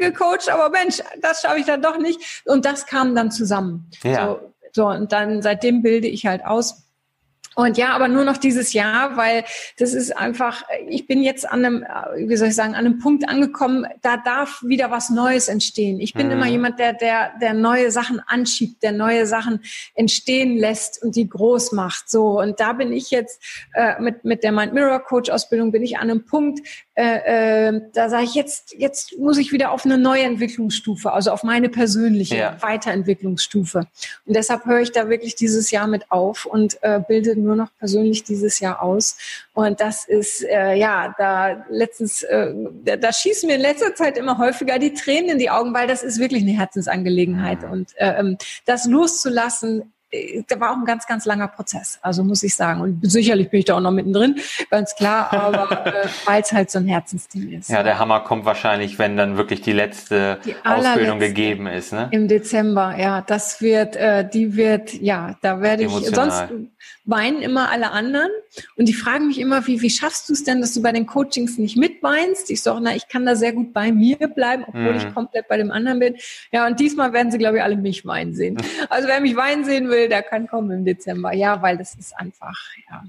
gecoacht, 0.00 0.50
aber 0.50 0.68
Mensch, 0.68 0.98
das 1.22 1.40
schaffe 1.40 1.58
ich 1.58 1.66
dann 1.66 1.80
doch 1.80 1.96
nicht. 1.96 2.42
Und 2.44 2.66
das 2.66 2.86
kam 2.86 3.14
dann 3.14 3.30
zusammen. 3.30 3.90
Ja. 4.02 4.26
So, 4.26 4.52
so, 4.72 4.86
und 4.88 5.12
dann 5.12 5.40
seitdem 5.40 5.82
bilde 5.82 6.08
ich 6.08 6.26
halt 6.26 6.44
aus 6.44 6.83
und 7.54 7.78
ja, 7.78 7.90
aber 7.90 8.08
nur 8.08 8.24
noch 8.24 8.36
dieses 8.36 8.72
Jahr, 8.72 9.16
weil 9.16 9.44
das 9.78 9.94
ist 9.94 10.16
einfach, 10.16 10.64
ich 10.88 11.06
bin 11.06 11.22
jetzt 11.22 11.48
an 11.48 11.64
einem, 11.64 11.86
wie 12.16 12.36
soll 12.36 12.48
ich 12.48 12.54
sagen, 12.54 12.74
an 12.74 12.86
einem 12.86 12.98
Punkt 12.98 13.28
angekommen, 13.28 13.86
da 14.02 14.16
darf 14.16 14.62
wieder 14.62 14.90
was 14.90 15.10
Neues 15.10 15.48
entstehen. 15.48 16.00
Ich 16.00 16.14
bin 16.14 16.26
mhm. 16.26 16.32
immer 16.32 16.46
jemand, 16.46 16.78
der, 16.78 16.92
der, 16.92 17.32
der 17.40 17.54
neue 17.54 17.90
Sachen 17.90 18.20
anschiebt, 18.20 18.82
der 18.82 18.92
neue 18.92 19.26
Sachen 19.26 19.60
entstehen 19.94 20.56
lässt 20.56 21.02
und 21.02 21.16
die 21.16 21.28
groß 21.28 21.72
macht. 21.72 22.10
So. 22.10 22.40
Und 22.40 22.60
da 22.60 22.72
bin 22.72 22.92
ich 22.92 23.10
jetzt, 23.10 23.40
äh, 23.74 24.00
mit, 24.00 24.24
mit 24.24 24.42
der 24.42 24.52
Mind 24.52 24.72
Mirror 24.72 25.00
Coach 25.00 25.30
Ausbildung 25.30 25.72
bin 25.72 25.82
ich 25.82 25.98
an 25.98 26.10
einem 26.10 26.24
Punkt, 26.24 26.66
äh, 26.96 27.68
äh, 27.68 27.80
da 27.92 28.08
sage 28.08 28.24
ich 28.24 28.34
jetzt, 28.34 28.74
jetzt 28.78 29.18
muss 29.18 29.38
ich 29.38 29.52
wieder 29.52 29.72
auf 29.72 29.84
eine 29.84 29.98
neue 29.98 30.22
Entwicklungsstufe, 30.22 31.12
also 31.12 31.32
auf 31.32 31.42
meine 31.42 31.68
persönliche 31.68 32.36
ja. 32.36 32.56
Weiterentwicklungsstufe. 32.60 33.86
Und 34.26 34.36
deshalb 34.36 34.64
höre 34.64 34.80
ich 34.80 34.92
da 34.92 35.08
wirklich 35.08 35.34
dieses 35.34 35.72
Jahr 35.72 35.88
mit 35.88 36.10
auf 36.10 36.46
und 36.46 36.78
äh, 36.82 37.00
bilde 37.06 37.36
nur 37.44 37.56
noch 37.56 37.68
persönlich 37.78 38.24
dieses 38.24 38.60
Jahr 38.60 38.82
aus. 38.82 39.16
Und 39.52 39.80
das 39.80 40.06
ist, 40.06 40.44
äh, 40.44 40.74
ja, 40.74 41.14
da 41.16 41.64
letztens, 41.70 42.22
äh, 42.22 42.52
da, 42.84 42.96
da 42.96 43.12
schießen 43.12 43.46
mir 43.46 43.56
in 43.56 43.60
letzter 43.60 43.94
Zeit 43.94 44.18
immer 44.18 44.38
häufiger 44.38 44.78
die 44.78 44.94
Tränen 44.94 45.30
in 45.30 45.38
die 45.38 45.50
Augen, 45.50 45.72
weil 45.74 45.86
das 45.86 46.02
ist 46.02 46.18
wirklich 46.18 46.42
eine 46.42 46.52
Herzensangelegenheit. 46.52 47.62
Mhm. 47.62 47.70
Und 47.70 47.96
äh, 47.96 48.18
ähm, 48.18 48.38
das 48.66 48.86
loszulassen, 48.86 49.93
da 50.48 50.60
war 50.60 50.72
auch 50.72 50.76
ein 50.76 50.84
ganz, 50.84 51.06
ganz 51.06 51.24
langer 51.24 51.48
Prozess, 51.48 51.98
also 52.02 52.24
muss 52.24 52.42
ich 52.42 52.54
sagen. 52.54 52.80
Und 52.80 53.00
sicherlich 53.10 53.50
bin 53.50 53.60
ich 53.60 53.66
da 53.66 53.76
auch 53.76 53.80
noch 53.80 53.90
mittendrin, 53.90 54.36
ganz 54.70 54.94
klar, 54.94 55.32
aber 55.32 55.86
äh, 55.86 56.08
weil 56.26 56.42
es 56.42 56.52
halt 56.52 56.70
so 56.70 56.78
ein 56.78 56.86
Herzensding 56.86 57.52
ist. 57.52 57.70
Ja, 57.70 57.82
der 57.82 57.98
Hammer 57.98 58.20
kommt 58.20 58.44
wahrscheinlich, 58.44 58.98
wenn 58.98 59.16
dann 59.16 59.36
wirklich 59.36 59.60
die 59.60 59.72
letzte 59.72 60.38
die 60.44 60.54
Ausbildung 60.64 61.18
gegeben 61.18 61.66
ist. 61.66 61.92
Ne? 61.92 62.08
Im 62.10 62.28
Dezember, 62.28 62.94
ja, 62.98 63.22
das 63.22 63.60
wird, 63.60 63.96
äh, 63.96 64.28
die 64.28 64.56
wird, 64.56 64.94
ja, 64.94 65.36
da 65.42 65.60
werde 65.60 65.84
ich, 65.84 65.90
sonst 65.90 66.44
weinen 67.04 67.42
immer 67.42 67.70
alle 67.70 67.90
anderen 67.90 68.30
und 68.76 68.88
die 68.88 68.94
fragen 68.94 69.28
mich 69.28 69.38
immer, 69.38 69.66
wie, 69.66 69.82
wie 69.82 69.90
schaffst 69.90 70.28
du 70.28 70.32
es 70.32 70.44
denn, 70.44 70.60
dass 70.60 70.72
du 70.72 70.82
bei 70.82 70.92
den 70.92 71.06
Coachings 71.06 71.58
nicht 71.58 71.76
mitweinst? 71.76 72.50
Ich 72.50 72.62
sage, 72.62 72.80
na, 72.82 72.94
ich 72.94 73.08
kann 73.08 73.26
da 73.26 73.36
sehr 73.36 73.52
gut 73.52 73.72
bei 73.72 73.92
mir 73.92 74.16
bleiben, 74.16 74.64
obwohl 74.66 74.92
mhm. 74.92 74.96
ich 74.96 75.14
komplett 75.14 75.48
bei 75.48 75.58
dem 75.58 75.70
anderen 75.70 75.98
bin. 75.98 76.16
Ja, 76.50 76.66
und 76.66 76.80
diesmal 76.80 77.12
werden 77.12 77.30
sie, 77.30 77.38
glaube 77.38 77.58
ich, 77.58 77.62
alle 77.62 77.76
mich 77.76 78.06
weinen 78.06 78.34
sehen. 78.34 78.56
Also 78.90 79.08
wer 79.08 79.20
mich 79.20 79.34
weinen 79.34 79.64
sehen 79.64 79.88
will, 79.88 80.03
der 80.08 80.22
kann 80.22 80.46
kommen 80.46 80.70
im 80.70 80.84
Dezember. 80.84 81.32
Ja, 81.32 81.60
weil 81.62 81.76
das 81.76 81.94
ist 81.94 82.16
einfach, 82.18 82.58
ja. 82.90 83.04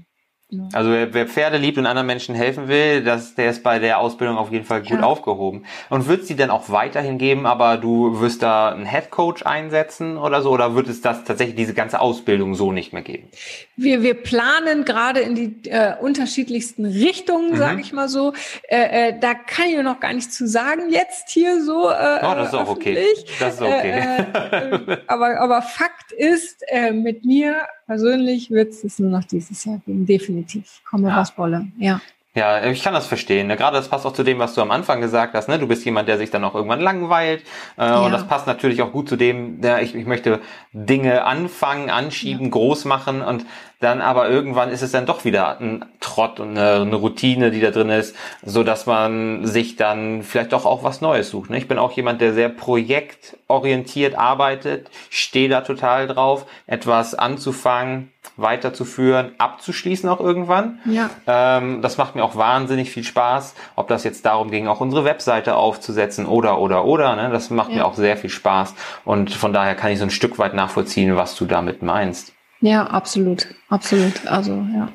Also 0.72 0.90
wer, 0.92 1.12
wer, 1.12 1.26
Pferde 1.26 1.56
liebt 1.56 1.76
und 1.76 1.86
anderen 1.86 2.06
Menschen 2.06 2.36
helfen 2.36 2.68
will, 2.68 3.02
das, 3.02 3.34
der 3.34 3.50
ist 3.50 3.64
bei 3.64 3.80
der 3.80 3.98
Ausbildung 3.98 4.38
auf 4.38 4.52
jeden 4.52 4.64
Fall 4.64 4.80
gut 4.80 5.00
ja. 5.00 5.02
aufgehoben. 5.02 5.66
Und 5.90 6.06
wird 6.06 6.22
es 6.22 6.28
die 6.28 6.36
dann 6.36 6.50
auch 6.50 6.70
weiterhin 6.70 7.18
geben, 7.18 7.46
aber 7.46 7.78
du 7.78 8.20
wirst 8.20 8.42
da 8.44 8.68
einen 8.68 8.86
Head 8.86 9.10
Coach 9.10 9.44
einsetzen 9.44 10.16
oder 10.16 10.42
so, 10.42 10.50
oder 10.50 10.76
wird 10.76 10.86
es 10.86 11.00
das 11.00 11.24
tatsächlich 11.24 11.56
diese 11.56 11.74
ganze 11.74 11.98
Ausbildung 12.00 12.54
so 12.54 12.70
nicht 12.70 12.92
mehr 12.92 13.02
geben? 13.02 13.28
Wir, 13.74 14.02
wir 14.02 14.14
planen 14.14 14.84
gerade 14.84 15.18
in 15.18 15.34
die 15.34 15.68
äh, 15.68 15.94
unterschiedlichsten 16.00 16.86
Richtungen, 16.86 17.50
mhm. 17.50 17.56
sage 17.56 17.80
ich 17.80 17.92
mal 17.92 18.08
so. 18.08 18.32
Äh, 18.68 19.08
äh, 19.08 19.18
da 19.18 19.34
kann 19.34 19.66
ich 19.66 19.82
noch 19.82 19.98
gar 19.98 20.12
nicht 20.12 20.32
zu 20.32 20.46
sagen 20.46 20.90
jetzt 20.90 21.30
hier 21.30 21.60
so. 21.60 21.90
Äh, 21.90 22.20
oh, 22.22 22.34
das 22.36 22.48
ist 22.48 22.54
auch 22.54 22.68
okay. 22.68 23.04
Das 23.40 23.54
ist 23.54 23.62
okay. 23.62 23.90
Äh, 23.90 24.76
äh, 24.76 24.98
aber, 25.08 25.40
aber 25.40 25.60
Fakt 25.62 26.12
ist, 26.12 26.62
äh, 26.68 26.92
mit 26.92 27.24
mir 27.24 27.66
persönlich 27.86 28.50
wird 28.50 28.72
es 28.72 28.98
nur 28.98 29.10
noch 29.10 29.24
dieses 29.24 29.64
Jahr 29.64 29.80
geben, 29.86 30.06
definitiv. 30.06 30.80
Komme 30.88 31.08
ja. 31.08 31.16
was 31.16 31.36
wolle, 31.38 31.66
ja. 31.78 32.00
Ja, 32.36 32.62
ich 32.66 32.82
kann 32.82 32.92
das 32.92 33.06
verstehen. 33.06 33.46
Ne? 33.46 33.56
Gerade 33.56 33.78
das 33.78 33.88
passt 33.88 34.04
auch 34.04 34.12
zu 34.12 34.22
dem, 34.22 34.38
was 34.38 34.52
du 34.52 34.60
am 34.60 34.70
Anfang 34.70 35.00
gesagt 35.00 35.32
hast. 35.32 35.48
Ne? 35.48 35.58
Du 35.58 35.66
bist 35.66 35.86
jemand, 35.86 36.06
der 36.06 36.18
sich 36.18 36.30
dann 36.30 36.44
auch 36.44 36.54
irgendwann 36.54 36.82
langweilt. 36.82 37.42
Äh, 37.78 37.86
ja. 37.86 38.00
Und 38.00 38.12
das 38.12 38.28
passt 38.28 38.46
natürlich 38.46 38.82
auch 38.82 38.92
gut 38.92 39.08
zu 39.08 39.16
dem, 39.16 39.62
der 39.62 39.80
ich, 39.80 39.94
ich 39.94 40.04
möchte 40.04 40.42
Dinge 40.74 41.24
anfangen, 41.24 41.88
anschieben, 41.88 42.44
ja. 42.44 42.50
groß 42.50 42.84
machen 42.84 43.22
und 43.22 43.46
dann 43.80 44.00
aber 44.00 44.30
irgendwann 44.30 44.70
ist 44.70 44.82
es 44.82 44.92
dann 44.92 45.04
doch 45.04 45.24
wieder 45.24 45.60
ein 45.60 45.84
Trott 46.00 46.40
und 46.40 46.56
eine, 46.56 46.80
eine, 46.80 46.96
Routine, 46.96 47.50
die 47.50 47.60
da 47.60 47.70
drin 47.70 47.90
ist, 47.90 48.16
so 48.42 48.62
dass 48.62 48.86
man 48.86 49.46
sich 49.46 49.76
dann 49.76 50.22
vielleicht 50.22 50.52
doch 50.52 50.64
auch 50.64 50.82
was 50.82 51.02
Neues 51.02 51.28
sucht. 51.28 51.50
Ne? 51.50 51.58
Ich 51.58 51.68
bin 51.68 51.78
auch 51.78 51.92
jemand, 51.92 52.22
der 52.22 52.32
sehr 52.32 52.48
projektorientiert 52.48 54.16
arbeitet, 54.16 54.88
stehe 55.10 55.50
da 55.50 55.60
total 55.60 56.06
drauf, 56.06 56.46
etwas 56.66 57.14
anzufangen, 57.14 58.12
weiterzuführen, 58.38 59.32
abzuschließen 59.36 60.08
auch 60.08 60.20
irgendwann. 60.20 60.78
Ja. 60.86 61.10
Ähm, 61.26 61.82
das 61.82 61.98
macht 61.98 62.16
mir 62.16 62.24
auch 62.24 62.36
wahnsinnig 62.36 62.90
viel 62.90 63.04
Spaß. 63.04 63.54
Ob 63.76 63.88
das 63.88 64.04
jetzt 64.04 64.24
darum 64.24 64.50
ging, 64.50 64.68
auch 64.68 64.80
unsere 64.80 65.04
Webseite 65.04 65.54
aufzusetzen 65.54 66.24
oder 66.24 66.58
oder 66.60 66.86
oder, 66.86 67.14
ne? 67.14 67.28
das 67.30 67.50
macht 67.50 67.70
ja. 67.70 67.76
mir 67.76 67.86
auch 67.86 67.94
sehr 67.94 68.16
viel 68.16 68.30
Spaß. 68.30 68.74
Und 69.04 69.34
von 69.34 69.52
daher 69.52 69.74
kann 69.74 69.92
ich 69.92 69.98
so 69.98 70.04
ein 70.04 70.10
Stück 70.10 70.38
weit 70.38 70.54
nachvollziehen, 70.54 71.16
was 71.16 71.36
du 71.36 71.44
damit 71.44 71.82
meinst. 71.82 72.35
Ja, 72.60 72.86
absolut, 72.86 73.48
absolut. 73.68 74.26
Also 74.26 74.52
ja. 74.74 74.88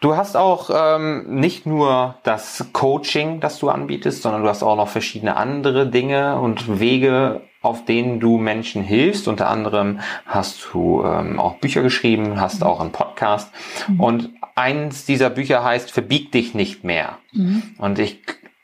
Du 0.00 0.16
hast 0.16 0.34
auch 0.34 0.70
ähm, 0.72 1.26
nicht 1.40 1.66
nur 1.66 2.16
das 2.22 2.68
Coaching, 2.72 3.40
das 3.40 3.58
du 3.58 3.68
anbietest, 3.68 4.22
sondern 4.22 4.42
du 4.42 4.48
hast 4.48 4.62
auch 4.62 4.76
noch 4.76 4.88
verschiedene 4.88 5.36
andere 5.36 5.86
Dinge 5.86 6.40
und 6.40 6.80
Wege, 6.80 7.42
auf 7.60 7.84
denen 7.84 8.18
du 8.18 8.38
Menschen 8.38 8.82
hilfst. 8.82 9.28
Unter 9.28 9.50
anderem 9.50 10.00
hast 10.24 10.66
du 10.72 11.04
ähm, 11.04 11.38
auch 11.38 11.56
Bücher 11.56 11.82
geschrieben, 11.82 12.40
hast 12.40 12.64
auch 12.64 12.80
einen 12.80 12.92
Podcast. 12.92 13.52
Mhm. 13.88 14.00
Und 14.00 14.30
eins 14.54 15.04
dieser 15.04 15.28
Bücher 15.28 15.62
heißt 15.62 15.90
Verbieg 15.90 16.32
dich 16.32 16.54
nicht 16.54 16.82
mehr. 16.82 17.18
Mhm. 17.32 17.74
Und 17.76 17.98
ich 17.98 18.22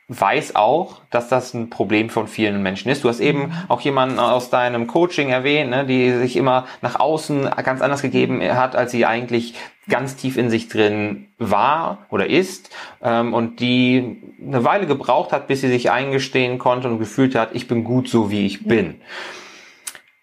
weiß 0.09 0.55
auch, 0.55 1.01
dass 1.09 1.27
das 1.27 1.53
ein 1.53 1.69
Problem 1.69 2.09
von 2.09 2.27
vielen 2.27 2.63
Menschen 2.63 2.89
ist. 2.89 3.03
Du 3.03 3.09
hast 3.09 3.19
eben 3.19 3.47
mhm. 3.47 3.53
auch 3.67 3.81
jemanden 3.81 4.19
aus 4.19 4.49
deinem 4.49 4.87
Coaching 4.87 5.29
erwähnt, 5.29 5.69
ne, 5.69 5.85
die 5.85 6.11
sich 6.13 6.37
immer 6.37 6.65
nach 6.81 6.97
außen 6.97 7.49
ganz 7.63 7.81
anders 7.81 8.01
gegeben 8.01 8.41
hat, 8.41 8.75
als 8.75 8.91
sie 8.91 9.05
eigentlich 9.05 9.55
ganz 9.89 10.15
tief 10.15 10.37
in 10.37 10.49
sich 10.49 10.69
drin 10.69 11.27
war 11.37 12.05
oder 12.09 12.27
ist 12.27 12.73
ähm, 13.01 13.33
und 13.33 13.59
die 13.59 14.21
eine 14.41 14.63
Weile 14.63 14.87
gebraucht 14.87 15.33
hat, 15.33 15.47
bis 15.47 15.61
sie 15.61 15.69
sich 15.69 15.91
eingestehen 15.91 16.57
konnte 16.57 16.87
und 16.87 16.99
gefühlt 16.99 17.35
hat, 17.35 17.49
ich 17.53 17.67
bin 17.67 17.83
gut 17.83 18.07
so, 18.07 18.31
wie 18.31 18.45
ich 18.45 18.65
bin. 18.65 19.01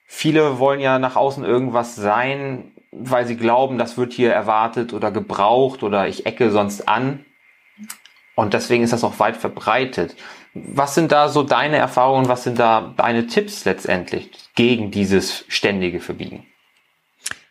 Viele 0.07 0.59
wollen 0.59 0.81
ja 0.81 0.99
nach 0.99 1.16
außen 1.16 1.44
irgendwas 1.44 1.94
sein, 1.94 2.73
weil 2.90 3.27
sie 3.27 3.37
glauben, 3.37 3.77
das 3.77 3.99
wird 3.99 4.12
hier 4.14 4.33
erwartet 4.33 4.94
oder 4.94 5.11
gebraucht 5.11 5.83
oder 5.83 6.09
ich 6.09 6.25
ecke 6.25 6.51
sonst 6.51 6.88
an. 6.88 7.25
Und 8.37 8.55
deswegen 8.55 8.83
ist 8.83 8.92
das 8.92 9.05
auch 9.05 9.18
weit 9.18 9.37
verbreitet. 9.37 10.16
Was 10.55 10.94
sind 10.94 11.12
da 11.12 11.29
so 11.29 11.42
deine 11.42 11.77
Erfahrungen, 11.77 12.29
was 12.29 12.44
sind 12.44 12.59
da 12.59 12.94
deine 12.97 13.27
Tipps 13.27 13.64
letztendlich 13.64 14.31
gegen 14.55 14.90
dieses 14.90 15.44
ständige 15.49 16.01
Verbiegen? 16.01 16.46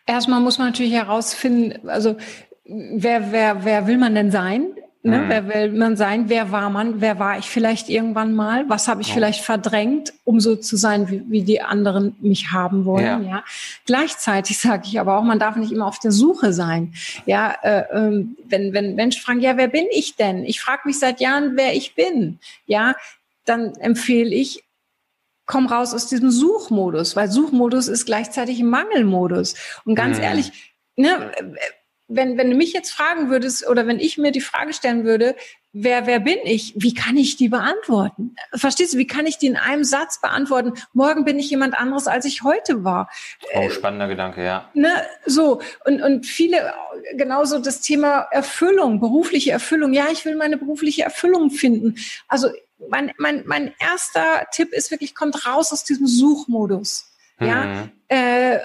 Erstmal 0.06 0.40
muss 0.40 0.58
man 0.58 0.68
natürlich 0.68 0.92
herausfinden, 0.92 1.88
also 1.88 2.16
wer, 2.64 3.32
wer, 3.32 3.64
wer 3.64 3.86
will 3.86 3.98
man 3.98 4.14
denn 4.14 4.30
sein? 4.30 4.74
Ne? 5.06 5.18
Mhm. 5.18 5.28
Wer 5.28 5.48
will 5.48 5.72
man 5.72 5.96
sein? 5.98 6.30
Wer 6.30 6.50
war 6.50 6.70
man? 6.70 7.02
Wer 7.02 7.18
war 7.18 7.38
ich 7.38 7.44
vielleicht 7.44 7.90
irgendwann 7.90 8.32
mal? 8.32 8.66
Was 8.70 8.88
habe 8.88 9.02
ich 9.02 9.08
ja. 9.08 9.14
vielleicht 9.14 9.44
verdrängt, 9.44 10.14
um 10.24 10.40
so 10.40 10.56
zu 10.56 10.78
sein, 10.78 11.10
wie, 11.10 11.22
wie 11.28 11.42
die 11.42 11.60
anderen 11.60 12.16
mich 12.20 12.52
haben 12.52 12.86
wollen? 12.86 13.04
Ja. 13.04 13.20
ja? 13.20 13.44
Gleichzeitig 13.84 14.58
sage 14.58 14.84
ich 14.86 14.98
aber 14.98 15.18
auch, 15.18 15.22
man 15.22 15.38
darf 15.38 15.56
nicht 15.56 15.72
immer 15.72 15.86
auf 15.86 15.98
der 15.98 16.10
Suche 16.10 16.54
sein. 16.54 16.94
Ja, 17.26 17.54
äh, 17.62 17.80
äh, 17.80 18.26
wenn 18.48 18.72
wenn 18.72 18.94
Menschen 18.94 19.20
fragen, 19.20 19.40
ja, 19.40 19.58
wer 19.58 19.68
bin 19.68 19.84
ich 19.90 20.16
denn? 20.16 20.42
Ich 20.42 20.62
frage 20.62 20.82
mich 20.86 20.98
seit 20.98 21.20
Jahren, 21.20 21.52
wer 21.54 21.74
ich 21.74 21.94
bin. 21.94 22.38
Ja, 22.64 22.96
dann 23.44 23.74
empfehle 23.74 24.34
ich, 24.34 24.64
komm 25.44 25.66
raus 25.66 25.92
aus 25.92 26.06
diesem 26.06 26.30
Suchmodus, 26.30 27.14
weil 27.14 27.30
Suchmodus 27.30 27.88
ist 27.88 28.06
gleichzeitig 28.06 28.62
Mangelmodus. 28.62 29.54
Und 29.84 29.96
ganz 29.96 30.16
mhm. 30.16 30.24
ehrlich, 30.24 30.74
ne, 30.96 31.30
wenn, 32.08 32.36
wenn 32.36 32.50
du 32.50 32.56
mich 32.56 32.72
jetzt 32.72 32.90
fragen 32.90 33.30
würdest 33.30 33.66
oder 33.66 33.86
wenn 33.86 33.98
ich 33.98 34.18
mir 34.18 34.30
die 34.30 34.40
Frage 34.40 34.72
stellen 34.72 35.04
würde, 35.04 35.34
wer, 35.72 36.06
wer 36.06 36.20
bin 36.20 36.38
ich? 36.44 36.74
Wie 36.76 36.94
kann 36.94 37.16
ich 37.16 37.36
die 37.36 37.48
beantworten? 37.48 38.36
Verstehst 38.54 38.94
du, 38.94 38.98
wie 38.98 39.06
kann 39.06 39.26
ich 39.26 39.38
die 39.38 39.46
in 39.46 39.56
einem 39.56 39.84
Satz 39.84 40.20
beantworten? 40.20 40.74
Morgen 40.92 41.24
bin 41.24 41.38
ich 41.38 41.50
jemand 41.50 41.78
anderes, 41.78 42.06
als 42.06 42.24
ich 42.24 42.42
heute 42.42 42.84
war. 42.84 43.10
Oh, 43.54 43.68
spannender 43.70 44.08
Gedanke, 44.08 44.44
ja. 44.44 44.70
Ne, 44.74 44.90
so. 45.26 45.60
Und, 45.84 46.02
und 46.02 46.26
viele, 46.26 46.72
genauso 47.14 47.58
das 47.58 47.80
Thema 47.80 48.26
Erfüllung, 48.30 49.00
berufliche 49.00 49.50
Erfüllung. 49.50 49.92
Ja, 49.92 50.06
ich 50.12 50.24
will 50.24 50.36
meine 50.36 50.56
berufliche 50.56 51.02
Erfüllung 51.02 51.50
finden. 51.50 51.96
Also, 52.28 52.48
mein, 52.88 53.12
mein, 53.18 53.44
mein 53.46 53.74
erster 53.78 54.46
Tipp 54.52 54.72
ist 54.72 54.90
wirklich, 54.90 55.14
kommt 55.14 55.46
raus 55.46 55.72
aus 55.72 55.84
diesem 55.84 56.06
Suchmodus. 56.06 57.10
Ja, 57.40 57.64
mhm. 57.64 57.90
äh, 58.08 58.58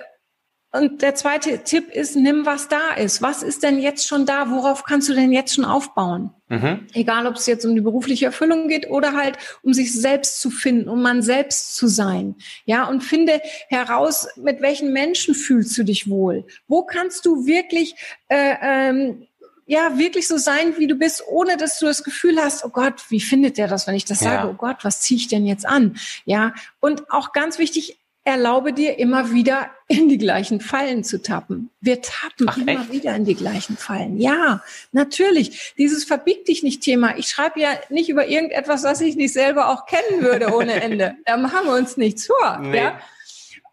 und 0.72 1.02
der 1.02 1.16
zweite 1.16 1.64
Tipp 1.64 1.90
ist, 1.90 2.16
nimm, 2.16 2.46
was 2.46 2.68
da 2.68 2.94
ist. 2.96 3.24
Was 3.24 3.42
ist 3.42 3.64
denn 3.64 3.80
jetzt 3.80 4.08
schon 4.08 4.28
da? 4.28 4.52
Worauf 4.52 4.84
kannst 4.84 5.10
du 5.10 5.16
denn 5.16 5.32
jetzt 5.32 5.56
schon 5.56 5.66
aufbauen? 5.66 6.30
Mhm. 6.48 6.86
Egal, 6.94 7.26
ob 7.26 7.36
es 7.36 7.48
jetzt 7.48 7.66
um 7.66 7.74
die 7.74 7.82
berufliche 7.82 8.26
Erfüllung 8.26 8.68
geht 8.68 8.88
oder 8.90 9.14
halt 9.14 9.38
um 9.64 9.74
sich 9.74 9.94
selbst 9.94 10.40
zu 10.42 10.52
finden, 10.52 10.88
um 10.88 11.02
man 11.02 11.24
selbst 11.24 11.76
zu 11.76 11.88
sein. 11.88 12.36
Ja, 12.66 12.86
und 12.86 13.04
finde 13.04 13.42
heraus, 13.70 14.28
mit 14.36 14.62
welchen 14.62 14.94
Menschen 14.94 15.34
fühlst 15.34 15.76
du 15.76 15.84
dich 15.84 16.08
wohl? 16.08 16.46
Wo 16.68 16.84
kannst 16.84 17.26
du 17.26 17.48
wirklich, 17.48 17.96
äh, 18.28 18.56
ähm, 18.62 19.28
ja, 19.66 19.98
wirklich 19.98 20.28
so 20.28 20.38
sein, 20.38 20.78
wie 20.78 20.88
du 20.88 20.96
bist, 20.96 21.24
ohne 21.28 21.58
dass 21.58 21.80
du 21.80 21.86
das 21.86 22.04
Gefühl 22.04 22.40
hast, 22.40 22.64
oh 22.66 22.70
Gott, 22.70 23.06
wie 23.10 23.22
findet 23.22 23.58
der 23.60 23.68
das, 23.68 23.86
wenn 23.86 23.96
ich 23.96 24.06
das 24.06 24.22
ja. 24.22 24.32
sage? 24.32 24.50
Oh 24.50 24.56
Gott, 24.56 24.78
was 24.84 25.02
ziehe 25.02 25.20
ich 25.20 25.28
denn 25.28 25.46
jetzt 25.46 25.68
an? 25.68 25.98
Ja, 26.26 26.54
und 26.80 27.12
auch 27.12 27.34
ganz 27.34 27.60
wichtig, 27.60 27.99
erlaube 28.30 28.74
dir 28.74 29.00
immer 29.00 29.32
wieder 29.32 29.72
in 29.88 30.08
die 30.08 30.20
gleichen 30.20 30.62
Fallen 30.62 31.04
zu 31.04 31.22
tappen. 31.22 31.72
Wir 31.82 32.00
tappen 32.00 32.48
Ach, 32.48 32.58
immer 32.58 32.84
echt? 32.84 32.92
wieder 32.92 33.16
in 33.16 33.26
die 33.26 33.34
gleichen 33.34 33.76
Fallen. 33.76 34.20
Ja, 34.20 34.64
natürlich. 34.92 35.74
Dieses 35.80 36.04
verbieg 36.04 36.46
dich 36.46 36.62
nicht 36.62 36.84
Thema. 36.84 37.18
Ich 37.18 37.28
schreibe 37.28 37.60
ja 37.60 37.72
nicht 37.90 38.08
über 38.08 38.28
irgendetwas, 38.28 38.84
was 38.84 39.02
ich 39.02 39.16
nicht 39.16 39.34
selber 39.34 39.70
auch 39.70 39.88
kennen 39.88 40.22
würde 40.22 40.54
ohne 40.54 40.74
Ende. 40.74 41.16
da 41.26 41.38
machen 41.38 41.66
wir 41.66 41.74
uns 41.74 41.98
nichts 41.98 42.28
vor. 42.28 42.60
Nee. 42.60 42.78
Ja? 42.78 43.00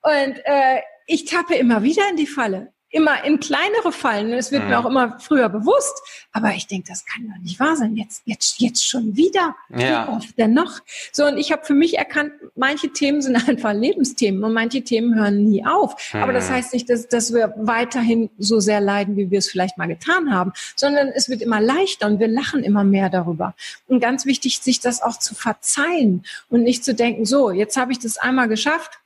Und 0.00 0.38
äh, 0.44 0.80
ich 1.06 1.26
tappe 1.26 1.54
immer 1.54 1.82
wieder 1.82 2.08
in 2.10 2.16
die 2.16 2.26
Falle 2.26 2.72
immer 2.96 3.22
in 3.24 3.38
kleinere 3.38 3.92
Fallen. 3.92 4.32
Es 4.32 4.50
wird 4.50 4.64
mhm. 4.64 4.70
mir 4.70 4.78
auch 4.78 4.86
immer 4.86 5.20
früher 5.20 5.48
bewusst. 5.48 6.00
Aber 6.32 6.52
ich 6.54 6.66
denke, 6.66 6.88
das 6.88 7.04
kann 7.04 7.28
doch 7.28 7.42
nicht 7.42 7.60
wahr 7.60 7.76
sein. 7.76 7.96
Jetzt, 7.96 8.22
jetzt, 8.24 8.60
jetzt 8.60 8.86
schon 8.86 9.16
wieder. 9.16 9.54
Ja. 9.68 10.08
Wie 10.08 10.12
oft 10.16 10.38
denn 10.38 10.54
noch? 10.54 10.80
So, 11.12 11.26
und 11.26 11.36
ich 11.36 11.52
habe 11.52 11.64
für 11.64 11.74
mich 11.74 11.98
erkannt, 11.98 12.32
manche 12.54 12.88
Themen 12.92 13.20
sind 13.20 13.36
einfach 13.48 13.74
Lebensthemen 13.74 14.42
und 14.42 14.52
manche 14.52 14.82
Themen 14.82 15.14
hören 15.14 15.44
nie 15.44 15.64
auf. 15.64 16.12
Mhm. 16.12 16.22
Aber 16.22 16.32
das 16.32 16.48
mhm. 16.48 16.54
heißt 16.54 16.72
nicht, 16.72 16.88
dass, 16.88 17.08
dass 17.08 17.32
wir 17.32 17.54
weiterhin 17.56 18.30
so 18.38 18.60
sehr 18.60 18.80
leiden, 18.80 19.16
wie 19.16 19.30
wir 19.30 19.38
es 19.38 19.48
vielleicht 19.48 19.76
mal 19.76 19.86
getan 19.86 20.32
haben, 20.32 20.52
sondern 20.74 21.08
es 21.08 21.28
wird 21.28 21.42
immer 21.42 21.60
leichter 21.60 22.06
und 22.06 22.18
wir 22.18 22.28
lachen 22.28 22.64
immer 22.64 22.84
mehr 22.84 23.10
darüber. 23.10 23.54
Und 23.86 24.00
ganz 24.00 24.24
wichtig, 24.24 24.60
sich 24.60 24.80
das 24.80 25.02
auch 25.02 25.18
zu 25.18 25.34
verzeihen 25.34 26.24
und 26.48 26.62
nicht 26.62 26.84
zu 26.84 26.94
denken, 26.94 27.26
so, 27.26 27.50
jetzt 27.50 27.76
habe 27.76 27.92
ich 27.92 27.98
das 27.98 28.16
einmal 28.18 28.48
geschafft 28.48 29.00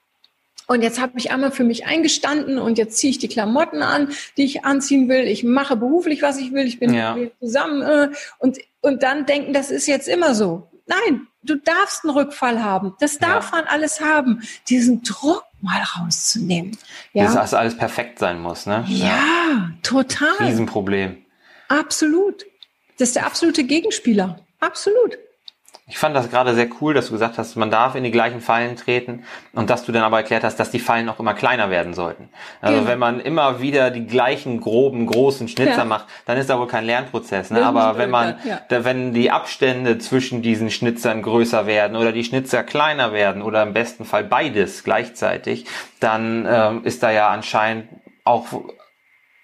und 0.70 0.82
jetzt 0.82 1.00
habe 1.00 1.18
ich 1.18 1.32
einmal 1.32 1.50
für 1.50 1.64
mich 1.64 1.86
eingestanden 1.86 2.60
und 2.60 2.78
jetzt 2.78 2.96
ziehe 2.96 3.10
ich 3.10 3.18
die 3.18 3.26
Klamotten 3.26 3.82
an, 3.82 4.10
die 4.36 4.44
ich 4.44 4.64
anziehen 4.64 5.08
will. 5.08 5.26
Ich 5.26 5.42
mache 5.42 5.74
beruflich, 5.74 6.22
was 6.22 6.38
ich 6.38 6.52
will. 6.52 6.64
Ich 6.64 6.78
bin 6.78 6.94
ja. 6.94 7.16
zusammen 7.40 7.82
äh, 7.82 8.08
und, 8.38 8.58
und 8.80 9.02
dann 9.02 9.26
denken, 9.26 9.52
das 9.52 9.72
ist 9.72 9.88
jetzt 9.88 10.06
immer 10.06 10.32
so. 10.32 10.70
Nein, 10.86 11.26
du 11.42 11.56
darfst 11.56 12.04
einen 12.04 12.14
Rückfall 12.16 12.62
haben. 12.62 12.94
Das 13.00 13.18
darf 13.18 13.50
ja. 13.50 13.58
man 13.58 13.64
alles 13.66 14.00
haben. 14.00 14.42
Diesen 14.68 15.02
Druck 15.02 15.42
mal 15.60 15.82
rauszunehmen. 15.98 16.78
Ja. 17.14 17.34
Dass 17.34 17.52
alles 17.52 17.76
perfekt 17.76 18.20
sein 18.20 18.40
muss, 18.40 18.66
ne? 18.66 18.84
Ja, 18.86 19.06
ja. 19.06 19.70
total. 19.82 20.36
Riesenproblem. 20.38 21.16
Absolut. 21.66 22.46
Das 22.96 23.08
ist 23.08 23.16
der 23.16 23.26
absolute 23.26 23.64
Gegenspieler. 23.64 24.38
Absolut. 24.60 25.18
Ich 25.90 25.98
fand 25.98 26.14
das 26.14 26.30
gerade 26.30 26.54
sehr 26.54 26.68
cool, 26.80 26.94
dass 26.94 27.06
du 27.06 27.12
gesagt 27.12 27.36
hast, 27.36 27.56
man 27.56 27.68
darf 27.68 27.96
in 27.96 28.04
die 28.04 28.12
gleichen 28.12 28.40
Fallen 28.40 28.76
treten 28.76 29.24
und 29.52 29.70
dass 29.70 29.84
du 29.84 29.90
dann 29.90 30.04
aber 30.04 30.18
erklärt 30.18 30.44
hast, 30.44 30.56
dass 30.60 30.70
die 30.70 30.78
Fallen 30.78 31.08
auch 31.08 31.18
immer 31.18 31.34
kleiner 31.34 31.68
werden 31.68 31.94
sollten. 31.94 32.28
Also 32.60 32.76
genau. 32.76 32.88
wenn 32.88 32.98
man 33.00 33.18
immer 33.18 33.60
wieder 33.60 33.90
die 33.90 34.06
gleichen 34.06 34.60
groben, 34.60 35.06
großen 35.06 35.48
Schnitzer 35.48 35.78
ja. 35.78 35.84
macht, 35.84 36.06
dann 36.26 36.38
ist 36.38 36.48
da 36.48 36.60
wohl 36.60 36.68
kein 36.68 36.84
Lernprozess. 36.84 37.50
Ne? 37.50 37.66
Aber 37.66 37.98
wenn 37.98 38.08
man, 38.08 38.36
ja. 38.44 38.60
da, 38.68 38.84
wenn 38.84 39.12
die 39.12 39.32
Abstände 39.32 39.98
zwischen 39.98 40.42
diesen 40.42 40.70
Schnitzern 40.70 41.22
größer 41.22 41.66
werden 41.66 41.96
oder 41.96 42.12
die 42.12 42.22
Schnitzer 42.22 42.62
kleiner 42.62 43.12
werden 43.12 43.42
oder 43.42 43.64
im 43.64 43.72
besten 43.72 44.04
Fall 44.04 44.22
beides 44.22 44.84
gleichzeitig, 44.84 45.66
dann 45.98 46.46
ähm, 46.48 46.84
ist 46.84 47.02
da 47.02 47.10
ja 47.10 47.30
anscheinend 47.30 47.88
auch 48.22 48.46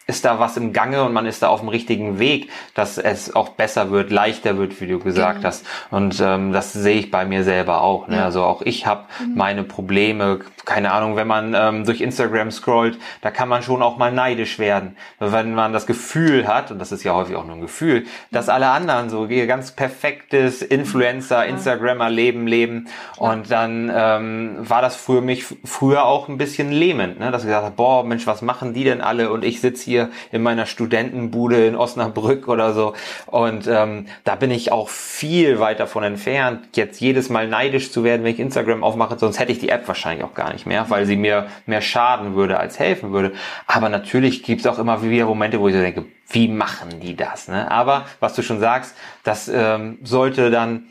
ist 0.06 0.24
da 0.24 0.38
was 0.38 0.56
im 0.56 0.72
Gange 0.72 1.02
und 1.02 1.12
man 1.12 1.26
ist 1.26 1.42
da 1.42 1.48
auf 1.48 1.60
dem 1.60 1.68
richtigen 1.68 2.18
Weg, 2.18 2.50
dass 2.74 2.96
es 2.96 3.34
auch 3.34 3.50
besser 3.50 3.90
wird, 3.90 4.10
leichter 4.10 4.56
wird, 4.56 4.80
wie 4.80 4.86
du 4.86 5.00
gesagt 5.00 5.38
genau. 5.38 5.48
hast. 5.48 5.66
Und 5.90 6.20
ähm, 6.20 6.52
das 6.52 6.72
sehe 6.72 6.98
ich 6.98 7.10
bei 7.10 7.24
mir 7.24 7.42
selber 7.42 7.80
auch. 7.80 8.06
Ne? 8.06 8.16
Ja. 8.16 8.24
Also 8.24 8.42
auch 8.44 8.62
ich 8.62 8.86
habe 8.86 9.04
mhm. 9.20 9.34
meine 9.34 9.64
Probleme, 9.64 10.40
keine 10.66 10.92
Ahnung, 10.92 11.16
wenn 11.16 11.26
man 11.26 11.54
ähm, 11.54 11.84
durch 11.84 12.00
Instagram 12.02 12.50
scrollt, 12.50 12.98
da 13.22 13.30
kann 13.30 13.48
man 13.48 13.62
schon 13.62 13.82
auch 13.82 13.96
mal 13.96 14.12
neidisch 14.12 14.58
werden. 14.58 14.96
Wenn 15.18 15.54
man 15.54 15.72
das 15.72 15.86
Gefühl 15.86 16.46
hat, 16.46 16.70
und 16.70 16.78
das 16.78 16.92
ist 16.92 17.02
ja 17.02 17.14
häufig 17.14 17.34
auch 17.36 17.44
nur 17.44 17.56
ein 17.56 17.62
Gefühl, 17.62 18.04
dass 18.30 18.48
alle 18.48 18.68
anderen 18.68 19.10
so 19.10 19.26
ihr 19.26 19.46
ganz 19.46 19.72
perfektes 19.72 20.62
Influencer. 20.62 21.46
Instagrammer 21.46 22.10
Leben 22.10 22.46
leben. 22.46 22.88
Und 23.16 23.50
dann 23.50 23.90
ähm, 23.92 24.56
war 24.58 24.82
das 24.82 24.94
für 24.94 25.20
mich 25.20 25.44
früher 25.64 26.04
auch 26.04 26.28
ein 26.28 26.38
bisschen 26.38 26.70
lähmend, 26.70 27.18
ne? 27.18 27.30
dass 27.30 27.42
ich 27.42 27.46
gesagt 27.46 27.64
habe, 27.64 27.74
boah, 27.74 28.04
Mensch, 28.04 28.26
was 28.26 28.42
machen 28.42 28.74
die 28.74 28.84
denn 28.84 29.00
alle? 29.00 29.30
Und 29.30 29.44
ich 29.44 29.60
sitze 29.60 29.84
hier 29.84 29.96
hier 29.96 30.10
in 30.32 30.42
meiner 30.42 30.66
Studentenbude 30.66 31.66
in 31.66 31.76
Osnabrück 31.76 32.48
oder 32.48 32.72
so. 32.72 32.92
Und 33.26 33.66
ähm, 33.66 34.06
da 34.24 34.34
bin 34.34 34.50
ich 34.50 34.72
auch 34.72 34.88
viel 34.88 35.58
weit 35.58 35.80
davon 35.80 36.04
entfernt, 36.04 36.76
jetzt 36.76 37.00
jedes 37.00 37.30
Mal 37.30 37.48
neidisch 37.48 37.90
zu 37.90 38.04
werden, 38.04 38.24
wenn 38.24 38.32
ich 38.32 38.40
Instagram 38.40 38.84
aufmache. 38.84 39.18
Sonst 39.18 39.38
hätte 39.38 39.52
ich 39.52 39.58
die 39.58 39.70
App 39.70 39.88
wahrscheinlich 39.88 40.24
auch 40.24 40.34
gar 40.34 40.52
nicht 40.52 40.55
mehr, 40.64 40.88
weil 40.88 41.04
sie 41.04 41.16
mir 41.16 41.48
mehr 41.66 41.82
schaden 41.82 42.34
würde 42.34 42.58
als 42.58 42.78
helfen 42.78 43.12
würde. 43.12 43.32
Aber 43.66 43.90
natürlich 43.90 44.42
gibt 44.42 44.62
es 44.62 44.66
auch 44.66 44.78
immer 44.78 45.02
wieder 45.02 45.26
Momente, 45.26 45.60
wo 45.60 45.68
ich 45.68 45.74
so 45.74 45.80
denke, 45.80 46.06
wie 46.30 46.48
machen 46.48 47.00
die 47.00 47.16
das? 47.16 47.48
Ne? 47.48 47.70
Aber 47.70 48.06
was 48.20 48.34
du 48.34 48.42
schon 48.42 48.60
sagst, 48.60 48.96
das 49.24 49.48
ähm, 49.48 49.98
sollte 50.02 50.50
dann 50.50 50.86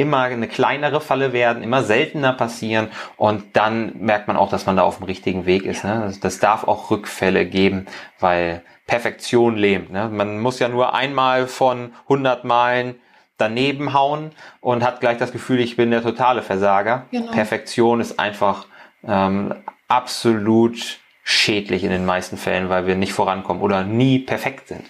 immer 0.00 0.22
eine 0.22 0.48
kleinere 0.48 1.00
Falle 1.00 1.32
werden, 1.34 1.62
immer 1.62 1.82
seltener 1.82 2.32
passieren 2.32 2.88
und 3.16 3.54
dann 3.54 3.92
merkt 3.98 4.28
man 4.28 4.36
auch, 4.36 4.48
dass 4.48 4.64
man 4.64 4.76
da 4.76 4.82
auf 4.82 4.96
dem 4.96 5.04
richtigen 5.04 5.44
Weg 5.44 5.64
ist. 5.64 5.84
Ne? 5.84 6.02
Das, 6.06 6.20
das 6.20 6.38
darf 6.38 6.64
auch 6.64 6.90
Rückfälle 6.90 7.44
geben, 7.44 7.86
weil 8.18 8.62
Perfektion 8.86 9.56
lähmt. 9.56 9.92
Ne? 9.92 10.08
Man 10.08 10.40
muss 10.40 10.58
ja 10.58 10.68
nur 10.68 10.94
einmal 10.94 11.46
von 11.46 11.92
100 12.04 12.44
Malen 12.44 12.94
daneben 13.36 13.92
hauen 13.92 14.32
und 14.60 14.82
hat 14.82 15.00
gleich 15.00 15.18
das 15.18 15.32
Gefühl, 15.32 15.60
ich 15.60 15.76
bin 15.76 15.90
der 15.90 16.02
totale 16.02 16.42
Versager. 16.42 17.06
Genau. 17.10 17.30
Perfektion 17.32 18.00
ist 18.00 18.18
einfach 18.18 18.66
ähm, 19.06 19.54
absolut 19.88 21.00
schädlich 21.22 21.84
in 21.84 21.90
den 21.90 22.06
meisten 22.06 22.36
Fällen, 22.36 22.68
weil 22.68 22.86
wir 22.86 22.96
nicht 22.96 23.12
vorankommen 23.12 23.62
oder 23.62 23.84
nie 23.84 24.18
perfekt 24.18 24.68
sind. 24.68 24.84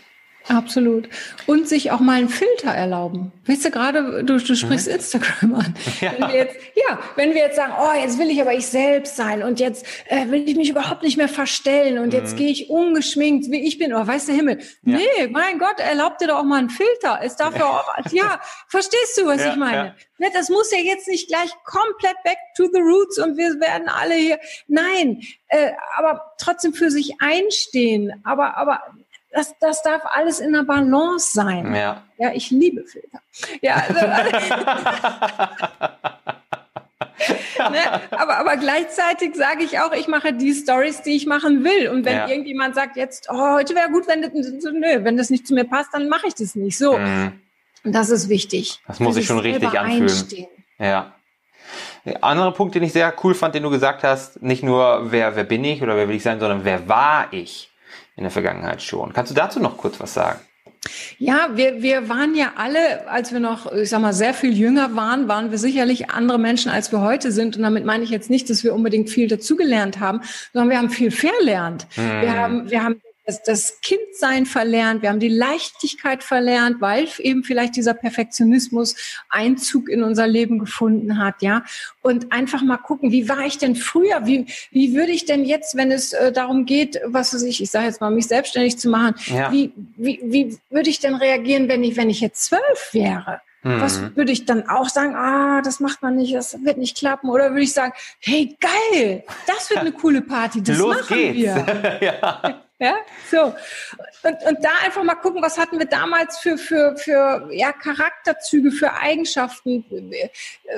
Absolut. 0.50 1.08
Und 1.46 1.68
sich 1.68 1.92
auch 1.92 2.00
mal 2.00 2.18
einen 2.18 2.28
Filter 2.28 2.70
erlauben. 2.70 3.30
Weißt 3.46 3.64
du, 3.64 3.70
gerade 3.70 4.24
du, 4.24 4.38
du 4.38 4.56
sprichst 4.56 4.88
mhm. 4.88 4.94
Instagram 4.94 5.54
an. 5.54 5.74
Ja. 6.00 6.12
Wenn 6.12 6.28
wir 6.28 6.36
jetzt, 6.36 6.56
ja, 6.74 6.98
wenn 7.16 7.34
wir 7.34 7.42
jetzt 7.42 7.56
sagen, 7.56 7.72
oh, 7.78 7.92
jetzt 8.00 8.18
will 8.18 8.30
ich 8.30 8.40
aber 8.40 8.54
ich 8.54 8.66
selbst 8.66 9.16
sein 9.16 9.42
und 9.42 9.60
jetzt 9.60 9.84
äh, 10.06 10.28
will 10.30 10.48
ich 10.48 10.56
mich 10.56 10.70
überhaupt 10.70 11.02
nicht 11.02 11.16
mehr 11.16 11.28
verstellen 11.28 11.98
und 11.98 12.06
mhm. 12.06 12.12
jetzt 12.12 12.36
gehe 12.36 12.50
ich 12.50 12.70
ungeschminkt, 12.70 13.50
wie 13.50 13.66
ich 13.66 13.78
bin. 13.78 13.92
Oh, 13.92 14.06
weiß 14.06 14.26
der 14.26 14.34
Himmel. 14.34 14.58
Ja. 14.82 14.96
Nee, 14.96 15.28
mein 15.30 15.58
Gott, 15.58 15.78
erlaub 15.78 16.18
dir 16.18 16.28
doch 16.28 16.38
auch 16.38 16.44
mal 16.44 16.58
einen 16.58 16.70
Filter. 16.70 17.20
Es 17.22 17.36
darf 17.36 17.56
ja 17.56 17.66
auch, 17.66 17.84
ja, 18.12 18.40
verstehst 18.68 19.18
du, 19.18 19.26
was 19.26 19.40
ja, 19.40 19.50
ich 19.50 19.56
meine? 19.56 19.94
Ja. 20.18 20.28
Das 20.32 20.48
muss 20.48 20.70
ja 20.72 20.78
jetzt 20.78 21.06
nicht 21.08 21.28
gleich 21.28 21.50
komplett 21.64 22.16
back 22.24 22.38
to 22.56 22.64
the 22.72 22.80
roots 22.80 23.18
und 23.18 23.36
wir 23.36 23.60
werden 23.60 23.88
alle 23.88 24.14
hier. 24.14 24.38
Nein, 24.68 25.22
äh, 25.48 25.72
aber 25.96 26.32
trotzdem 26.38 26.72
für 26.72 26.90
sich 26.90 27.14
einstehen. 27.20 28.20
Aber, 28.24 28.56
aber 28.56 28.82
das, 29.32 29.54
das 29.60 29.82
darf 29.82 30.02
alles 30.12 30.40
in 30.40 30.52
der 30.52 30.64
Balance 30.64 31.32
sein. 31.32 31.74
Ja, 31.74 32.02
ja 32.18 32.32
ich 32.32 32.50
liebe 32.50 32.84
Filter. 32.84 33.20
Ja, 33.62 33.76
also, 33.76 33.94
ne? 37.70 38.00
aber, 38.10 38.38
aber 38.38 38.56
gleichzeitig 38.56 39.36
sage 39.36 39.62
ich 39.62 39.78
auch, 39.78 39.92
ich 39.92 40.08
mache 40.08 40.32
die 40.32 40.52
Stories, 40.52 41.02
die 41.02 41.16
ich 41.16 41.26
machen 41.26 41.64
will. 41.64 41.88
Und 41.88 42.04
wenn 42.04 42.16
ja. 42.16 42.28
irgendjemand 42.28 42.74
sagt, 42.74 42.96
jetzt, 42.96 43.28
oh, 43.30 43.54
heute 43.54 43.74
wäre 43.74 43.90
gut, 43.90 44.08
wenn 44.08 44.22
das, 44.22 44.32
nö, 44.32 45.04
wenn 45.04 45.16
das 45.16 45.30
nicht 45.30 45.46
zu 45.46 45.54
mir 45.54 45.64
passt, 45.64 45.94
dann 45.94 46.08
mache 46.08 46.26
ich 46.26 46.34
das 46.34 46.56
nicht. 46.56 46.76
So. 46.76 46.98
Mhm. 46.98 47.40
Das 47.84 48.10
ist 48.10 48.28
wichtig. 48.28 48.80
Das 48.86 49.00
muss 49.00 49.16
ich 49.16 49.26
schon 49.26 49.38
richtig 49.38 49.78
anfühlen. 49.78 50.02
Einstehen. 50.02 50.48
Ja. 50.78 51.14
Der 52.04 52.24
andere 52.24 52.52
Punkt, 52.52 52.74
den 52.74 52.82
ich 52.82 52.92
sehr 52.92 53.14
cool 53.22 53.34
fand, 53.34 53.54
den 53.54 53.62
du 53.62 53.70
gesagt 53.70 54.02
hast, 54.02 54.42
nicht 54.42 54.62
nur 54.62 55.12
wer, 55.12 55.36
wer 55.36 55.44
bin 55.44 55.64
ich 55.64 55.82
oder 55.82 55.96
wer 55.96 56.08
will 56.08 56.16
ich 56.16 56.22
sein, 56.22 56.40
sondern 56.40 56.64
wer 56.64 56.88
war 56.88 57.32
ich? 57.32 57.69
In 58.16 58.22
der 58.22 58.30
Vergangenheit 58.30 58.82
schon. 58.82 59.12
Kannst 59.12 59.30
du 59.30 59.34
dazu 59.34 59.60
noch 59.60 59.76
kurz 59.76 60.00
was 60.00 60.14
sagen? 60.14 60.40
Ja, 61.18 61.50
wir, 61.54 61.82
wir 61.82 62.08
waren 62.08 62.34
ja 62.34 62.52
alle, 62.56 63.08
als 63.08 63.32
wir 63.32 63.40
noch, 63.40 63.70
ich 63.70 63.90
sag 63.90 64.00
mal, 64.00 64.14
sehr 64.14 64.32
viel 64.32 64.56
jünger 64.56 64.96
waren, 64.96 65.28
waren 65.28 65.50
wir 65.50 65.58
sicherlich 65.58 66.10
andere 66.10 66.38
Menschen, 66.38 66.70
als 66.70 66.90
wir 66.90 67.02
heute 67.02 67.32
sind. 67.32 67.56
Und 67.56 67.62
damit 67.62 67.84
meine 67.84 68.02
ich 68.02 68.10
jetzt 68.10 68.30
nicht, 68.30 68.48
dass 68.48 68.64
wir 68.64 68.74
unbedingt 68.74 69.10
viel 69.10 69.28
dazugelernt 69.28 70.00
haben, 70.00 70.22
sondern 70.54 70.70
wir 70.70 70.78
haben 70.78 70.88
viel 70.88 71.10
verlernt. 71.10 71.86
Hm. 71.94 72.22
Wir 72.22 72.32
haben, 72.34 72.70
wir 72.70 72.82
haben 72.82 73.02
das, 73.26 73.42
das 73.42 73.80
Kindsein 73.80 74.46
verlernt, 74.46 75.02
wir 75.02 75.10
haben 75.10 75.20
die 75.20 75.28
Leichtigkeit 75.28 76.22
verlernt, 76.22 76.80
weil 76.80 77.08
eben 77.18 77.44
vielleicht 77.44 77.76
dieser 77.76 77.94
Perfektionismus 77.94 78.96
Einzug 79.28 79.88
in 79.88 80.02
unser 80.02 80.26
Leben 80.26 80.58
gefunden 80.58 81.18
hat, 81.18 81.42
ja. 81.42 81.64
Und 82.02 82.32
einfach 82.32 82.62
mal 82.62 82.78
gucken, 82.78 83.12
wie 83.12 83.28
war 83.28 83.46
ich 83.46 83.58
denn 83.58 83.76
früher? 83.76 84.26
Wie, 84.26 84.46
wie 84.70 84.94
würde 84.94 85.12
ich 85.12 85.26
denn 85.26 85.44
jetzt, 85.44 85.76
wenn 85.76 85.92
es 85.92 86.12
äh, 86.12 86.32
darum 86.32 86.64
geht, 86.64 87.00
was 87.04 87.34
weiß 87.34 87.42
ich, 87.42 87.62
ich 87.62 87.70
sage 87.70 87.86
jetzt 87.86 88.00
mal, 88.00 88.10
mich 88.10 88.26
selbstständig 88.26 88.78
zu 88.78 88.88
machen, 88.88 89.14
ja. 89.26 89.52
wie, 89.52 89.72
wie, 89.96 90.20
wie 90.22 90.58
würde 90.70 90.90
ich 90.90 91.00
denn 91.00 91.14
reagieren, 91.14 91.68
wenn 91.68 91.84
ich, 91.84 91.96
wenn 91.96 92.10
ich 92.10 92.20
jetzt 92.20 92.44
zwölf 92.44 92.90
wäre? 92.92 93.40
Mhm. 93.62 93.80
Was 93.80 94.16
würde 94.16 94.32
ich 94.32 94.46
dann 94.46 94.68
auch 94.68 94.88
sagen, 94.88 95.14
ah, 95.14 95.60
das 95.62 95.80
macht 95.80 96.02
man 96.02 96.16
nicht, 96.16 96.34
das 96.34 96.56
wird 96.64 96.78
nicht 96.78 96.96
klappen? 96.96 97.28
Oder 97.28 97.50
würde 97.50 97.62
ich 97.62 97.72
sagen, 97.72 97.92
hey, 98.20 98.56
geil, 98.60 99.24
das 99.46 99.68
wird 99.68 99.80
eine 99.80 99.92
coole 99.92 100.22
Party, 100.22 100.62
das 100.62 100.78
Los 100.78 100.96
machen 100.96 101.16
geht's. 101.16 101.36
wir. 101.38 101.98
ja. 102.00 102.62
Ja, 102.80 102.94
so. 103.30 103.42
Und, 104.22 104.36
und 104.48 104.64
da 104.64 104.70
einfach 104.86 105.02
mal 105.04 105.14
gucken, 105.14 105.42
was 105.42 105.58
hatten 105.58 105.78
wir 105.78 105.84
damals 105.84 106.38
für, 106.38 106.56
für, 106.56 106.96
für 106.96 107.50
ja, 107.52 107.72
Charakterzüge, 107.72 108.70
für 108.70 108.94
Eigenschaften, 108.94 109.84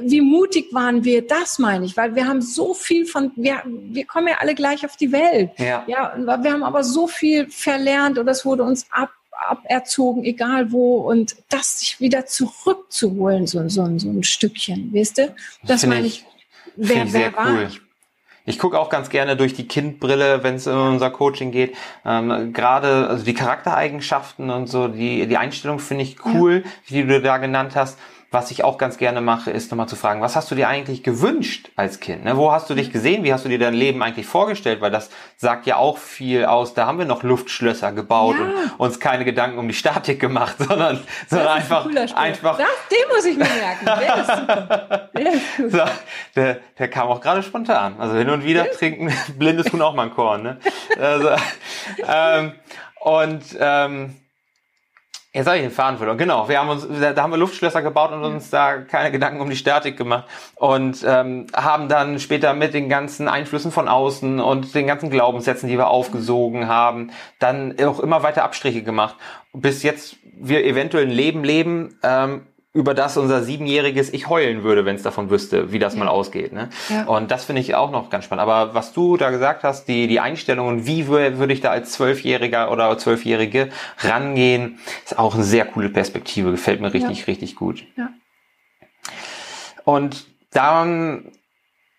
wie 0.01 0.21
mutig 0.21 0.75
waren 0.75 1.05
wir, 1.05 1.25
das 1.25 1.61
meine 1.61 1.87
ich, 1.87 1.97
weil 1.97 2.17
wir 2.17 2.27
haben 2.27 2.43
so 2.43 2.75
viel 2.75 3.07
von, 3.07 3.31
wir, 3.37 3.63
wir 3.65 4.05
kommen 4.05 4.27
ja 4.27 4.39
alle 4.41 4.57
gleich 4.57 4.85
auf 4.85 4.97
die 4.97 5.13
Welt. 5.13 5.53
Ja. 5.59 5.85
ja, 5.87 6.15
wir 6.17 6.53
haben 6.53 6.65
aber 6.65 6.83
so 6.83 7.07
viel 7.07 7.49
verlernt 7.49 8.19
und 8.19 8.27
das 8.27 8.45
wurde 8.45 8.65
uns 8.65 8.85
ab, 8.91 9.11
aberzogen, 9.49 10.25
egal 10.25 10.73
wo, 10.73 10.97
und 10.97 11.37
das 11.51 11.81
sich 11.81 12.01
wieder 12.01 12.27
zurückzuholen, 12.27 13.47
so, 13.47 13.69
so, 13.69 13.99
so 13.99 14.09
ein 14.09 14.25
Stückchen, 14.25 14.93
weißt 14.93 15.19
du? 15.19 15.35
Das 15.63 15.87
meine 15.87 16.09
ich, 16.09 16.25
wer, 16.75 17.13
wer 17.13 17.37
war 17.37 17.53
cool. 17.53 17.69
ich? 17.69 17.81
Ich 18.45 18.59
gucke 18.59 18.79
auch 18.79 18.89
ganz 18.89 19.09
gerne 19.09 19.37
durch 19.37 19.55
die 19.55 19.69
Kindbrille, 19.69 20.43
wenn 20.43 20.57
es 20.57 20.67
in 20.67 20.75
unser 20.75 21.11
Coaching 21.11 21.53
geht. 21.53 21.77
Ähm, 22.05 22.53
Gerade 22.53 23.07
also 23.09 23.25
die 23.25 23.35
Charaktereigenschaften 23.35 24.51
und 24.51 24.67
so, 24.67 24.89
die, 24.89 25.27
die 25.27 25.37
Einstellung 25.37 25.79
finde 25.79 26.05
ich 26.05 26.25
cool, 26.25 26.63
ja. 26.65 26.71
die 26.91 27.07
du 27.07 27.21
da 27.21 27.39
genannt 27.39 27.77
hast. 27.77 27.99
Was 28.33 28.51
ich 28.51 28.65
auch 28.65 28.79
ganz 28.79 28.97
gerne 28.97 29.21
mache, 29.21 29.51
ist 29.51 29.71
nochmal 29.71 29.89
zu 29.89 29.95
fragen, 29.95 30.23
was 30.23 30.37
hast 30.37 30.51
du 30.51 30.55
dir 30.55 30.67
eigentlich 30.67 31.03
gewünscht 31.03 31.71
als 31.77 32.01
Kind? 32.01 32.25
Ne? 32.25 32.39
Wo 32.39 32.51
hast 32.51 32.71
du 32.71 32.75
dich 32.75 32.91
gesehen? 32.91 33.25
Wie 33.25 33.33
hast 33.33 33.45
du 33.45 33.51
dir 33.51 33.59
dein 33.59 33.75
Leben 33.75 34.03
eigentlich 34.03 34.27
vorgestellt? 34.27 34.81
Weil 34.81 34.91
das 34.91 35.11
sagt 35.37 35.67
ja 35.67 35.77
auch 35.77 35.99
viel 35.99 36.47
aus. 36.47 36.73
Da 36.73 36.87
haben 36.87 36.99
wir 36.99 37.05
noch 37.05 37.23
Luftschlösser 37.23 37.93
gebaut 37.93 38.37
ja. 38.39 38.47
und 38.79 38.81
uns 38.87 38.99
keine 38.99 39.27
Gedanken 39.27 39.59
um 39.59 39.69
die 39.69 39.75
Statik 39.75 40.19
gemacht, 40.19 40.57
sondern, 40.67 41.01
sondern 41.29 41.49
einfach, 41.49 41.85
ein 41.85 41.99
einfach. 42.15 42.57
Das, 42.57 42.67
den 42.91 43.15
muss 43.15 43.25
ich 43.27 43.37
mir 43.37 43.45
merken. 43.45 43.85
Der 43.85 44.17
ist 44.17 44.27
super. 44.27 45.11
Der, 45.15 45.33
ist 45.33 45.57
gut. 45.59 45.71
So, 45.71 45.85
der, 46.35 46.61
der 46.79 46.89
kam 46.89 47.09
auch 47.09 47.21
gerade 47.21 47.43
spontan. 47.43 47.97
Also 47.99 48.17
hin 48.17 48.31
und 48.31 48.45
wieder 48.45 48.71
trinken 48.71 49.13
Blindes 49.39 49.67
tun 49.67 49.83
auch 49.83 49.95
mal 49.95 50.05
ein 50.05 50.15
Korn. 50.15 50.43
Ne? 50.43 50.59
Also, 50.99 51.31
ähm, 52.09 52.53
und 53.01 53.43
ähm, 53.61 54.22
Jetzt 55.35 55.47
habe 55.47 55.57
ich 55.57 55.63
den 55.63 55.71
Faden 55.71 55.97
verloren. 55.97 56.19
Genau, 56.19 56.47
wir 56.51 56.59
haben 56.59 56.69
uns, 56.69 56.87
da 56.87 57.17
haben 57.23 57.31
wir 57.31 57.39
Luftschlösser 57.39 57.81
gebaut 57.81 58.13
und 58.13 58.23
uns 58.23 58.51
da 58.51 58.77
keine 58.81 59.11
Gedanken 59.11 59.41
um 59.41 59.49
die 59.49 59.57
Statik 59.57 59.97
gemacht 59.97 60.27
und 60.57 61.03
ähm, 61.09 61.47
haben 61.57 61.89
dann 61.89 62.21
später 62.21 62.53
mit 62.53 62.75
den 62.75 62.91
ganzen 62.91 63.29
Einflüssen 63.29 63.73
von 63.73 63.89
außen 63.89 64.41
und 64.41 64.75
den 64.75 64.87
ganzen 64.87 65.09
Glaubenssätzen, 65.09 65.71
die 65.71 65.79
wir 65.79 65.89
aufgesogen 65.89 66.69
haben, 66.69 67.13
dann 67.39 67.75
auch 67.83 68.01
immer 68.01 68.23
weiter 68.23 68.45
Abstriche 68.45 68.83
gemacht, 68.83 69.17
bis 69.55 69.83
jetzt 69.83 70.17
wir 70.23 70.67
eventuell 70.67 71.07
ein 71.07 71.11
Leben 71.11 71.45
leben, 71.45 71.99
ähm, 72.03 72.47
über 72.75 72.95
das 72.95 73.19
unser 73.19 73.43
siebenjähriges 73.43 74.13
Ich 74.13 74.29
heulen 74.29 74.63
würde, 74.63 74.87
wenn 74.87 74.97
es 74.97 75.03
davon 75.03 75.29
wüsste, 75.29 75.73
wie 75.73 75.79
das 75.79 75.93
ja. 75.93 75.99
mal 75.99 76.09
ausgeht. 76.09 76.53
Ne? 76.53 76.71
Ja. 76.89 77.05
Und 77.05 77.31
das 77.31 77.45
finde 77.45 77.61
ich 77.61 77.75
auch 77.75 77.91
noch 77.91 78.09
ganz 78.09 78.25
spannend. 78.25 78.43
Aber 78.43 78.75
was 78.75 78.95
du 78.95 79.19
da 79.19 79.31
gesagt 79.31 79.63
hast, 79.63 79.89
die, 79.89 80.07
die 80.07 80.21
Einstellung 80.21 80.69
und 80.69 80.87
wie 80.87 81.07
würde 81.07 81.53
ich 81.53 81.61
da 81.61 81.71
als 81.71 81.93
Zwölfjähriger 81.93 82.73
oder 82.73 82.97
Zwölfjährige 82.97 83.69
rangehen, 83.99 84.79
ist 85.05 85.19
auch 85.19 85.35
eine 85.35 85.45
sehr 85.45 85.67
coole 85.67 85.91
Perspektive. 85.91 86.51
Gefällt 86.51 86.81
mir 86.81 86.95
richtig, 86.95 87.21
ja. 87.21 87.25
richtig 87.27 87.57
gut. 87.57 87.85
Ja. 87.97 88.09
Und 89.85 90.27
dann 90.51 91.31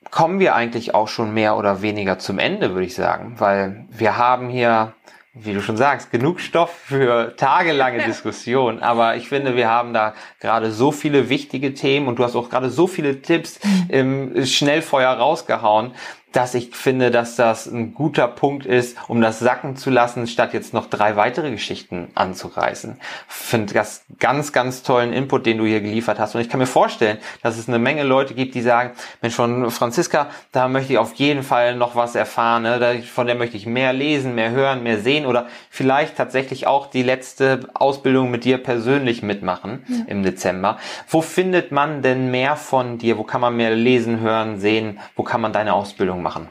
kommen 0.09 0.39
wir 0.39 0.55
eigentlich 0.55 0.95
auch 0.95 1.07
schon 1.07 1.34
mehr 1.34 1.55
oder 1.55 1.82
weniger 1.84 2.17
zum 2.17 2.39
Ende, 2.39 2.74
würde 2.74 2.86
ich 2.86 2.95
sagen, 2.95 3.36
weil 3.39 3.86
wir 3.89 4.17
haben 4.17 4.49
hier 4.49 4.93
wie 5.36 5.53
du 5.53 5.61
schon 5.61 5.77
sagst, 5.77 6.11
genug 6.11 6.39
Stoff 6.39 6.71
für 6.71 7.36
tagelange 7.38 8.03
Diskussion. 8.05 8.81
Aber 8.81 9.15
ich 9.15 9.29
finde, 9.29 9.55
wir 9.55 9.67
haben 9.67 9.91
da 9.91 10.13
gerade 10.39 10.71
so 10.71 10.91
viele 10.91 11.27
wichtige 11.29 11.73
Themen 11.73 12.07
und 12.07 12.19
du 12.19 12.23
hast 12.23 12.36
auch 12.36 12.51
gerade 12.51 12.69
so 12.69 12.86
viele 12.86 13.21
Tipps 13.21 13.59
mhm. 13.63 13.89
im 13.89 14.45
Schnellfeuer 14.45 15.09
rausgehauen, 15.09 15.95
dass 16.34 16.55
ich 16.55 16.75
finde, 16.75 17.11
dass 17.11 17.36
das 17.36 17.67
ein 17.67 17.93
guter 17.93 18.27
Punkt 18.27 18.65
ist, 18.65 18.97
um 19.07 19.21
das 19.21 19.39
sacken 19.39 19.77
zu 19.77 19.91
lassen, 19.91 20.27
statt 20.27 20.53
jetzt 20.53 20.73
noch 20.73 20.88
drei 20.88 21.15
weitere 21.15 21.51
Geschichten 21.51 22.09
anzureißen. 22.15 22.97
Finde 23.27 23.73
das 23.75 24.03
ganz, 24.19 24.51
ganz 24.51 24.81
tollen 24.81 25.13
Input, 25.13 25.45
den 25.45 25.59
du 25.59 25.65
hier 25.65 25.79
geliefert 25.79 26.19
hast. 26.19 26.34
Und 26.34 26.41
ich 26.41 26.49
kann 26.49 26.59
mir 26.59 26.65
vorstellen, 26.65 27.19
dass 27.43 27.57
es 27.57 27.67
eine 27.67 27.77
Menge 27.77 28.03
Leute 28.03 28.34
gibt, 28.34 28.55
die 28.55 28.61
sagen, 28.61 28.91
Mensch, 29.21 29.36
von 29.36 29.69
Franziska, 29.69 30.27
da 30.51 30.67
möchte 30.67 30.93
ich 30.93 30.99
auf 30.99 31.13
jeden 31.13 31.43
Fall 31.43 31.75
noch 31.75 31.95
was 31.95 32.15
erfahren. 32.15 32.63
Ne? 32.63 33.03
Von 33.03 33.27
der 33.27 33.36
möchte 33.36 33.55
ich 33.55 33.67
mehr 33.67 33.93
lesen, 33.93 34.34
mehr 34.34 34.49
hören, 34.49 34.81
mehr 34.81 34.99
sehen 34.99 35.27
oder 35.27 35.45
vielleicht 35.69 36.17
tatsächlich 36.17 36.65
auch 36.65 36.88
die 36.88 37.03
letzte 37.03 37.69
Ausbildung 37.75 38.31
mit 38.31 38.43
dir 38.43 38.57
persönlich 38.57 39.21
mitmachen 39.21 39.86
ja. 39.88 39.97
im 40.07 40.23
Dezember. 40.23 40.79
Wo 41.07 41.21
findet 41.21 41.71
man 41.71 42.01
denn 42.01 42.31
mehr 42.31 42.55
von 42.55 42.97
dir? 42.97 43.19
Wo 43.19 43.23
kann 43.23 43.41
man 43.41 43.55
mehr 43.55 43.75
lesen, 43.75 44.19
hören, 44.19 44.59
sehen? 44.59 44.99
Wo 45.15 45.21
kann 45.21 45.39
man 45.39 45.53
deine 45.53 45.73
Ausbildung 45.73 46.22
machen? 46.24 46.49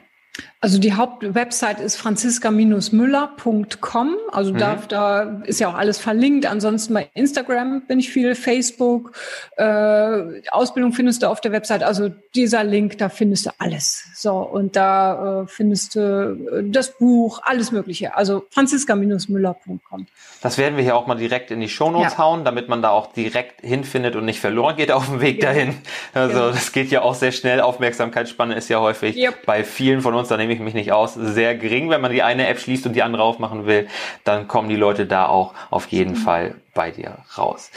Also 0.65 0.79
die 0.79 0.93
Hauptwebsite 0.93 1.83
ist 1.83 1.97
franziska-müller.com. 1.97 4.17
Also 4.31 4.53
mhm. 4.53 4.59
da, 4.59 4.79
da 4.89 5.23
ist 5.45 5.59
ja 5.59 5.69
auch 5.69 5.75
alles 5.75 5.99
verlinkt. 5.99 6.47
Ansonsten 6.47 6.95
bei 6.95 7.11
Instagram 7.15 7.83
bin 7.89 7.99
ich 7.99 8.11
viel, 8.11 8.37
Facebook. 8.37 9.11
Äh, 9.57 10.41
Ausbildung 10.53 10.93
findest 10.93 11.25
du 11.25 11.27
auf 11.27 11.41
der 11.41 11.51
Website. 11.51 11.83
Also 11.83 12.11
dieser 12.37 12.63
Link, 12.63 12.99
da 12.99 13.09
findest 13.09 13.47
du 13.47 13.51
alles. 13.59 14.05
So, 14.15 14.37
und 14.37 14.77
da 14.77 15.43
äh, 15.43 15.49
findest 15.49 15.97
du 15.97 16.01
äh, 16.01 16.63
das 16.71 16.97
Buch, 16.97 17.41
alles 17.43 17.73
Mögliche. 17.73 18.15
Also 18.15 18.47
franziska-müller.com. 18.51 20.07
Das 20.43 20.59
werden 20.59 20.77
wir 20.77 20.85
hier 20.85 20.95
auch 20.95 21.09
mal 21.09 21.17
direkt 21.17 21.51
in 21.51 21.59
die 21.59 21.69
Shownotes 21.69 22.13
ja. 22.13 22.19
hauen, 22.19 22.45
damit 22.45 22.69
man 22.69 22.83
da 22.83 22.91
auch 22.91 23.13
direkt 23.13 23.63
hinfindet 23.63 24.15
und 24.15 24.27
nicht 24.27 24.39
verloren 24.39 24.77
geht 24.77 24.93
auf 24.93 25.07
dem 25.07 25.21
Weg 25.21 25.43
ja. 25.43 25.49
dahin. 25.49 25.75
Also 26.15 26.39
ja. 26.39 26.51
das 26.51 26.71
geht 26.71 26.93
ja 26.93 27.03
auch 27.03 27.17
sehr 27.17 27.33
schnell. 27.33 27.61
Aufmerksamkeitsspanne 27.61 28.55
ist 28.55 28.69
ja 28.69 28.81
häufig 28.81 29.17
yep. 29.17 29.45
bei 29.45 29.65
vielen 29.65 30.03
von 30.03 30.15
uns, 30.15 30.29
da 30.29 30.37
nehme 30.59 30.69
ich 30.69 30.75
mich 30.75 30.87
nicht 30.87 30.93
aus, 30.93 31.15
sehr 31.15 31.57
gering. 31.57 31.91
Wenn 31.91 32.01
man 32.01 32.13
die 32.13 32.23
eine 32.23 32.47
App 32.47 32.59
schließt 32.59 32.87
und 32.87 32.95
die 32.95 33.03
andere 33.03 33.23
aufmachen 33.23 33.67
will, 33.67 33.89
dann 34.25 34.49
kommen 34.49 34.69
die 34.69 34.77
Leute 34.77 35.07
da 35.07 35.27
auch 35.27 35.55
auf 35.71 35.87
jeden 35.87 36.13
mhm. 36.13 36.17
Fall 36.17 36.55
bei 36.75 36.91
dir 36.91 37.19
raus. 37.37 37.71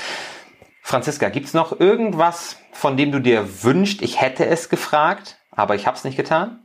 Franziska, 0.81 1.29
gibt's 1.29 1.53
noch 1.53 1.79
irgendwas, 1.79 2.57
von 2.71 2.97
dem 2.97 3.11
du 3.11 3.19
dir 3.19 3.63
wünscht, 3.63 4.01
ich 4.01 4.21
hätte 4.21 4.45
es 4.45 4.69
gefragt, 4.69 5.37
aber 5.51 5.75
ich 5.75 5.87
habe 5.87 5.97
es 5.97 6.03
nicht 6.03 6.17
getan? 6.17 6.64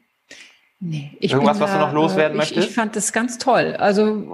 Nee, 0.83 1.15
ich 1.21 1.33
Irgendwas, 1.33 1.59
da, 1.59 1.65
was 1.65 1.73
du 1.73 1.79
noch 1.79 1.93
loswerden 1.93 2.33
ich, 2.33 2.39
möchtest? 2.39 2.69
Ich 2.69 2.75
fand 2.75 2.97
das 2.97 3.13
ganz 3.13 3.37
toll. 3.37 3.77
Also, 3.79 4.25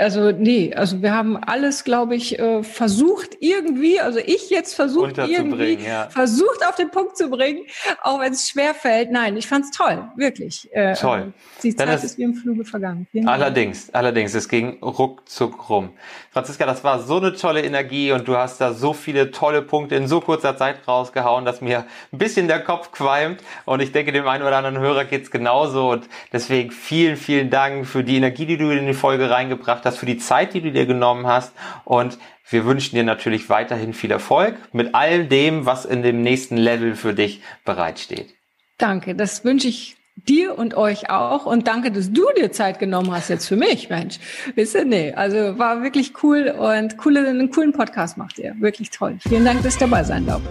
also 0.00 0.32
nee, 0.32 0.74
also 0.74 1.00
wir 1.00 1.14
haben 1.14 1.36
alles, 1.36 1.84
glaube 1.84 2.16
ich, 2.16 2.40
äh, 2.40 2.64
versucht 2.64 3.36
irgendwie, 3.38 4.00
also 4.00 4.18
ich 4.18 4.50
jetzt 4.50 4.74
versucht 4.74 5.18
irgendwie, 5.18 5.74
ja. 5.74 6.08
versucht 6.10 6.66
auf 6.68 6.74
den 6.74 6.90
Punkt 6.90 7.16
zu 7.16 7.30
bringen, 7.30 7.60
auch 8.02 8.18
wenn 8.18 8.32
es 8.32 8.48
schwer 8.48 8.74
fällt. 8.74 9.12
Nein, 9.12 9.36
ich 9.36 9.46
fand's 9.46 9.70
toll, 9.70 10.02
wirklich. 10.16 10.68
Äh, 10.72 10.94
toll. 10.94 11.32
Die 11.62 11.76
Zeit 11.76 11.88
ist, 11.90 12.02
ist 12.02 12.18
wie 12.18 12.24
im 12.24 12.34
Fluge 12.34 12.64
vergangen. 12.64 13.06
Vielen 13.12 13.28
allerdings, 13.28 13.86
Dank. 13.86 13.98
allerdings, 13.98 14.34
es 14.34 14.48
ging 14.48 14.82
ruckzuck 14.82 15.68
rum. 15.68 15.90
Franziska, 16.32 16.66
das 16.66 16.82
war 16.82 17.00
so 17.00 17.18
eine 17.18 17.34
tolle 17.34 17.62
Energie 17.62 18.10
und 18.10 18.26
du 18.26 18.36
hast 18.36 18.60
da 18.60 18.72
so 18.72 18.92
viele 18.92 19.30
tolle 19.30 19.62
Punkte 19.62 19.94
in 19.94 20.08
so 20.08 20.20
kurzer 20.20 20.56
Zeit 20.56 20.78
rausgehauen, 20.88 21.44
dass 21.44 21.60
mir 21.60 21.84
ein 22.12 22.18
bisschen 22.18 22.48
der 22.48 22.58
Kopf 22.58 22.90
qualmt 22.90 23.38
und 23.66 23.78
ich 23.78 23.92
denke, 23.92 24.10
dem 24.10 24.26
einen 24.26 24.42
oder 24.42 24.56
anderen 24.56 24.80
Hörer 24.80 25.04
geht's 25.04 25.30
genauso 25.30 25.91
und 25.92 26.08
deswegen 26.32 26.70
vielen, 26.70 27.16
vielen 27.16 27.50
Dank 27.50 27.86
für 27.86 28.02
die 28.02 28.16
Energie, 28.16 28.46
die 28.46 28.56
du 28.56 28.70
in 28.70 28.86
die 28.86 28.94
Folge 28.94 29.30
reingebracht 29.30 29.84
hast, 29.84 29.98
für 29.98 30.06
die 30.06 30.18
Zeit, 30.18 30.54
die 30.54 30.60
du 30.60 30.72
dir 30.72 30.86
genommen 30.86 31.26
hast. 31.26 31.52
Und 31.84 32.18
wir 32.48 32.64
wünschen 32.64 32.96
dir 32.96 33.04
natürlich 33.04 33.48
weiterhin 33.48 33.94
viel 33.94 34.10
Erfolg 34.10 34.56
mit 34.72 34.94
all 34.94 35.26
dem, 35.26 35.66
was 35.66 35.84
in 35.84 36.02
dem 36.02 36.22
nächsten 36.22 36.56
Level 36.56 36.96
für 36.96 37.14
dich 37.14 37.40
bereitsteht. 37.64 38.34
Danke, 38.78 39.14
das 39.14 39.44
wünsche 39.44 39.68
ich 39.68 39.96
dir 40.16 40.58
und 40.58 40.74
euch 40.74 41.10
auch 41.10 41.46
und 41.46 41.66
danke, 41.66 41.90
dass 41.90 42.12
du 42.12 42.24
dir 42.36 42.52
Zeit 42.52 42.78
genommen 42.78 43.12
hast 43.12 43.28
jetzt 43.28 43.48
für 43.48 43.56
mich, 43.56 43.88
Mensch. 43.88 44.18
Wisst 44.54 44.74
ihr, 44.74 44.84
nee, 44.84 45.12
also 45.12 45.58
war 45.58 45.82
wirklich 45.82 46.12
cool 46.22 46.48
und 46.48 46.98
coole, 46.98 47.26
einen 47.26 47.50
coolen 47.50 47.72
Podcast 47.72 48.18
macht 48.18 48.38
ihr. 48.38 48.54
Wirklich 48.60 48.90
toll. 48.90 49.18
Vielen 49.26 49.44
Dank, 49.44 49.62
dass 49.62 49.76
ihr 49.76 49.80
dabei 49.80 50.04
sein 50.04 50.26
darf. 50.26 50.42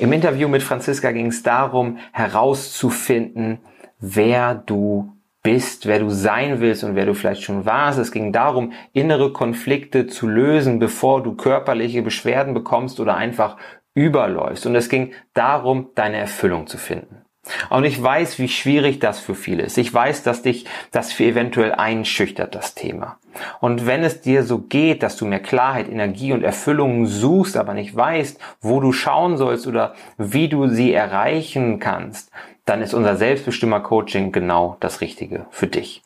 Im 0.00 0.14
Interview 0.14 0.48
mit 0.48 0.62
Franziska 0.62 1.12
ging 1.12 1.26
es 1.26 1.42
darum, 1.42 1.98
herauszufinden, 2.12 3.58
wer 3.98 4.54
du 4.54 5.12
bist, 5.42 5.84
wer 5.84 5.98
du 5.98 6.08
sein 6.08 6.60
willst 6.60 6.84
und 6.84 6.94
wer 6.94 7.04
du 7.04 7.12
vielleicht 7.12 7.42
schon 7.42 7.66
warst. 7.66 7.98
Es 7.98 8.10
ging 8.10 8.32
darum, 8.32 8.72
innere 8.94 9.30
Konflikte 9.34 10.06
zu 10.06 10.26
lösen, 10.26 10.78
bevor 10.78 11.22
du 11.22 11.34
körperliche 11.34 12.00
Beschwerden 12.00 12.54
bekommst 12.54 12.98
oder 12.98 13.14
einfach 13.14 13.58
überläufst. 13.92 14.64
Und 14.64 14.74
es 14.74 14.88
ging 14.88 15.12
darum, 15.34 15.90
deine 15.94 16.16
Erfüllung 16.16 16.66
zu 16.66 16.78
finden. 16.78 17.26
Und 17.70 17.84
ich 17.84 18.00
weiß, 18.00 18.38
wie 18.38 18.48
schwierig 18.48 18.98
das 18.98 19.18
für 19.18 19.34
viele 19.34 19.62
ist. 19.62 19.78
Ich 19.78 19.92
weiß, 19.92 20.22
dass 20.22 20.42
dich 20.42 20.66
das 20.90 21.12
für 21.12 21.24
eventuell 21.24 21.72
einschüchtert, 21.72 22.54
das 22.54 22.74
Thema. 22.74 23.18
Und 23.60 23.86
wenn 23.86 24.04
es 24.04 24.20
dir 24.20 24.44
so 24.44 24.58
geht, 24.58 25.02
dass 25.02 25.16
du 25.16 25.24
mehr 25.24 25.40
Klarheit, 25.40 25.88
Energie 25.88 26.32
und 26.32 26.42
Erfüllung 26.42 27.06
suchst, 27.06 27.56
aber 27.56 27.74
nicht 27.74 27.96
weißt, 27.96 28.38
wo 28.60 28.80
du 28.80 28.92
schauen 28.92 29.36
sollst 29.36 29.66
oder 29.66 29.94
wie 30.18 30.48
du 30.48 30.68
sie 30.68 30.92
erreichen 30.92 31.78
kannst, 31.78 32.30
dann 32.66 32.82
ist 32.82 32.94
unser 32.94 33.16
Selbstbestimmer-Coaching 33.16 34.32
genau 34.32 34.76
das 34.80 35.00
Richtige 35.00 35.46
für 35.50 35.66
dich. 35.66 36.02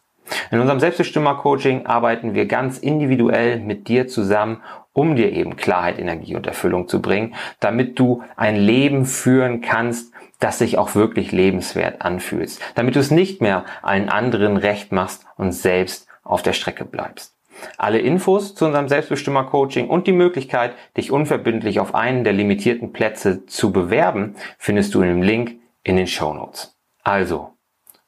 In 0.50 0.60
unserem 0.60 0.80
Selbstbestimmer-Coaching 0.80 1.86
arbeiten 1.86 2.34
wir 2.34 2.46
ganz 2.46 2.78
individuell 2.78 3.60
mit 3.60 3.88
dir 3.88 4.08
zusammen, 4.08 4.62
um 4.92 5.16
dir 5.16 5.32
eben 5.32 5.56
Klarheit, 5.56 5.98
Energie 5.98 6.36
und 6.36 6.46
Erfüllung 6.46 6.88
zu 6.88 7.02
bringen, 7.02 7.34
damit 7.60 7.98
du 7.98 8.22
ein 8.36 8.56
Leben 8.56 9.04
führen 9.04 9.60
kannst, 9.60 10.13
das 10.40 10.58
sich 10.58 10.78
auch 10.78 10.94
wirklich 10.94 11.32
lebenswert 11.32 12.02
anfühlst, 12.02 12.60
damit 12.74 12.96
du 12.96 13.00
es 13.00 13.10
nicht 13.10 13.40
mehr 13.40 13.64
allen 13.82 14.08
anderen 14.08 14.56
recht 14.56 14.92
machst 14.92 15.24
und 15.36 15.52
selbst 15.52 16.06
auf 16.22 16.42
der 16.42 16.52
Strecke 16.52 16.84
bleibst. 16.84 17.34
Alle 17.78 17.98
Infos 17.98 18.54
zu 18.54 18.66
unserem 18.66 18.88
Selbstbestimmer-Coaching 18.88 19.88
und 19.88 20.06
die 20.06 20.12
Möglichkeit, 20.12 20.74
dich 20.96 21.12
unverbindlich 21.12 21.80
auf 21.80 21.94
einen 21.94 22.24
der 22.24 22.32
limitierten 22.32 22.92
Plätze 22.92 23.46
zu 23.46 23.72
bewerben, 23.72 24.34
findest 24.58 24.94
du 24.94 25.02
in 25.02 25.08
dem 25.08 25.22
Link 25.22 25.56
in 25.82 25.96
den 25.96 26.06
Show 26.06 26.34
Notes. 26.34 26.76
Also, 27.02 27.52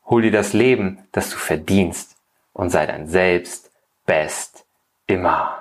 hol 0.07 0.23
dir 0.23 0.33
das 0.33 0.53
Leben, 0.53 1.07
das 1.13 1.31
du 1.31 1.37
verdienst 1.37 2.17
und 2.53 2.71
sei 2.71 2.87
dein 2.87 3.07
Selbst 3.07 3.71
best 4.05 4.67
immer. 5.07 5.56